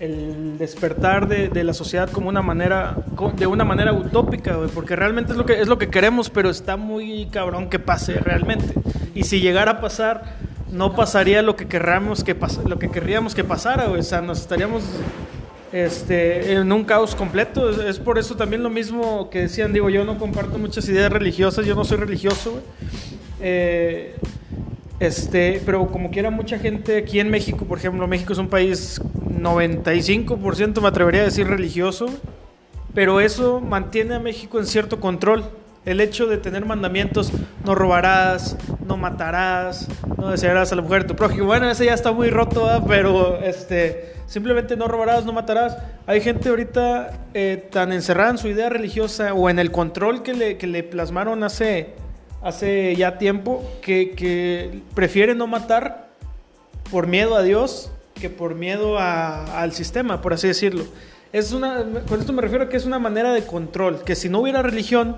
el 0.00 0.56
despertar 0.56 1.26
de, 1.28 1.48
de 1.48 1.64
la 1.64 1.74
sociedad 1.74 2.08
como 2.10 2.28
una 2.28 2.42
manera, 2.42 2.96
de 3.36 3.46
una 3.46 3.64
manera 3.64 3.92
utópica, 3.92 4.56
porque 4.74 4.94
realmente 4.96 5.32
es 5.32 5.38
lo, 5.38 5.44
que, 5.44 5.60
es 5.60 5.68
lo 5.68 5.78
que 5.78 5.88
queremos, 5.90 6.30
pero 6.30 6.48
está 6.48 6.76
muy 6.76 7.26
cabrón 7.26 7.68
que 7.68 7.78
pase 7.80 8.14
realmente. 8.14 8.74
Y 9.14 9.24
si 9.24 9.40
llegara 9.40 9.72
a 9.72 9.80
pasar, 9.80 10.36
no 10.70 10.94
pasaría 10.94 11.42
lo 11.42 11.56
que 11.56 11.66
querramos 11.66 12.22
que 12.24 12.38
pas- 12.38 12.62
lo 12.64 12.78
que 12.78 12.88
querríamos 12.90 13.34
que 13.34 13.42
pasara, 13.42 13.86
güey. 13.86 14.00
o 14.00 14.04
sea, 14.04 14.20
nos 14.20 14.38
estaríamos 14.40 14.82
este, 15.72 16.52
en 16.52 16.70
un 16.72 16.84
caos 16.84 17.14
completo. 17.14 17.70
Es, 17.70 17.78
es 17.78 17.98
por 17.98 18.18
eso 18.18 18.36
también 18.36 18.62
lo 18.62 18.70
mismo 18.70 19.30
que 19.30 19.42
decían, 19.42 19.72
digo, 19.72 19.90
yo 19.90 20.04
no 20.04 20.18
comparto 20.18 20.58
muchas 20.58 20.88
ideas 20.88 21.12
religiosas, 21.12 21.66
yo 21.66 21.74
no 21.74 21.84
soy 21.84 21.98
religioso, 21.98 22.52
güey. 22.52 22.62
Eh, 23.40 24.14
este, 25.00 25.62
pero 25.64 25.86
como 25.86 26.10
quiera 26.10 26.30
mucha 26.30 26.58
gente 26.58 26.96
aquí 26.96 27.20
en 27.20 27.30
México, 27.30 27.64
por 27.64 27.78
ejemplo, 27.78 28.06
México 28.08 28.32
es 28.32 28.38
un 28.38 28.48
país 28.48 29.00
95% 29.38 30.80
me 30.80 30.88
atrevería 30.88 31.22
a 31.22 31.24
decir 31.24 31.46
religioso, 31.46 32.06
pero 32.94 33.20
eso 33.20 33.60
mantiene 33.60 34.16
a 34.16 34.18
México 34.18 34.58
en 34.58 34.66
cierto 34.66 34.98
control. 34.98 35.44
El 35.88 36.00
hecho 36.00 36.26
de 36.26 36.36
tener 36.36 36.64
mandamientos, 36.66 37.32
no 37.64 37.74
robarás, 37.74 38.56
no 38.86 38.96
matarás, 38.96 39.88
no 40.18 40.30
desearás 40.30 40.70
a 40.72 40.76
la 40.76 40.82
mujer 40.82 41.02
de 41.02 41.08
tu 41.08 41.16
prójimo. 41.16 41.46
Bueno, 41.46 41.70
ese 41.70 41.86
ya 41.86 41.94
está 41.94 42.12
muy 42.12 42.28
roto, 42.30 42.84
pero 42.86 43.40
este, 43.42 44.12
simplemente 44.26 44.76
no 44.76 44.86
robarás, 44.86 45.24
no 45.24 45.32
matarás. 45.32 45.78
Hay 46.06 46.20
gente 46.20 46.50
ahorita 46.50 47.10
eh, 47.32 47.68
tan 47.70 47.92
encerrada 47.92 48.30
en 48.32 48.38
su 48.38 48.48
idea 48.48 48.68
religiosa 48.68 49.32
o 49.32 49.48
en 49.48 49.58
el 49.58 49.70
control 49.72 50.22
que 50.22 50.34
le, 50.34 50.58
que 50.58 50.66
le 50.66 50.82
plasmaron 50.82 51.42
hace, 51.42 51.94
hace 52.42 52.94
ya 52.96 53.16
tiempo 53.16 53.64
que, 53.80 54.10
que 54.10 54.82
prefiere 54.94 55.34
no 55.34 55.46
matar 55.46 56.08
por 56.90 57.06
miedo 57.06 57.34
a 57.36 57.42
Dios 57.42 57.90
que 58.14 58.28
por 58.30 58.54
miedo 58.56 58.98
a- 58.98 59.60
al 59.62 59.72
sistema, 59.72 60.20
por 60.20 60.32
así 60.34 60.48
decirlo. 60.48 60.84
Es 61.32 61.52
una, 61.52 61.84
con 62.08 62.20
esto 62.20 62.32
me 62.32 62.42
refiero 62.42 62.64
a 62.64 62.68
que 62.68 62.76
es 62.76 62.84
una 62.84 62.98
manera 62.98 63.32
de 63.32 63.42
control, 63.46 64.02
que 64.02 64.14
si 64.16 64.28
no 64.28 64.40
hubiera 64.40 64.60
religión, 64.62 65.16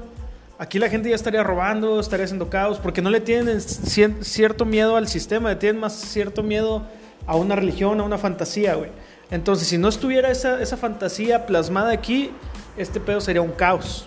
aquí 0.61 0.79
la 0.79 0.91
gente 0.91 1.09
ya 1.09 1.15
estaría 1.15 1.43
robando, 1.43 1.99
estaría 1.99 2.27
haciendo 2.27 2.51
caos, 2.51 2.79
porque 2.79 3.01
no 3.01 3.09
le 3.09 3.21
tienen 3.21 3.63
cierto 3.63 4.67
miedo 4.67 4.97
al 4.97 5.09
sistema, 5.09 5.49
le 5.49 5.57
tienen 5.57 5.81
más 5.81 5.95
cierto 5.95 6.43
miedo 6.43 6.83
a 7.27 7.35
una 7.35 7.57
religión, 7.57 7.99
a 7.99 8.05
una 8.05 8.19
fantasía, 8.19 8.75
güey. 8.75 8.91
Entonces, 9.31 9.69
si 9.69 9.79
no 9.79 9.89
estuviera 9.89 10.31
esa, 10.31 10.61
esa 10.61 10.77
fantasía 10.77 11.47
plasmada 11.47 11.93
aquí, 11.93 12.31
este 12.77 13.01
pedo 13.01 13.23
sería 13.23 13.41
un 13.41 13.53
caos. 13.53 14.07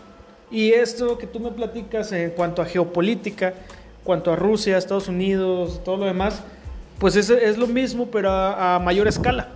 Y 0.52 0.74
esto 0.74 1.18
que 1.18 1.26
tú 1.26 1.40
me 1.40 1.50
platicas 1.50 2.12
en 2.12 2.30
cuanto 2.30 2.62
a 2.62 2.66
geopolítica, 2.66 3.56
cuanto 4.04 4.32
a 4.32 4.36
Rusia, 4.36 4.78
Estados 4.78 5.08
Unidos, 5.08 5.82
todo 5.84 5.98
lo 5.98 6.06
demás, 6.06 6.44
pues 7.00 7.16
es, 7.16 7.32
es 7.32 7.58
lo 7.58 7.66
mismo, 7.66 8.12
pero 8.12 8.30
a, 8.30 8.76
a 8.76 8.80
mayor 8.80 9.08
escala, 9.08 9.48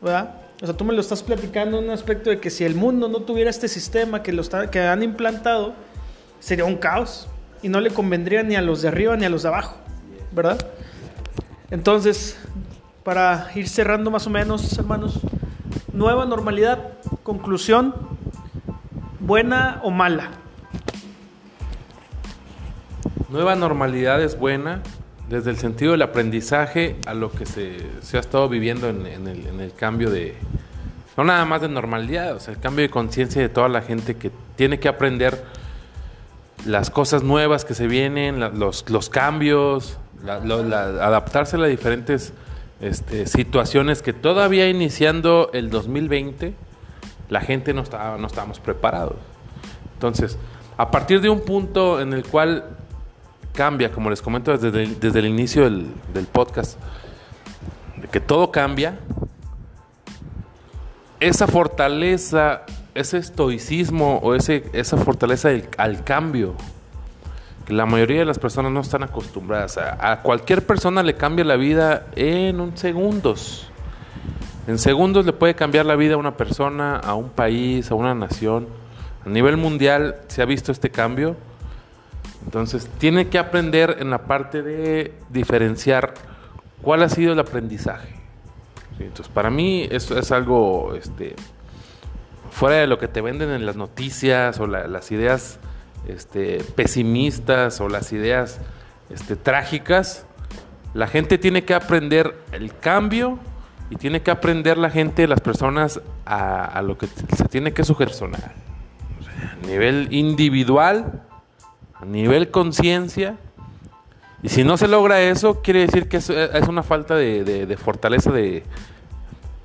¿verdad? 0.00 0.36
O 0.62 0.66
sea, 0.66 0.76
tú 0.76 0.84
me 0.84 0.94
lo 0.94 1.00
estás 1.00 1.24
platicando 1.24 1.78
en 1.78 1.84
un 1.86 1.90
aspecto 1.90 2.30
de 2.30 2.38
que 2.38 2.50
si 2.50 2.62
el 2.62 2.76
mundo 2.76 3.08
no 3.08 3.22
tuviera 3.22 3.50
este 3.50 3.66
sistema 3.66 4.22
que, 4.22 4.32
lo 4.32 4.42
está, 4.42 4.70
que 4.70 4.80
han 4.80 5.02
implantado, 5.02 5.74
sería 6.40 6.64
un 6.64 6.76
caos 6.76 7.28
y 7.62 7.68
no 7.68 7.80
le 7.80 7.90
convendría 7.90 8.42
ni 8.42 8.56
a 8.56 8.62
los 8.62 8.82
de 8.82 8.88
arriba 8.88 9.16
ni 9.16 9.24
a 9.24 9.30
los 9.30 9.42
de 9.42 9.48
abajo, 9.48 9.76
¿verdad? 10.32 10.58
Entonces, 11.70 12.38
para 13.04 13.50
ir 13.54 13.68
cerrando 13.68 14.10
más 14.10 14.26
o 14.26 14.30
menos, 14.30 14.78
hermanos, 14.78 15.20
nueva 15.92 16.24
normalidad, 16.24 16.78
conclusión, 17.22 17.94
buena 19.20 19.80
o 19.82 19.90
mala. 19.90 20.30
Nueva 23.28 23.56
normalidad 23.56 24.22
es 24.22 24.38
buena 24.38 24.82
desde 25.28 25.50
el 25.50 25.58
sentido 25.58 25.92
del 25.92 26.02
aprendizaje 26.02 26.96
a 27.06 27.12
lo 27.12 27.30
que 27.30 27.44
se, 27.44 27.78
se 28.00 28.16
ha 28.16 28.20
estado 28.20 28.48
viviendo 28.48 28.88
en, 28.88 29.06
el, 29.06 29.46
en 29.46 29.60
el 29.60 29.74
cambio 29.74 30.10
de... 30.10 30.34
No 31.16 31.24
nada 31.24 31.44
más 31.44 31.60
de 31.60 31.68
normalidad, 31.68 32.36
o 32.36 32.40
sea, 32.40 32.54
el 32.54 32.60
cambio 32.60 32.82
de 32.84 32.90
conciencia 32.90 33.42
de 33.42 33.48
toda 33.48 33.68
la 33.68 33.82
gente 33.82 34.16
que 34.16 34.30
tiene 34.56 34.78
que 34.78 34.88
aprender 34.88 35.44
las 36.66 36.90
cosas 36.90 37.22
nuevas 37.22 37.64
que 37.64 37.74
se 37.74 37.86
vienen, 37.86 38.40
los, 38.58 38.88
los 38.90 39.08
cambios, 39.08 39.98
la- 40.24 40.36
adaptarse 41.06 41.56
a 41.56 41.58
las 41.60 41.70
diferentes 41.70 42.32
este, 42.80 43.26
situaciones 43.26 44.02
que 44.02 44.12
todavía 44.12 44.68
iniciando 44.68 45.50
el 45.52 45.70
2020 45.70 46.54
la 47.28 47.40
gente 47.40 47.74
no, 47.74 47.82
estaba, 47.82 48.16
no 48.18 48.26
estábamos 48.26 48.58
preparados. 48.60 49.16
Entonces, 49.94 50.38
a 50.76 50.90
partir 50.90 51.20
de 51.20 51.28
un 51.28 51.40
punto 51.40 52.00
en 52.00 52.12
el 52.12 52.24
cual 52.24 52.64
cambia, 53.52 53.90
como 53.90 54.08
les 54.10 54.22
comento 54.22 54.56
desde 54.56 54.82
el, 54.84 55.00
desde 55.00 55.18
el 55.18 55.26
inicio 55.26 55.64
del, 55.64 55.88
del 56.14 56.26
podcast, 56.26 56.78
de 58.00 58.08
que 58.08 58.20
todo 58.20 58.50
cambia, 58.52 58.98
esa 61.20 61.46
fortaleza, 61.48 62.62
ese 62.94 63.18
estoicismo 63.18 64.18
o 64.18 64.34
ese, 64.34 64.64
esa 64.72 64.96
fortaleza 64.96 65.48
del- 65.48 65.68
al 65.76 66.04
cambio, 66.04 66.54
la 67.68 67.84
mayoría 67.86 68.20
de 68.20 68.24
las 68.24 68.38
personas 68.38 68.72
no 68.72 68.80
están 68.80 69.02
acostumbradas. 69.02 69.76
A, 69.78 70.12
a 70.12 70.22
cualquier 70.22 70.64
persona 70.66 71.02
le 71.02 71.14
cambia 71.14 71.44
la 71.44 71.56
vida 71.56 72.06
en 72.16 72.60
un 72.60 72.76
segundos. 72.76 73.70
En 74.66 74.78
segundos 74.78 75.26
le 75.26 75.32
puede 75.32 75.54
cambiar 75.54 75.86
la 75.86 75.96
vida 75.96 76.14
a 76.14 76.16
una 76.16 76.36
persona, 76.36 76.96
a 76.96 77.14
un 77.14 77.28
país, 77.30 77.90
a 77.90 77.94
una 77.94 78.14
nación. 78.14 78.66
A 79.24 79.28
nivel 79.28 79.56
mundial 79.56 80.16
se 80.28 80.40
ha 80.42 80.44
visto 80.46 80.72
este 80.72 80.90
cambio. 80.90 81.36
Entonces 82.44 82.88
tiene 82.98 83.28
que 83.28 83.38
aprender 83.38 83.96
en 84.00 84.10
la 84.10 84.18
parte 84.22 84.62
de 84.62 85.12
diferenciar 85.28 86.14
cuál 86.80 87.02
ha 87.02 87.08
sido 87.08 87.32
el 87.34 87.38
aprendizaje. 87.38 88.14
Entonces 88.98 89.28
para 89.28 89.50
mí 89.50 89.86
eso 89.90 90.18
es 90.18 90.32
algo 90.32 90.94
este, 90.94 91.36
fuera 92.50 92.76
de 92.76 92.86
lo 92.86 92.98
que 92.98 93.08
te 93.08 93.20
venden 93.20 93.50
en 93.50 93.66
las 93.66 93.76
noticias 93.76 94.58
o 94.60 94.66
la- 94.66 94.86
las 94.88 95.10
ideas 95.10 95.58
este, 96.06 96.58
pesimistas 96.74 97.80
o 97.80 97.88
las 97.88 98.12
ideas 98.12 98.60
este, 99.10 99.36
trágicas. 99.36 100.24
La 100.94 101.06
gente 101.06 101.36
tiene 101.38 101.64
que 101.64 101.74
aprender 101.74 102.34
el 102.52 102.74
cambio 102.76 103.38
y 103.90 103.96
tiene 103.96 104.22
que 104.22 104.30
aprender 104.30 104.78
la 104.78 104.90
gente, 104.90 105.26
las 105.26 105.40
personas, 105.40 106.00
a, 106.26 106.64
a 106.64 106.82
lo 106.82 106.96
que 106.98 107.06
se 107.06 107.44
tiene 107.50 107.72
que 107.72 107.84
sea, 107.84 108.52
a 109.62 109.66
nivel 109.66 110.08
individual, 110.10 111.22
a 111.94 112.04
nivel 112.04 112.50
conciencia. 112.50 113.36
Y 114.42 114.50
si 114.50 114.62
no 114.64 114.76
se 114.76 114.88
logra 114.88 115.20
eso, 115.20 115.62
quiere 115.62 115.80
decir 115.80 116.08
que 116.08 116.18
es, 116.18 116.30
es 116.30 116.68
una 116.68 116.82
falta 116.82 117.16
de, 117.16 117.44
de- 117.44 117.66
de 117.66 117.76
fortaleza 117.76 118.30
de, 118.30 118.62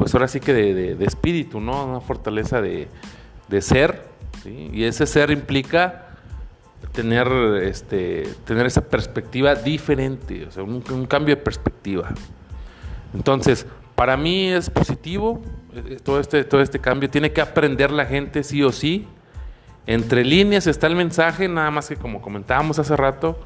pues 0.04 0.14
ahora 0.16 0.28
sí 0.28 0.42
que 0.42 0.52
de, 0.54 0.74
de- 0.74 0.96
de 0.96 1.06
espíritu, 1.06 1.62
¿no? 1.62 1.86
Una 1.86 2.02
fortaleza 2.02 2.62
de, 2.62 2.90
de 3.48 3.62
ser. 3.62 4.04
¿sí? 4.44 4.70
Y 4.74 4.84
ese 4.84 5.08
ser 5.08 5.32
implica 5.32 6.08
tener, 6.92 7.26
este, 7.64 8.28
tener 8.44 8.66
esa 8.66 8.82
perspectiva 8.82 9.56
diferente, 9.56 10.46
o 10.46 10.52
sea, 10.52 10.64
un, 10.64 10.84
un 10.92 11.06
cambio 11.06 11.38
de 11.38 11.42
perspectiva. 11.42 12.10
Entonces, 13.14 13.66
para 13.96 14.18
mí 14.18 14.50
es 14.50 14.70
positivo 14.70 15.42
eh, 15.74 16.00
todo 16.04 16.20
este, 16.20 16.44
todo 16.44 16.60
este 16.60 16.80
cambio. 16.80 17.10
Tiene 17.10 17.32
que 17.32 17.40
aprender 17.40 17.90
la 17.90 18.06
gente 18.06 18.44
sí 18.44 18.62
o 18.62 18.74
sí. 18.74 19.08
Entre 19.88 20.26
líneas 20.26 20.68
está 20.68 20.88
el 20.88 20.98
mensaje, 20.98 21.48
nada 21.48 21.72
más 21.72 21.88
que 21.88 21.96
como 21.96 22.22
comentábamos 22.22 22.78
hace 22.78 22.98
rato, 22.98 23.40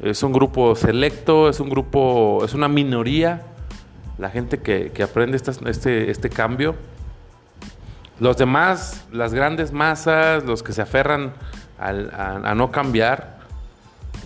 es 0.00 0.22
un 0.22 0.32
grupo 0.32 0.74
selecto, 0.74 1.50
es 1.50 1.60
un 1.60 1.68
grupo, 1.68 2.42
es 2.46 2.54
una 2.54 2.68
minoría 2.68 3.42
la 4.18 4.30
gente 4.30 4.58
que, 4.58 4.90
que 4.92 5.02
aprende 5.02 5.36
este, 5.36 6.10
este 6.10 6.30
cambio. 6.30 6.74
Los 8.20 8.36
demás, 8.36 9.06
las 9.10 9.34
grandes 9.34 9.72
masas, 9.72 10.44
los 10.44 10.62
que 10.62 10.72
se 10.72 10.82
aferran 10.82 11.32
a 11.78 12.54
no 12.54 12.70
cambiar, 12.70 13.42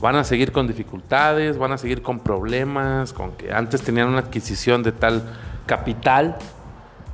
van 0.01 0.17
a 0.17 0.25
seguir 0.25 0.53
con 0.53 0.67
dificultades, 0.67 1.59
van 1.59 1.73
a 1.73 1.79
seguir 1.79 2.03
con 2.03 2.21
problemas, 2.21 3.13
con 3.13 3.33
que 3.33 3.53
antes 3.53 3.83
tenían 3.83 4.09
una 4.09 4.21
adquisición 4.21 4.83
de 4.83 4.93
tal 4.93 5.23
capital, 5.67 6.37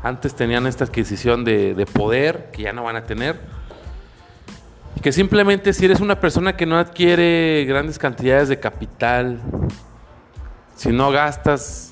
antes 0.02 0.34
tenían 0.34 0.66
esta 0.66 0.84
adquisición 0.84 1.44
de, 1.44 1.74
de 1.74 1.86
poder 1.86 2.50
que 2.52 2.62
ya 2.62 2.72
no 2.72 2.82
van 2.84 2.96
a 2.96 3.04
tener. 3.04 3.38
Y 4.96 5.00
que 5.00 5.12
simplemente 5.12 5.72
si 5.72 5.84
eres 5.84 6.00
una 6.00 6.18
persona 6.18 6.56
que 6.56 6.66
no 6.66 6.78
adquiere 6.78 7.64
grandes 7.68 7.98
cantidades 7.98 8.48
de 8.48 8.58
capital, 8.58 9.40
si 10.74 10.90
no 10.90 11.12
gastas 11.12 11.91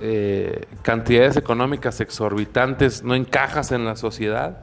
eh, 0.00 0.66
cantidades 0.82 1.36
económicas 1.36 2.00
exorbitantes, 2.00 3.02
no 3.02 3.14
encajas 3.14 3.72
en 3.72 3.84
la 3.84 3.96
sociedad, 3.96 4.58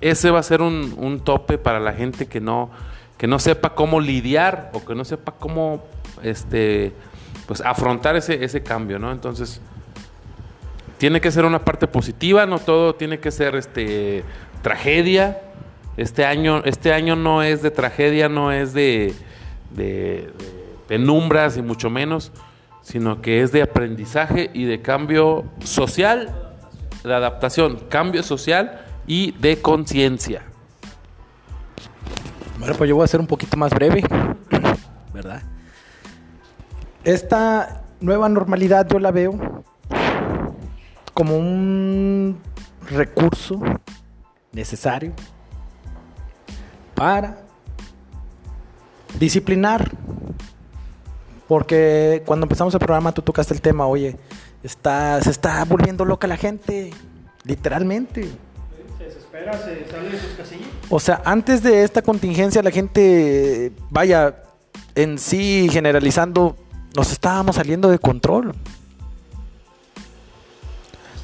ese 0.00 0.30
va 0.30 0.40
a 0.40 0.42
ser 0.42 0.62
un, 0.62 1.20
tope 1.24 1.58
para 1.58 1.78
la 1.80 1.92
gente 1.92 2.26
que 2.26 2.40
no, 2.40 2.70
que 3.18 3.26
no 3.26 3.38
sepa 3.38 3.74
cómo 3.74 4.00
lidiar 4.00 4.70
o 4.72 4.84
que 4.84 4.94
no 4.94 5.04
sepa 5.04 5.32
cómo 5.32 5.84
este, 6.22 6.92
pues, 7.46 7.60
afrontar 7.60 8.16
ese, 8.16 8.44
ese 8.44 8.62
cambio, 8.62 8.98
¿no? 8.98 9.12
Entonces, 9.12 9.60
tiene 10.98 11.20
que 11.20 11.30
ser 11.30 11.44
una 11.44 11.64
parte 11.64 11.86
positiva, 11.86 12.46
no 12.46 12.58
todo 12.58 12.94
tiene 12.94 13.18
que 13.18 13.30
ser 13.30 13.54
este, 13.56 14.24
tragedia. 14.62 15.40
Este 15.96 16.24
año, 16.24 16.62
este 16.64 16.92
año 16.92 17.16
no 17.16 17.42
es 17.42 17.60
de 17.62 17.70
tragedia, 17.70 18.28
no 18.28 18.50
es 18.52 18.72
de, 18.72 19.14
de- 19.70 20.30
de 20.38 20.52
penumbras 20.88 21.56
y 21.56 21.62
mucho 21.62 21.90
menos, 21.90 22.32
sino 22.82 23.22
que 23.22 23.42
es 23.42 23.52
de 23.52 23.62
aprendizaje 23.62 24.50
y 24.52 24.64
de 24.64 24.82
cambio 24.82 25.44
social, 25.60 26.58
de 27.02 27.14
adaptación, 27.14 27.78
cambio 27.88 28.22
social 28.22 28.84
y 29.06 29.32
de 29.32 29.60
conciencia. 29.60 30.42
Bueno, 32.58 32.74
pues 32.76 32.88
yo 32.88 32.96
voy 32.96 33.04
a 33.04 33.08
ser 33.08 33.20
un 33.20 33.26
poquito 33.26 33.56
más 33.56 33.72
breve, 33.72 34.04
¿verdad? 35.14 35.42
Esta 37.04 37.82
nueva 38.00 38.28
normalidad 38.28 38.86
yo 38.88 38.98
la 38.98 39.10
veo 39.10 39.64
como 41.14 41.36
un 41.36 42.38
recurso 42.88 43.60
necesario 44.52 45.12
para 46.94 47.38
disciplinar. 49.18 49.90
Porque 51.52 52.22
cuando 52.24 52.46
empezamos 52.46 52.72
el 52.72 52.80
programa 52.80 53.12
tú 53.12 53.20
tocaste 53.20 53.52
el 53.52 53.60
tema, 53.60 53.86
oye, 53.86 54.16
está, 54.62 55.20
se 55.20 55.30
está 55.30 55.62
volviendo 55.66 56.06
loca 56.06 56.26
la 56.26 56.38
gente, 56.38 56.94
literalmente. 57.44 58.26
Se 58.96 59.04
desespera, 59.04 59.52
se 59.58 59.86
sale 59.90 60.08
de 60.08 60.18
sus 60.18 60.30
casillas. 60.30 60.68
O 60.88 60.98
sea, 60.98 61.20
antes 61.26 61.62
de 61.62 61.84
esta 61.84 62.00
contingencia 62.00 62.62
la 62.62 62.70
gente, 62.70 63.70
vaya, 63.90 64.44
en 64.94 65.18
sí 65.18 65.68
generalizando, 65.70 66.56
nos 66.96 67.12
estábamos 67.12 67.56
saliendo 67.56 67.90
de 67.90 67.98
control. 67.98 68.54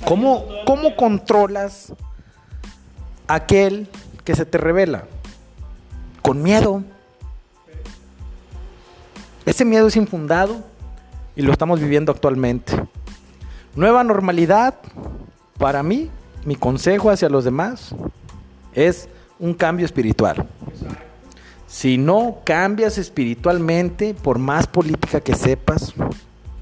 ¿Cómo, 0.04 0.44
cómo 0.66 0.94
controlas 0.94 1.94
aquel 3.28 3.88
que 4.26 4.36
se 4.36 4.44
te 4.44 4.58
revela? 4.58 5.04
Con 6.20 6.42
miedo. 6.42 6.84
Ese 9.48 9.64
miedo 9.64 9.86
es 9.86 9.96
infundado 9.96 10.62
y 11.34 11.40
lo 11.40 11.52
estamos 11.52 11.80
viviendo 11.80 12.12
actualmente. 12.12 12.70
Nueva 13.74 14.04
normalidad, 14.04 14.74
para 15.56 15.82
mí, 15.82 16.10
mi 16.44 16.54
consejo 16.54 17.08
hacia 17.10 17.30
los 17.30 17.44
demás 17.44 17.94
es 18.74 19.08
un 19.38 19.54
cambio 19.54 19.86
espiritual. 19.86 20.46
Si 21.66 21.96
no 21.96 22.40
cambias 22.44 22.98
espiritualmente, 22.98 24.12
por 24.12 24.38
más 24.38 24.66
política 24.66 25.18
que 25.18 25.34
sepas, 25.34 25.94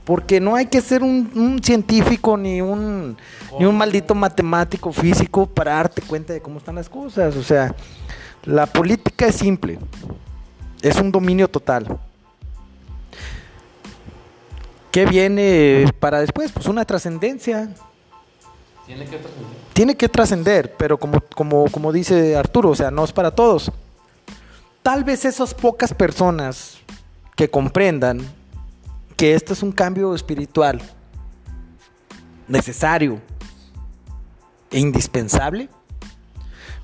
porque 0.05 0.39
no 0.39 0.55
hay 0.55 0.67
que 0.67 0.81
ser 0.81 1.03
un, 1.03 1.59
científico 1.65 2.37
ni 2.37 2.61
un, 2.61 3.17
ni 3.59 3.65
un 3.65 3.77
maldito 3.77 4.15
matemático 4.15 4.93
físico 4.93 5.47
para 5.47 5.75
darte 5.75 6.03
cuenta 6.03 6.35
de 6.35 6.41
cómo 6.41 6.59
están 6.59 6.77
las 6.77 6.89
cosas. 6.89 7.35
O 7.35 7.43
sea, 7.43 7.75
la 8.45 8.67
política 8.67 9.27
es 9.27 9.35
simple, 9.35 9.77
es 10.83 11.01
un 11.01 11.11
dominio 11.11 11.49
total. 11.49 11.99
¿Qué 14.97 15.05
viene 15.05 15.85
para 16.01 16.21
después? 16.21 16.51
Pues 16.53 16.65
una 16.69 16.87
trascendencia. 16.87 17.69
Tiene 18.87 19.05
que 19.05 19.19
trascender. 19.19 19.57
Tiene 19.75 19.95
que 19.95 20.09
trascender, 20.09 20.75
pero 20.79 20.97
como, 20.97 21.21
como, 21.21 21.71
como 21.71 21.93
dice 21.93 22.35
Arturo, 22.35 22.71
o 22.71 22.75
sea, 22.75 22.91
no 22.91 23.05
es 23.05 23.13
para 23.13 23.31
todos. 23.31 23.71
Tal 24.83 25.05
vez 25.05 25.27
esas 25.27 25.53
pocas 25.53 25.93
personas 25.93 26.79
que 27.35 27.51
comprendan 27.51 28.23
que 29.19 29.35
esto 29.35 29.53
es 29.53 29.63
un 29.63 29.71
cambio 29.71 30.15
espiritual 30.15 30.81
necesario 32.49 33.21
e 34.71 34.79
indispensable, 34.79 35.69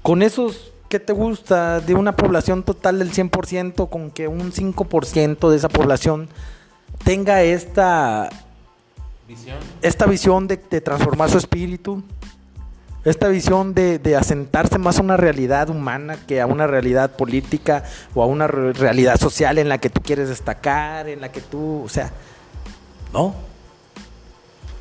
con 0.02 0.20
esos 0.20 0.74
que 0.90 1.00
te 1.00 1.14
gusta 1.14 1.80
de 1.80 1.94
una 1.94 2.14
población 2.14 2.62
total 2.62 2.98
del 2.98 3.10
100%, 3.10 3.88
con 3.88 4.10
que 4.10 4.28
un 4.28 4.52
5% 4.52 5.48
de 5.48 5.56
esa 5.56 5.70
población 5.70 6.28
tenga 7.04 7.42
esta 7.42 8.28
Visión. 9.28 9.58
esta 9.80 10.06
visión 10.06 10.46
de, 10.48 10.56
de 10.70 10.80
transformar 10.80 11.30
su 11.30 11.38
espíritu, 11.38 12.02
esta 13.04 13.28
visión 13.28 13.74
de, 13.74 13.98
de 13.98 14.14
asentarse 14.16 14.78
más 14.78 14.98
a 14.98 15.02
una 15.02 15.16
realidad 15.16 15.70
humana 15.70 16.18
que 16.26 16.40
a 16.40 16.46
una 16.46 16.66
realidad 16.66 17.16
política 17.16 17.84
o 18.14 18.22
a 18.22 18.26
una 18.26 18.46
re- 18.46 18.72
realidad 18.74 19.18
social 19.18 19.58
en 19.58 19.68
la 19.68 19.78
que 19.78 19.90
tú 19.90 20.00
quieres 20.02 20.28
destacar, 20.28 21.08
en 21.08 21.20
la 21.20 21.32
que 21.32 21.40
tú, 21.40 21.82
o 21.84 21.88
sea, 21.88 22.12
no. 23.12 23.34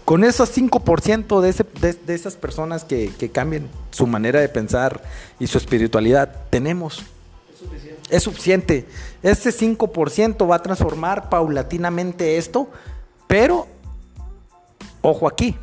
Con 0.05 0.24
esos 0.26 0.55
5% 0.57 1.39
de, 1.41 1.49
ese, 1.49 1.66
de, 1.80 1.93
de 1.93 2.14
esas 2.16 2.36
personas 2.36 2.84
que, 2.84 3.12
que 3.18 3.30
cambien 3.32 3.70
su 3.91 4.05
manera 4.07 4.41
de 4.41 4.49
pensar 4.49 5.01
y 5.39 5.47
su 5.47 5.57
espiritualidad, 5.57 6.30
tenemos. 6.49 7.03
Es 8.12 8.24
suficiente. 8.24 8.86
Este 9.24 9.49
5% 9.49 10.49
va 10.49 10.57
a 10.57 10.62
transformar 10.62 11.30
paulatinamente 11.30 12.38
esto, 12.38 12.70
pero 13.28 13.68
ojo 15.01 15.28
aquí, 15.28 15.57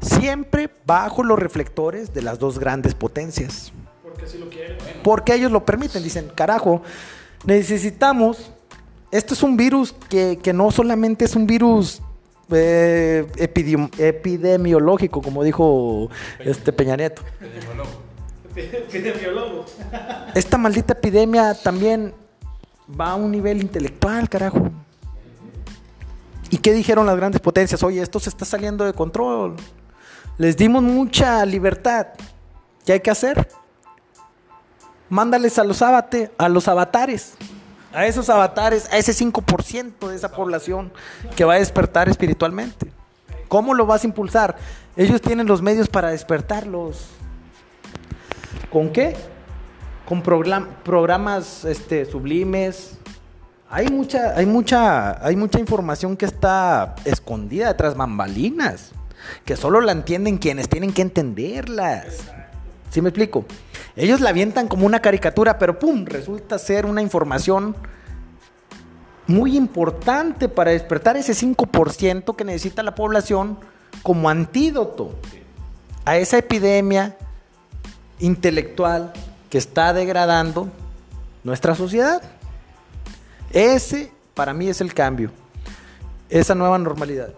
siempre 0.00 0.70
bajo 0.86 1.22
los 1.22 1.38
reflectores 1.38 2.14
de 2.14 2.22
las 2.22 2.38
dos 2.38 2.58
grandes 2.58 2.94
potencias. 2.94 3.72
Porque 4.02 4.24
así 4.24 4.38
lo 4.38 4.48
quieren. 4.48 4.76
Porque 5.02 5.34
ellos 5.34 5.50
lo 5.52 5.64
permiten, 5.66 6.02
dicen, 6.02 6.30
carajo, 6.34 6.82
necesitamos, 7.44 8.52
esto 9.10 9.34
es 9.34 9.42
un 9.42 9.56
virus 9.56 9.92
que, 10.08 10.38
que 10.42 10.52
no 10.52 10.70
solamente 10.70 11.24
es 11.24 11.34
un 11.36 11.46
virus 11.46 12.00
eh, 12.50 13.26
epidemi- 13.36 13.90
epidemiológico, 13.98 15.20
como 15.20 15.42
dijo 15.44 16.08
este 16.38 16.72
Peña 16.72 16.96
Nieto. 16.96 17.22
Esta 20.34 20.58
maldita 20.58 20.92
epidemia 20.94 21.54
también 21.54 22.14
va 22.88 23.10
a 23.10 23.14
un 23.14 23.30
nivel 23.30 23.60
intelectual, 23.60 24.28
carajo. 24.28 24.70
¿Y 26.50 26.58
qué 26.58 26.72
dijeron 26.72 27.06
las 27.06 27.16
grandes 27.16 27.40
potencias? 27.40 27.82
Oye, 27.82 28.00
esto 28.00 28.18
se 28.20 28.30
está 28.30 28.44
saliendo 28.44 28.84
de 28.84 28.92
control. 28.92 29.56
Les 30.38 30.56
dimos 30.56 30.82
mucha 30.82 31.44
libertad. 31.44 32.06
¿Qué 32.86 32.94
hay 32.94 33.00
que 33.00 33.10
hacer? 33.10 33.48
Mándales 35.10 35.58
a 35.58 35.64
los, 35.64 35.82
abate, 35.82 36.30
a 36.38 36.48
los 36.48 36.68
avatares. 36.68 37.34
A 37.92 38.06
esos 38.06 38.28
avatares, 38.30 38.90
a 38.92 38.98
ese 38.98 39.12
5% 39.12 40.08
de 40.08 40.16
esa 40.16 40.30
población 40.30 40.92
que 41.36 41.44
va 41.44 41.54
a 41.54 41.58
despertar 41.58 42.08
espiritualmente. 42.08 42.92
¿Cómo 43.48 43.74
lo 43.74 43.86
vas 43.86 44.04
a 44.04 44.06
impulsar? 44.06 44.56
Ellos 44.96 45.20
tienen 45.20 45.46
los 45.46 45.62
medios 45.62 45.88
para 45.88 46.10
despertarlos. 46.10 47.17
¿Con 48.70 48.90
qué? 48.90 49.16
Con 50.06 50.22
program- 50.22 50.68
programas 50.84 51.64
este, 51.64 52.04
sublimes. 52.04 52.98
Hay 53.70 53.88
mucha, 53.88 54.36
hay, 54.36 54.46
mucha, 54.46 55.24
hay 55.24 55.36
mucha 55.36 55.58
información 55.58 56.16
que 56.16 56.24
está 56.24 56.94
escondida 57.04 57.68
detrás 57.68 57.94
bambalinas, 57.96 58.92
que 59.44 59.56
solo 59.56 59.80
la 59.80 59.92
entienden 59.92 60.38
quienes 60.38 60.68
tienen 60.68 60.92
que 60.92 61.02
entenderlas. 61.02 62.30
¿Sí 62.90 63.02
me 63.02 63.10
explico? 63.10 63.44
Ellos 63.96 64.20
la 64.20 64.30
avientan 64.30 64.68
como 64.68 64.86
una 64.86 65.00
caricatura, 65.00 65.58
pero 65.58 65.78
¡pum! 65.78 66.06
Resulta 66.06 66.58
ser 66.58 66.86
una 66.86 67.02
información 67.02 67.76
muy 69.26 69.56
importante 69.56 70.48
para 70.48 70.70
despertar 70.70 71.18
ese 71.18 71.34
5% 71.34 72.34
que 72.34 72.44
necesita 72.44 72.82
la 72.82 72.94
población 72.94 73.58
como 74.02 74.30
antídoto 74.30 75.14
a 76.06 76.16
esa 76.16 76.38
epidemia 76.38 77.18
intelectual 78.20 79.12
que 79.50 79.58
está 79.58 79.92
degradando 79.92 80.68
nuestra 81.44 81.74
sociedad. 81.74 82.22
Ese 83.52 84.12
para 84.34 84.54
mí 84.54 84.68
es 84.68 84.80
el 84.80 84.94
cambio, 84.94 85.30
esa 86.28 86.54
nueva 86.54 86.78
normalidad. 86.78 87.30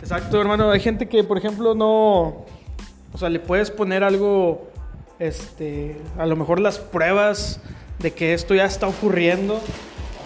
Exacto, 0.00 0.40
hermano. 0.40 0.70
Hay 0.70 0.80
gente 0.80 1.08
que, 1.08 1.24
por 1.24 1.38
ejemplo, 1.38 1.74
no. 1.74 2.44
O 3.12 3.18
sea, 3.18 3.28
le 3.28 3.40
puedes 3.40 3.70
poner 3.70 4.04
algo. 4.04 4.68
Este. 5.18 6.00
A 6.18 6.26
lo 6.26 6.36
mejor 6.36 6.60
las 6.60 6.78
pruebas 6.78 7.60
de 7.98 8.12
que 8.12 8.34
esto 8.34 8.54
ya 8.54 8.66
está 8.66 8.86
ocurriendo. 8.86 9.60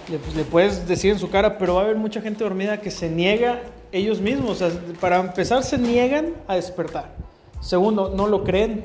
Le, 0.09 0.19
pues, 0.19 0.47
puedes 0.47 0.89
decir 0.89 1.13
en 1.13 1.19
su 1.19 1.31
cara, 1.31 1.59
pero 1.59 1.75
va 1.75 1.83
a 1.83 1.85
haber 1.85 1.97
mucha 1.97 2.21
gente 2.21 2.43
dormida 2.43 2.81
que 2.81 2.91
se 2.91 3.09
niega 3.09 3.63
ellos 3.93 4.21
mismos. 4.21 4.63
Para 5.01 5.21
empezar, 5.21 5.63
se 5.63 5.79
niegan 5.79 6.35
a 6.49 6.57
despertar. 6.57 7.15
Segundo, 7.61 8.13
no 8.15 8.27
lo 8.27 8.43
creen. 8.43 8.83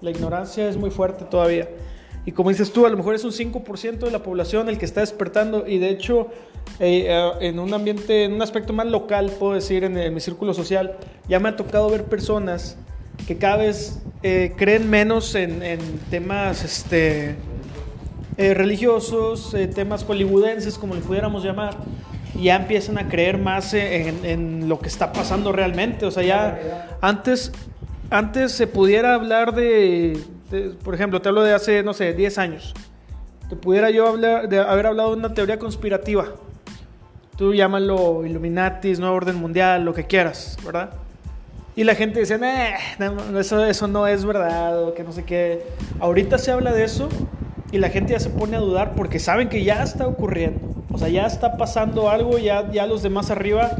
La 0.00 0.10
ignorancia 0.10 0.68
es 0.68 0.76
muy 0.76 0.90
fuerte 0.90 1.24
todavía. 1.24 1.68
Y 2.24 2.32
como 2.32 2.50
dices 2.50 2.72
tú, 2.72 2.84
a 2.84 2.90
lo 2.90 2.96
mejor 2.96 3.14
es 3.14 3.24
un 3.24 3.32
5% 3.32 3.98
de 3.98 4.10
la 4.10 4.22
población 4.22 4.68
el 4.68 4.78
que 4.78 4.84
está 4.84 5.00
despertando. 5.00 5.66
Y 5.66 5.78
de 5.78 5.88
hecho, 5.90 6.28
eh, 6.78 7.06
eh, 7.08 7.30
en 7.40 7.58
un 7.58 7.72
ambiente, 7.72 8.24
en 8.24 8.34
un 8.34 8.42
aspecto 8.42 8.72
más 8.72 8.86
local, 8.86 9.32
puedo 9.38 9.54
decir, 9.54 9.84
en, 9.84 9.96
en 9.96 10.12
mi 10.12 10.20
círculo 10.20 10.52
social, 10.52 10.96
ya 11.28 11.40
me 11.40 11.48
ha 11.48 11.56
tocado 11.56 11.88
ver 11.88 12.04
personas 12.04 12.76
que 13.26 13.36
cada 13.36 13.56
vez 13.56 14.00
eh, 14.22 14.54
creen 14.56 14.88
menos 14.88 15.34
en, 15.34 15.62
en 15.62 15.78
temas 16.10 16.64
este, 16.64 17.36
eh, 18.36 18.54
religiosos, 18.54 19.54
eh, 19.54 19.68
temas 19.68 20.04
hollywoodenses, 20.04 20.78
como 20.78 20.94
le 20.94 21.00
pudiéramos 21.00 21.44
llamar, 21.44 21.76
y 22.34 22.44
ya 22.44 22.56
empiezan 22.56 22.98
a 22.98 23.08
creer 23.08 23.38
más 23.38 23.74
en, 23.74 24.24
en 24.24 24.68
lo 24.68 24.78
que 24.78 24.88
está 24.88 25.12
pasando 25.12 25.52
realmente. 25.52 26.06
O 26.06 26.10
sea, 26.10 26.22
ya 26.22 26.98
antes, 27.00 27.52
antes 28.10 28.52
se 28.52 28.66
pudiera 28.66 29.14
hablar 29.14 29.54
de, 29.54 30.22
de, 30.50 30.70
por 30.82 30.94
ejemplo, 30.94 31.20
te 31.20 31.28
hablo 31.28 31.42
de 31.42 31.54
hace, 31.54 31.82
no 31.82 31.92
sé, 31.92 32.14
10 32.14 32.38
años. 32.38 32.74
Te 33.48 33.56
pudiera 33.56 33.90
yo 33.90 34.06
hablar, 34.06 34.48
de 34.48 34.58
haber 34.60 34.86
hablado 34.86 35.10
de 35.10 35.16
una 35.16 35.34
teoría 35.34 35.58
conspirativa. 35.58 36.26
Tú 37.36 37.54
llámalo 37.54 38.26
Illuminatis, 38.26 38.98
Nuevo 38.98 39.14
Orden 39.14 39.36
Mundial, 39.36 39.84
lo 39.84 39.94
que 39.94 40.04
quieras, 40.04 40.58
¿verdad? 40.64 40.90
Y 41.76 41.84
la 41.84 41.94
gente 41.94 42.20
dice, 42.20 42.38
"Nah, 42.38 43.10
no, 43.10 43.38
eso, 43.38 43.64
eso 43.64 43.86
no 43.86 44.06
es 44.06 44.24
verdad, 44.24 44.82
o 44.82 44.94
que 44.94 45.04
no 45.04 45.12
sé 45.12 45.24
qué. 45.24 45.62
Ahorita 46.00 46.36
se 46.36 46.50
habla 46.50 46.72
de 46.72 46.84
eso 46.84 47.08
y 47.70 47.78
la 47.78 47.90
gente 47.90 48.12
ya 48.12 48.20
se 48.20 48.30
pone 48.30 48.56
a 48.56 48.60
dudar 48.60 48.94
porque 48.96 49.20
saben 49.20 49.48
que 49.48 49.62
ya 49.62 49.82
está 49.82 50.06
ocurriendo. 50.06 50.60
O 50.90 50.98
sea, 50.98 51.08
ya 51.08 51.26
está 51.26 51.56
pasando 51.56 52.10
algo, 52.10 52.38
ya, 52.38 52.70
ya 52.72 52.86
los 52.86 53.02
demás 53.02 53.30
arriba 53.30 53.70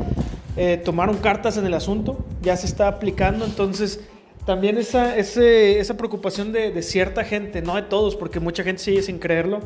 eh, 0.56 0.80
tomaron 0.84 1.16
cartas 1.16 1.56
en 1.56 1.66
el 1.66 1.74
asunto, 1.74 2.24
ya 2.42 2.56
se 2.56 2.66
está 2.66 2.86
aplicando. 2.86 3.44
Entonces, 3.44 4.00
también 4.48 4.78
esa, 4.78 5.14
ese- 5.14 5.78
esa 5.78 5.98
preocupación 5.98 6.52
de, 6.52 6.70
de 6.72 6.80
cierta 6.82 7.22
gente, 7.22 7.60
no 7.60 7.76
de 7.76 7.82
todos, 7.82 8.16
porque 8.16 8.40
mucha 8.40 8.62
gente 8.64 8.82
sigue 8.82 9.02
sin 9.02 9.18
creerlo, 9.18 9.60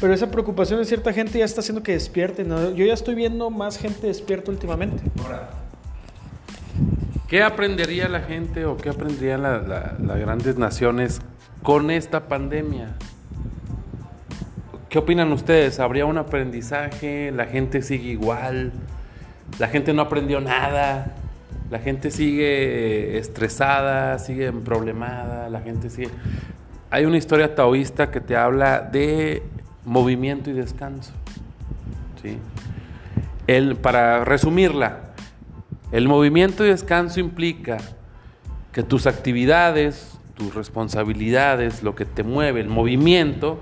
pero 0.00 0.12
esa 0.12 0.28
preocupación 0.28 0.80
de 0.80 0.86
cierta 0.86 1.12
gente 1.12 1.38
ya 1.38 1.44
está 1.44 1.60
haciendo 1.60 1.84
que 1.84 1.92
despierten. 1.92 2.48
Yo 2.74 2.84
ya 2.84 2.94
estoy 2.94 3.14
viendo 3.14 3.48
más 3.50 3.78
gente 3.78 4.08
despierta 4.08 4.50
últimamente. 4.50 5.04
¿Qué 7.28 7.44
aprendería 7.44 8.08
la 8.08 8.20
gente 8.22 8.64
o 8.64 8.76
qué 8.76 8.88
aprenderían 8.88 9.40
la- 9.44 9.58
la- 9.60 9.96
las 10.04 10.18
grandes 10.18 10.58
naciones 10.58 11.20
con 11.62 11.92
esta 11.92 12.26
pandemia? 12.26 12.96
¿Qué 14.88 14.98
opinan 14.98 15.30
ustedes? 15.32 15.78
¿Habría 15.78 16.06
un 16.06 16.18
aprendizaje? 16.18 17.30
¿La 17.30 17.46
gente 17.46 17.82
sigue 17.82 18.08
igual? 18.10 18.72
¿La 19.60 19.68
gente 19.68 19.92
no 19.92 20.02
aprendió 20.02 20.40
nada? 20.40 21.14
¿La 21.70 21.78
gente 21.78 22.10
sigue 22.10 23.18
estresada? 23.18 24.18
¿Sigue 24.18 24.52
problemada? 24.52 25.50
¿La 25.50 25.60
gente 25.60 25.90
sigue...? 25.90 26.10
Hay 26.90 27.04
una 27.04 27.18
historia 27.18 27.54
taoísta 27.54 28.10
que 28.10 28.20
te 28.20 28.36
habla 28.36 28.80
de 28.80 29.42
movimiento 29.84 30.48
y 30.48 30.54
descanso. 30.54 31.12
¿sí? 32.22 32.38
El, 33.46 33.76
para 33.76 34.24
resumirla, 34.24 35.00
el 35.92 36.08
movimiento 36.08 36.64
y 36.64 36.68
descanso 36.68 37.20
implica 37.20 37.76
que 38.72 38.82
tus 38.82 39.06
actividades, 39.06 40.18
tus 40.34 40.54
responsabilidades, 40.54 41.82
lo 41.82 41.94
que 41.94 42.06
te 42.06 42.22
mueve, 42.22 42.60
el 42.60 42.68
movimiento, 42.68 43.58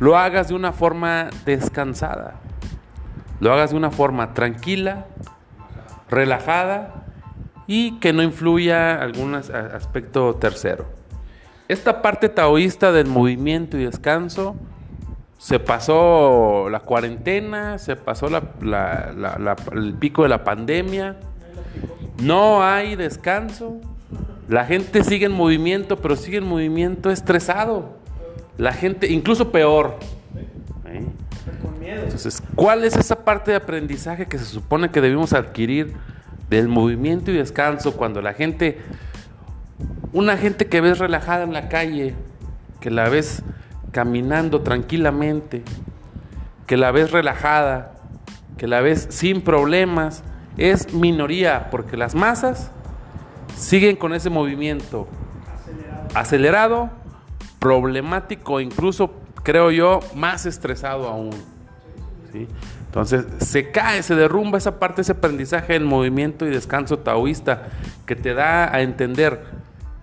lo 0.00 0.16
hagas 0.16 0.48
de 0.48 0.54
una 0.54 0.72
forma 0.72 1.30
descansada, 1.44 2.34
lo 3.38 3.52
hagas 3.52 3.70
de 3.70 3.76
una 3.76 3.90
forma 3.90 4.34
tranquila, 4.34 5.06
relajada 6.08 6.97
y 7.68 7.98
que 8.00 8.12
no 8.12 8.22
influya 8.24 9.00
algún 9.00 9.34
aspecto 9.36 10.34
tercero. 10.34 10.86
Esta 11.68 12.02
parte 12.02 12.28
taoísta 12.28 12.90
del 12.90 13.06
movimiento 13.06 13.76
y 13.78 13.84
descanso 13.84 14.56
se 15.36 15.60
pasó 15.60 16.68
la 16.70 16.80
cuarentena, 16.80 17.78
se 17.78 17.94
pasó 17.94 18.28
la- 18.28 18.42
la- 18.60 19.12
la- 19.38 19.56
el 19.72 19.94
pico 19.94 20.24
de 20.24 20.30
la 20.30 20.42
pandemia, 20.42 21.16
no 22.22 22.64
hay 22.64 22.96
descanso, 22.96 23.76
la 24.48 24.64
gente 24.64 25.04
sigue 25.04 25.26
en 25.26 25.32
movimiento, 25.32 25.96
pero 25.98 26.16
sigue 26.16 26.38
en 26.38 26.46
movimiento 26.48 27.10
estresado, 27.10 27.98
la 28.56 28.72
gente, 28.72 29.12
incluso 29.12 29.52
peor. 29.52 29.96
¿eh? 30.86 31.04
Entonces, 32.04 32.42
¿cuál 32.54 32.84
es 32.84 32.96
esa 32.96 33.24
parte 33.24 33.50
de 33.52 33.58
aprendizaje 33.58 34.26
que 34.26 34.38
se 34.38 34.44
supone 34.46 34.90
que 34.90 35.00
debemos 35.00 35.32
adquirir 35.34 35.94
del 36.50 36.68
movimiento 36.68 37.30
y 37.30 37.34
descanso 37.34 37.96
cuando 37.96 38.22
la 38.22 38.34
gente, 38.34 38.78
una 40.12 40.36
gente 40.36 40.66
que 40.66 40.80
ves 40.80 40.98
relajada 40.98 41.44
en 41.44 41.52
la 41.52 41.68
calle, 41.68 42.14
que 42.80 42.90
la 42.90 43.08
ves 43.08 43.42
caminando 43.92 44.62
tranquilamente, 44.62 45.62
que 46.66 46.76
la 46.76 46.90
ves 46.90 47.10
relajada, 47.10 47.94
que 48.56 48.66
la 48.66 48.80
ves 48.80 49.06
sin 49.10 49.42
problemas, 49.42 50.22
es 50.56 50.92
minoría, 50.92 51.70
porque 51.70 51.96
las 51.96 52.14
masas 52.14 52.70
siguen 53.56 53.96
con 53.96 54.12
ese 54.12 54.30
movimiento 54.30 55.08
acelerado, 56.14 56.90
problemático, 57.58 58.60
incluso 58.60 59.12
creo 59.42 59.70
yo, 59.70 60.00
más 60.14 60.46
estresado 60.46 61.08
aún. 61.08 61.30
¿sí? 62.32 62.46
Entonces 62.88 63.26
se 63.38 63.70
cae, 63.70 64.02
se 64.02 64.14
derrumba 64.14 64.56
esa 64.56 64.78
parte, 64.78 65.02
ese 65.02 65.12
aprendizaje 65.12 65.74
del 65.74 65.84
movimiento 65.84 66.46
y 66.46 66.50
descanso 66.50 66.98
taoísta 66.98 67.68
que 68.06 68.16
te 68.16 68.32
da 68.32 68.74
a 68.74 68.80
entender, 68.80 69.42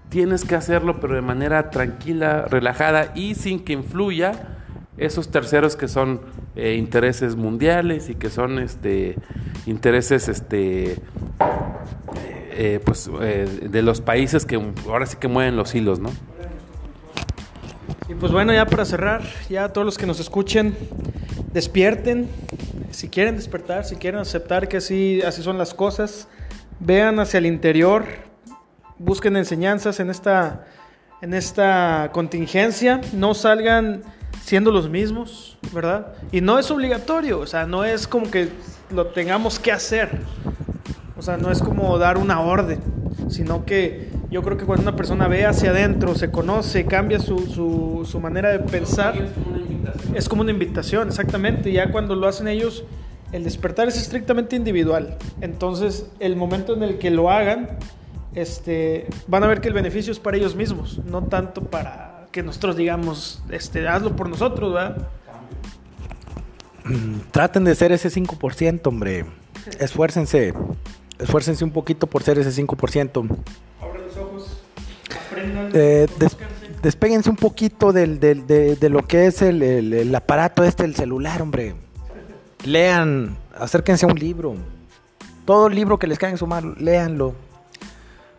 tienes 0.09 0.45
que 0.45 0.55
hacerlo 0.55 0.99
pero 0.99 1.15
de 1.15 1.21
manera 1.21 1.71
tranquila, 1.71 2.45
relajada 2.47 3.11
y 3.15 3.33
sin 3.33 3.63
que 3.63 3.73
influya 3.73 4.33
esos 4.97 5.29
terceros 5.31 5.75
que 5.75 5.87
son 5.87 6.21
eh, 6.55 6.75
intereses 6.75 7.35
mundiales 7.35 8.09
y 8.09 8.15
que 8.15 8.29
son 8.29 8.59
este 8.59 9.17
intereses 9.65 10.29
este 10.29 11.01
eh, 12.51 12.79
pues 12.85 13.09
eh, 13.21 13.67
de 13.69 13.81
los 13.81 13.99
países 13.99 14.45
que 14.45 14.61
ahora 14.87 15.05
sí 15.07 15.17
que 15.19 15.27
mueven 15.27 15.57
los 15.57 15.75
hilos, 15.75 15.99
¿no? 15.99 16.11
Y 18.07 18.13
pues 18.13 18.31
bueno, 18.31 18.53
ya 18.53 18.67
para 18.67 18.85
cerrar, 18.85 19.23
ya 19.49 19.69
todos 19.69 19.83
los 19.83 19.97
que 19.97 20.05
nos 20.05 20.19
escuchen, 20.19 20.77
despierten. 21.53 22.29
Si 22.91 23.09
quieren 23.09 23.35
despertar, 23.35 23.83
si 23.83 23.95
quieren 23.95 24.19
aceptar 24.19 24.67
que 24.67 24.77
así, 24.77 25.21
así 25.23 25.41
son 25.41 25.57
las 25.57 25.73
cosas, 25.73 26.27
vean 26.79 27.19
hacia 27.19 27.39
el 27.39 27.47
interior, 27.47 28.05
busquen 28.99 29.35
enseñanzas 29.37 29.99
en 29.99 30.11
esta, 30.11 30.65
en 31.21 31.33
esta 31.33 32.11
contingencia, 32.13 33.01
no 33.11 33.33
salgan 33.33 34.03
siendo 34.43 34.71
los 34.71 34.87
mismos, 34.87 35.57
¿verdad? 35.73 36.13
Y 36.31 36.41
no 36.41 36.59
es 36.59 36.69
obligatorio, 36.69 37.39
o 37.39 37.47
sea, 37.47 37.65
no 37.65 37.83
es 37.83 38.07
como 38.07 38.29
que 38.29 38.49
lo 38.91 39.07
tengamos 39.07 39.57
que 39.57 39.71
hacer, 39.71 40.19
o 41.17 41.23
sea, 41.23 41.37
no 41.37 41.51
es 41.51 41.59
como 41.59 41.97
dar 41.97 42.17
una 42.17 42.39
orden, 42.39 42.79
sino 43.29 43.65
que 43.65 44.11
yo 44.29 44.41
creo 44.41 44.57
que 44.57 44.65
cuando 44.65 44.83
una 44.83 44.95
persona 44.95 45.27
ve 45.27 45.45
hacia 45.45 45.69
adentro, 45.71 46.15
se 46.15 46.31
conoce, 46.31 46.85
cambia 46.85 47.19
su, 47.19 47.37
su, 47.47 48.07
su 48.09 48.19
manera 48.19 48.49
de 48.49 48.59
pensar, 48.59 49.15
es 50.13 50.29
como 50.29 50.41
una 50.41 50.51
invitación, 50.51 51.07
exactamente, 51.07 51.71
ya 51.71 51.91
cuando 51.91 52.15
lo 52.15 52.27
hacen 52.27 52.47
ellos, 52.47 52.83
el 53.31 53.43
despertar 53.43 53.87
es 53.87 53.97
estrictamente 53.97 54.55
individual, 54.55 55.17
entonces 55.41 56.07
el 56.19 56.35
momento 56.35 56.73
en 56.73 56.83
el 56.83 56.97
que 56.97 57.11
lo 57.11 57.29
hagan, 57.29 57.77
este, 58.33 59.07
van 59.27 59.43
a 59.43 59.47
ver 59.47 59.61
que 59.61 59.67
el 59.67 59.73
beneficio 59.73 60.11
es 60.11 60.19
para 60.19 60.37
ellos 60.37 60.55
mismos, 60.55 60.99
no 61.05 61.23
tanto 61.23 61.61
para 61.61 62.27
que 62.31 62.43
nosotros 62.43 62.75
digamos, 62.75 63.41
este, 63.49 63.87
hazlo 63.87 64.15
por 64.15 64.29
nosotros, 64.29 64.73
¿verdad? 64.73 65.07
Traten 67.31 67.63
de 67.63 67.73
ser 67.73 67.91
ese 67.91 68.09
5%, 68.09 68.81
hombre. 68.87 69.25
Esfuércense. 69.79 70.53
Esfuércense 71.17 71.63
un 71.63 71.71
poquito 71.71 72.07
por 72.07 72.21
ser 72.21 72.37
ese 72.37 72.61
5%. 72.61 73.27
Eh, 75.73 76.07
des- 76.19 76.35
conózcanse. 76.35 76.75
despéguense 76.81 77.29
un 77.29 77.35
poquito 77.35 77.91
del, 77.93 78.19
de, 78.19 78.77
lo 78.89 79.05
que 79.07 79.27
es 79.27 79.41
el, 79.41 79.61
el- 79.61 79.93
el 79.93 80.15
aparato 80.15 80.63
este, 80.63 80.83
el 80.85 80.95
celular, 80.95 81.41
hombre. 81.41 81.75
Lean, 82.63 83.37
acérquense 83.57 84.05
a 84.05 84.09
un 84.09 84.17
libro. 84.19 84.55
Todo 85.45 85.69
libro 85.69 85.99
que 85.99 86.07
les 86.07 86.17
caiga 86.17 86.31
en 86.31 86.37
su 86.39 86.47
mano, 86.47 86.73
léanlo. 86.79 87.35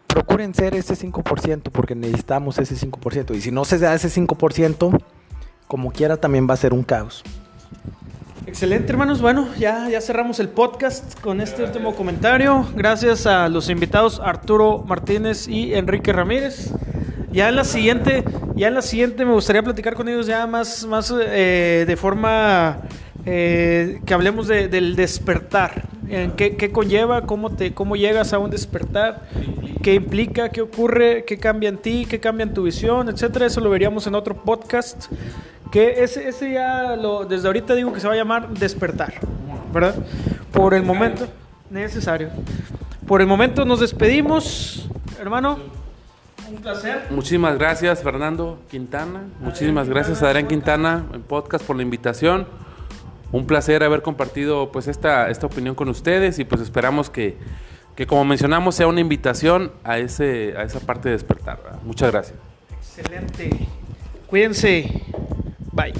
Procuren 0.08 0.54
ser 0.54 0.74
ese 0.74 0.94
5% 0.96 1.70
porque 1.70 1.94
necesitamos 1.94 2.58
ese 2.58 2.74
5%. 2.74 3.34
Y 3.36 3.40
si 3.40 3.50
no 3.52 3.64
se 3.64 3.78
da 3.78 3.94
ese 3.94 4.08
5%, 4.08 4.98
como 5.68 5.92
quiera 5.92 6.16
también 6.16 6.48
va 6.48 6.54
a 6.54 6.56
ser 6.56 6.72
un 6.72 6.82
caos. 6.82 7.22
Excelente, 8.46 8.92
hermanos. 8.92 9.20
Bueno, 9.20 9.48
ya, 9.58 9.88
ya 9.90 10.00
cerramos 10.00 10.38
el 10.38 10.48
podcast 10.48 11.18
con 11.20 11.40
este 11.40 11.64
último 11.64 11.96
comentario. 11.96 12.64
Gracias 12.76 13.26
a 13.26 13.48
los 13.48 13.68
invitados 13.68 14.20
Arturo 14.20 14.84
Martínez 14.86 15.48
y 15.48 15.74
Enrique 15.74 16.12
Ramírez. 16.12 16.70
Ya 17.32 17.48
en 17.48 17.56
la 17.56 17.64
siguiente, 17.64 18.22
ya 18.54 18.68
en 18.68 18.74
la 18.74 18.82
siguiente 18.82 19.24
me 19.24 19.32
gustaría 19.32 19.64
platicar 19.64 19.94
con 19.94 20.08
ellos 20.08 20.28
ya 20.28 20.46
más, 20.46 20.86
más 20.86 21.12
eh, 21.20 21.84
de 21.88 21.96
forma 21.96 22.82
eh, 23.26 24.00
que 24.06 24.14
hablemos 24.14 24.46
de- 24.48 24.68
del 24.68 24.96
despertar. 24.96 25.88
En 26.08 26.32
qué, 26.32 26.56
qué 26.56 26.70
conlleva, 26.70 27.22
cómo 27.22 27.50
te, 27.50 27.74
cómo 27.74 27.96
llegas 27.96 28.32
a 28.32 28.38
un 28.38 28.48
despertar, 28.50 29.22
qué 29.82 29.94
implica, 29.94 30.50
qué 30.50 30.62
ocurre, 30.62 31.24
qué 31.26 31.36
cambia 31.36 31.68
en 31.68 31.78
ti, 31.78 32.06
qué 32.08 32.20
cambia 32.20 32.44
en 32.44 32.54
tu 32.54 32.62
visión, 32.62 33.08
etcétera. 33.08 33.46
Eso 33.46 33.60
lo 33.60 33.70
veríamos 33.70 34.06
en 34.06 34.14
otro 34.14 34.36
podcast. 34.36 35.06
Que 35.72 36.04
ese, 36.04 36.28
ese 36.28 36.52
ya 36.52 36.94
lo, 36.94 37.24
desde 37.24 37.48
ahorita 37.48 37.74
digo 37.74 37.92
que 37.92 37.98
se 37.98 38.06
va 38.06 38.14
a 38.14 38.16
llamar 38.16 38.50
despertar, 38.50 39.14
¿verdad? 39.74 39.96
Por 40.52 40.74
el 40.74 40.84
momento, 40.84 41.26
necesario. 41.70 42.28
Por 43.08 43.20
el 43.20 43.26
momento 43.26 43.64
nos 43.64 43.80
despedimos, 43.80 44.88
hermano. 45.20 45.58
Un 46.48 46.58
placer. 46.58 47.06
Muchísimas 47.10 47.58
gracias, 47.58 48.00
Fernando 48.00 48.60
Quintana. 48.70 49.22
Muchísimas 49.40 49.88
gracias, 49.88 50.22
Adrián 50.22 50.46
Quintana, 50.46 51.04
en 51.12 51.22
podcast 51.22 51.64
por 51.64 51.74
la 51.74 51.82
invitación. 51.82 52.46
Un 53.32 53.46
placer 53.46 53.82
haber 53.82 54.02
compartido 54.02 54.70
pues 54.72 54.88
esta, 54.88 55.30
esta 55.30 55.46
opinión 55.46 55.74
con 55.74 55.88
ustedes 55.88 56.38
y 56.38 56.44
pues 56.44 56.60
esperamos 56.60 57.10
que, 57.10 57.36
que 57.94 58.06
como 58.06 58.24
mencionamos 58.24 58.74
sea 58.74 58.86
una 58.86 59.00
invitación 59.00 59.72
a, 59.84 59.98
ese, 59.98 60.54
a 60.56 60.62
esa 60.62 60.80
parte 60.80 61.08
de 61.08 61.14
despertar. 61.14 61.60
Muchas 61.84 62.12
gracias. 62.12 62.38
Excelente. 62.70 63.50
Cuídense. 64.28 65.02
Bye. 65.72 65.92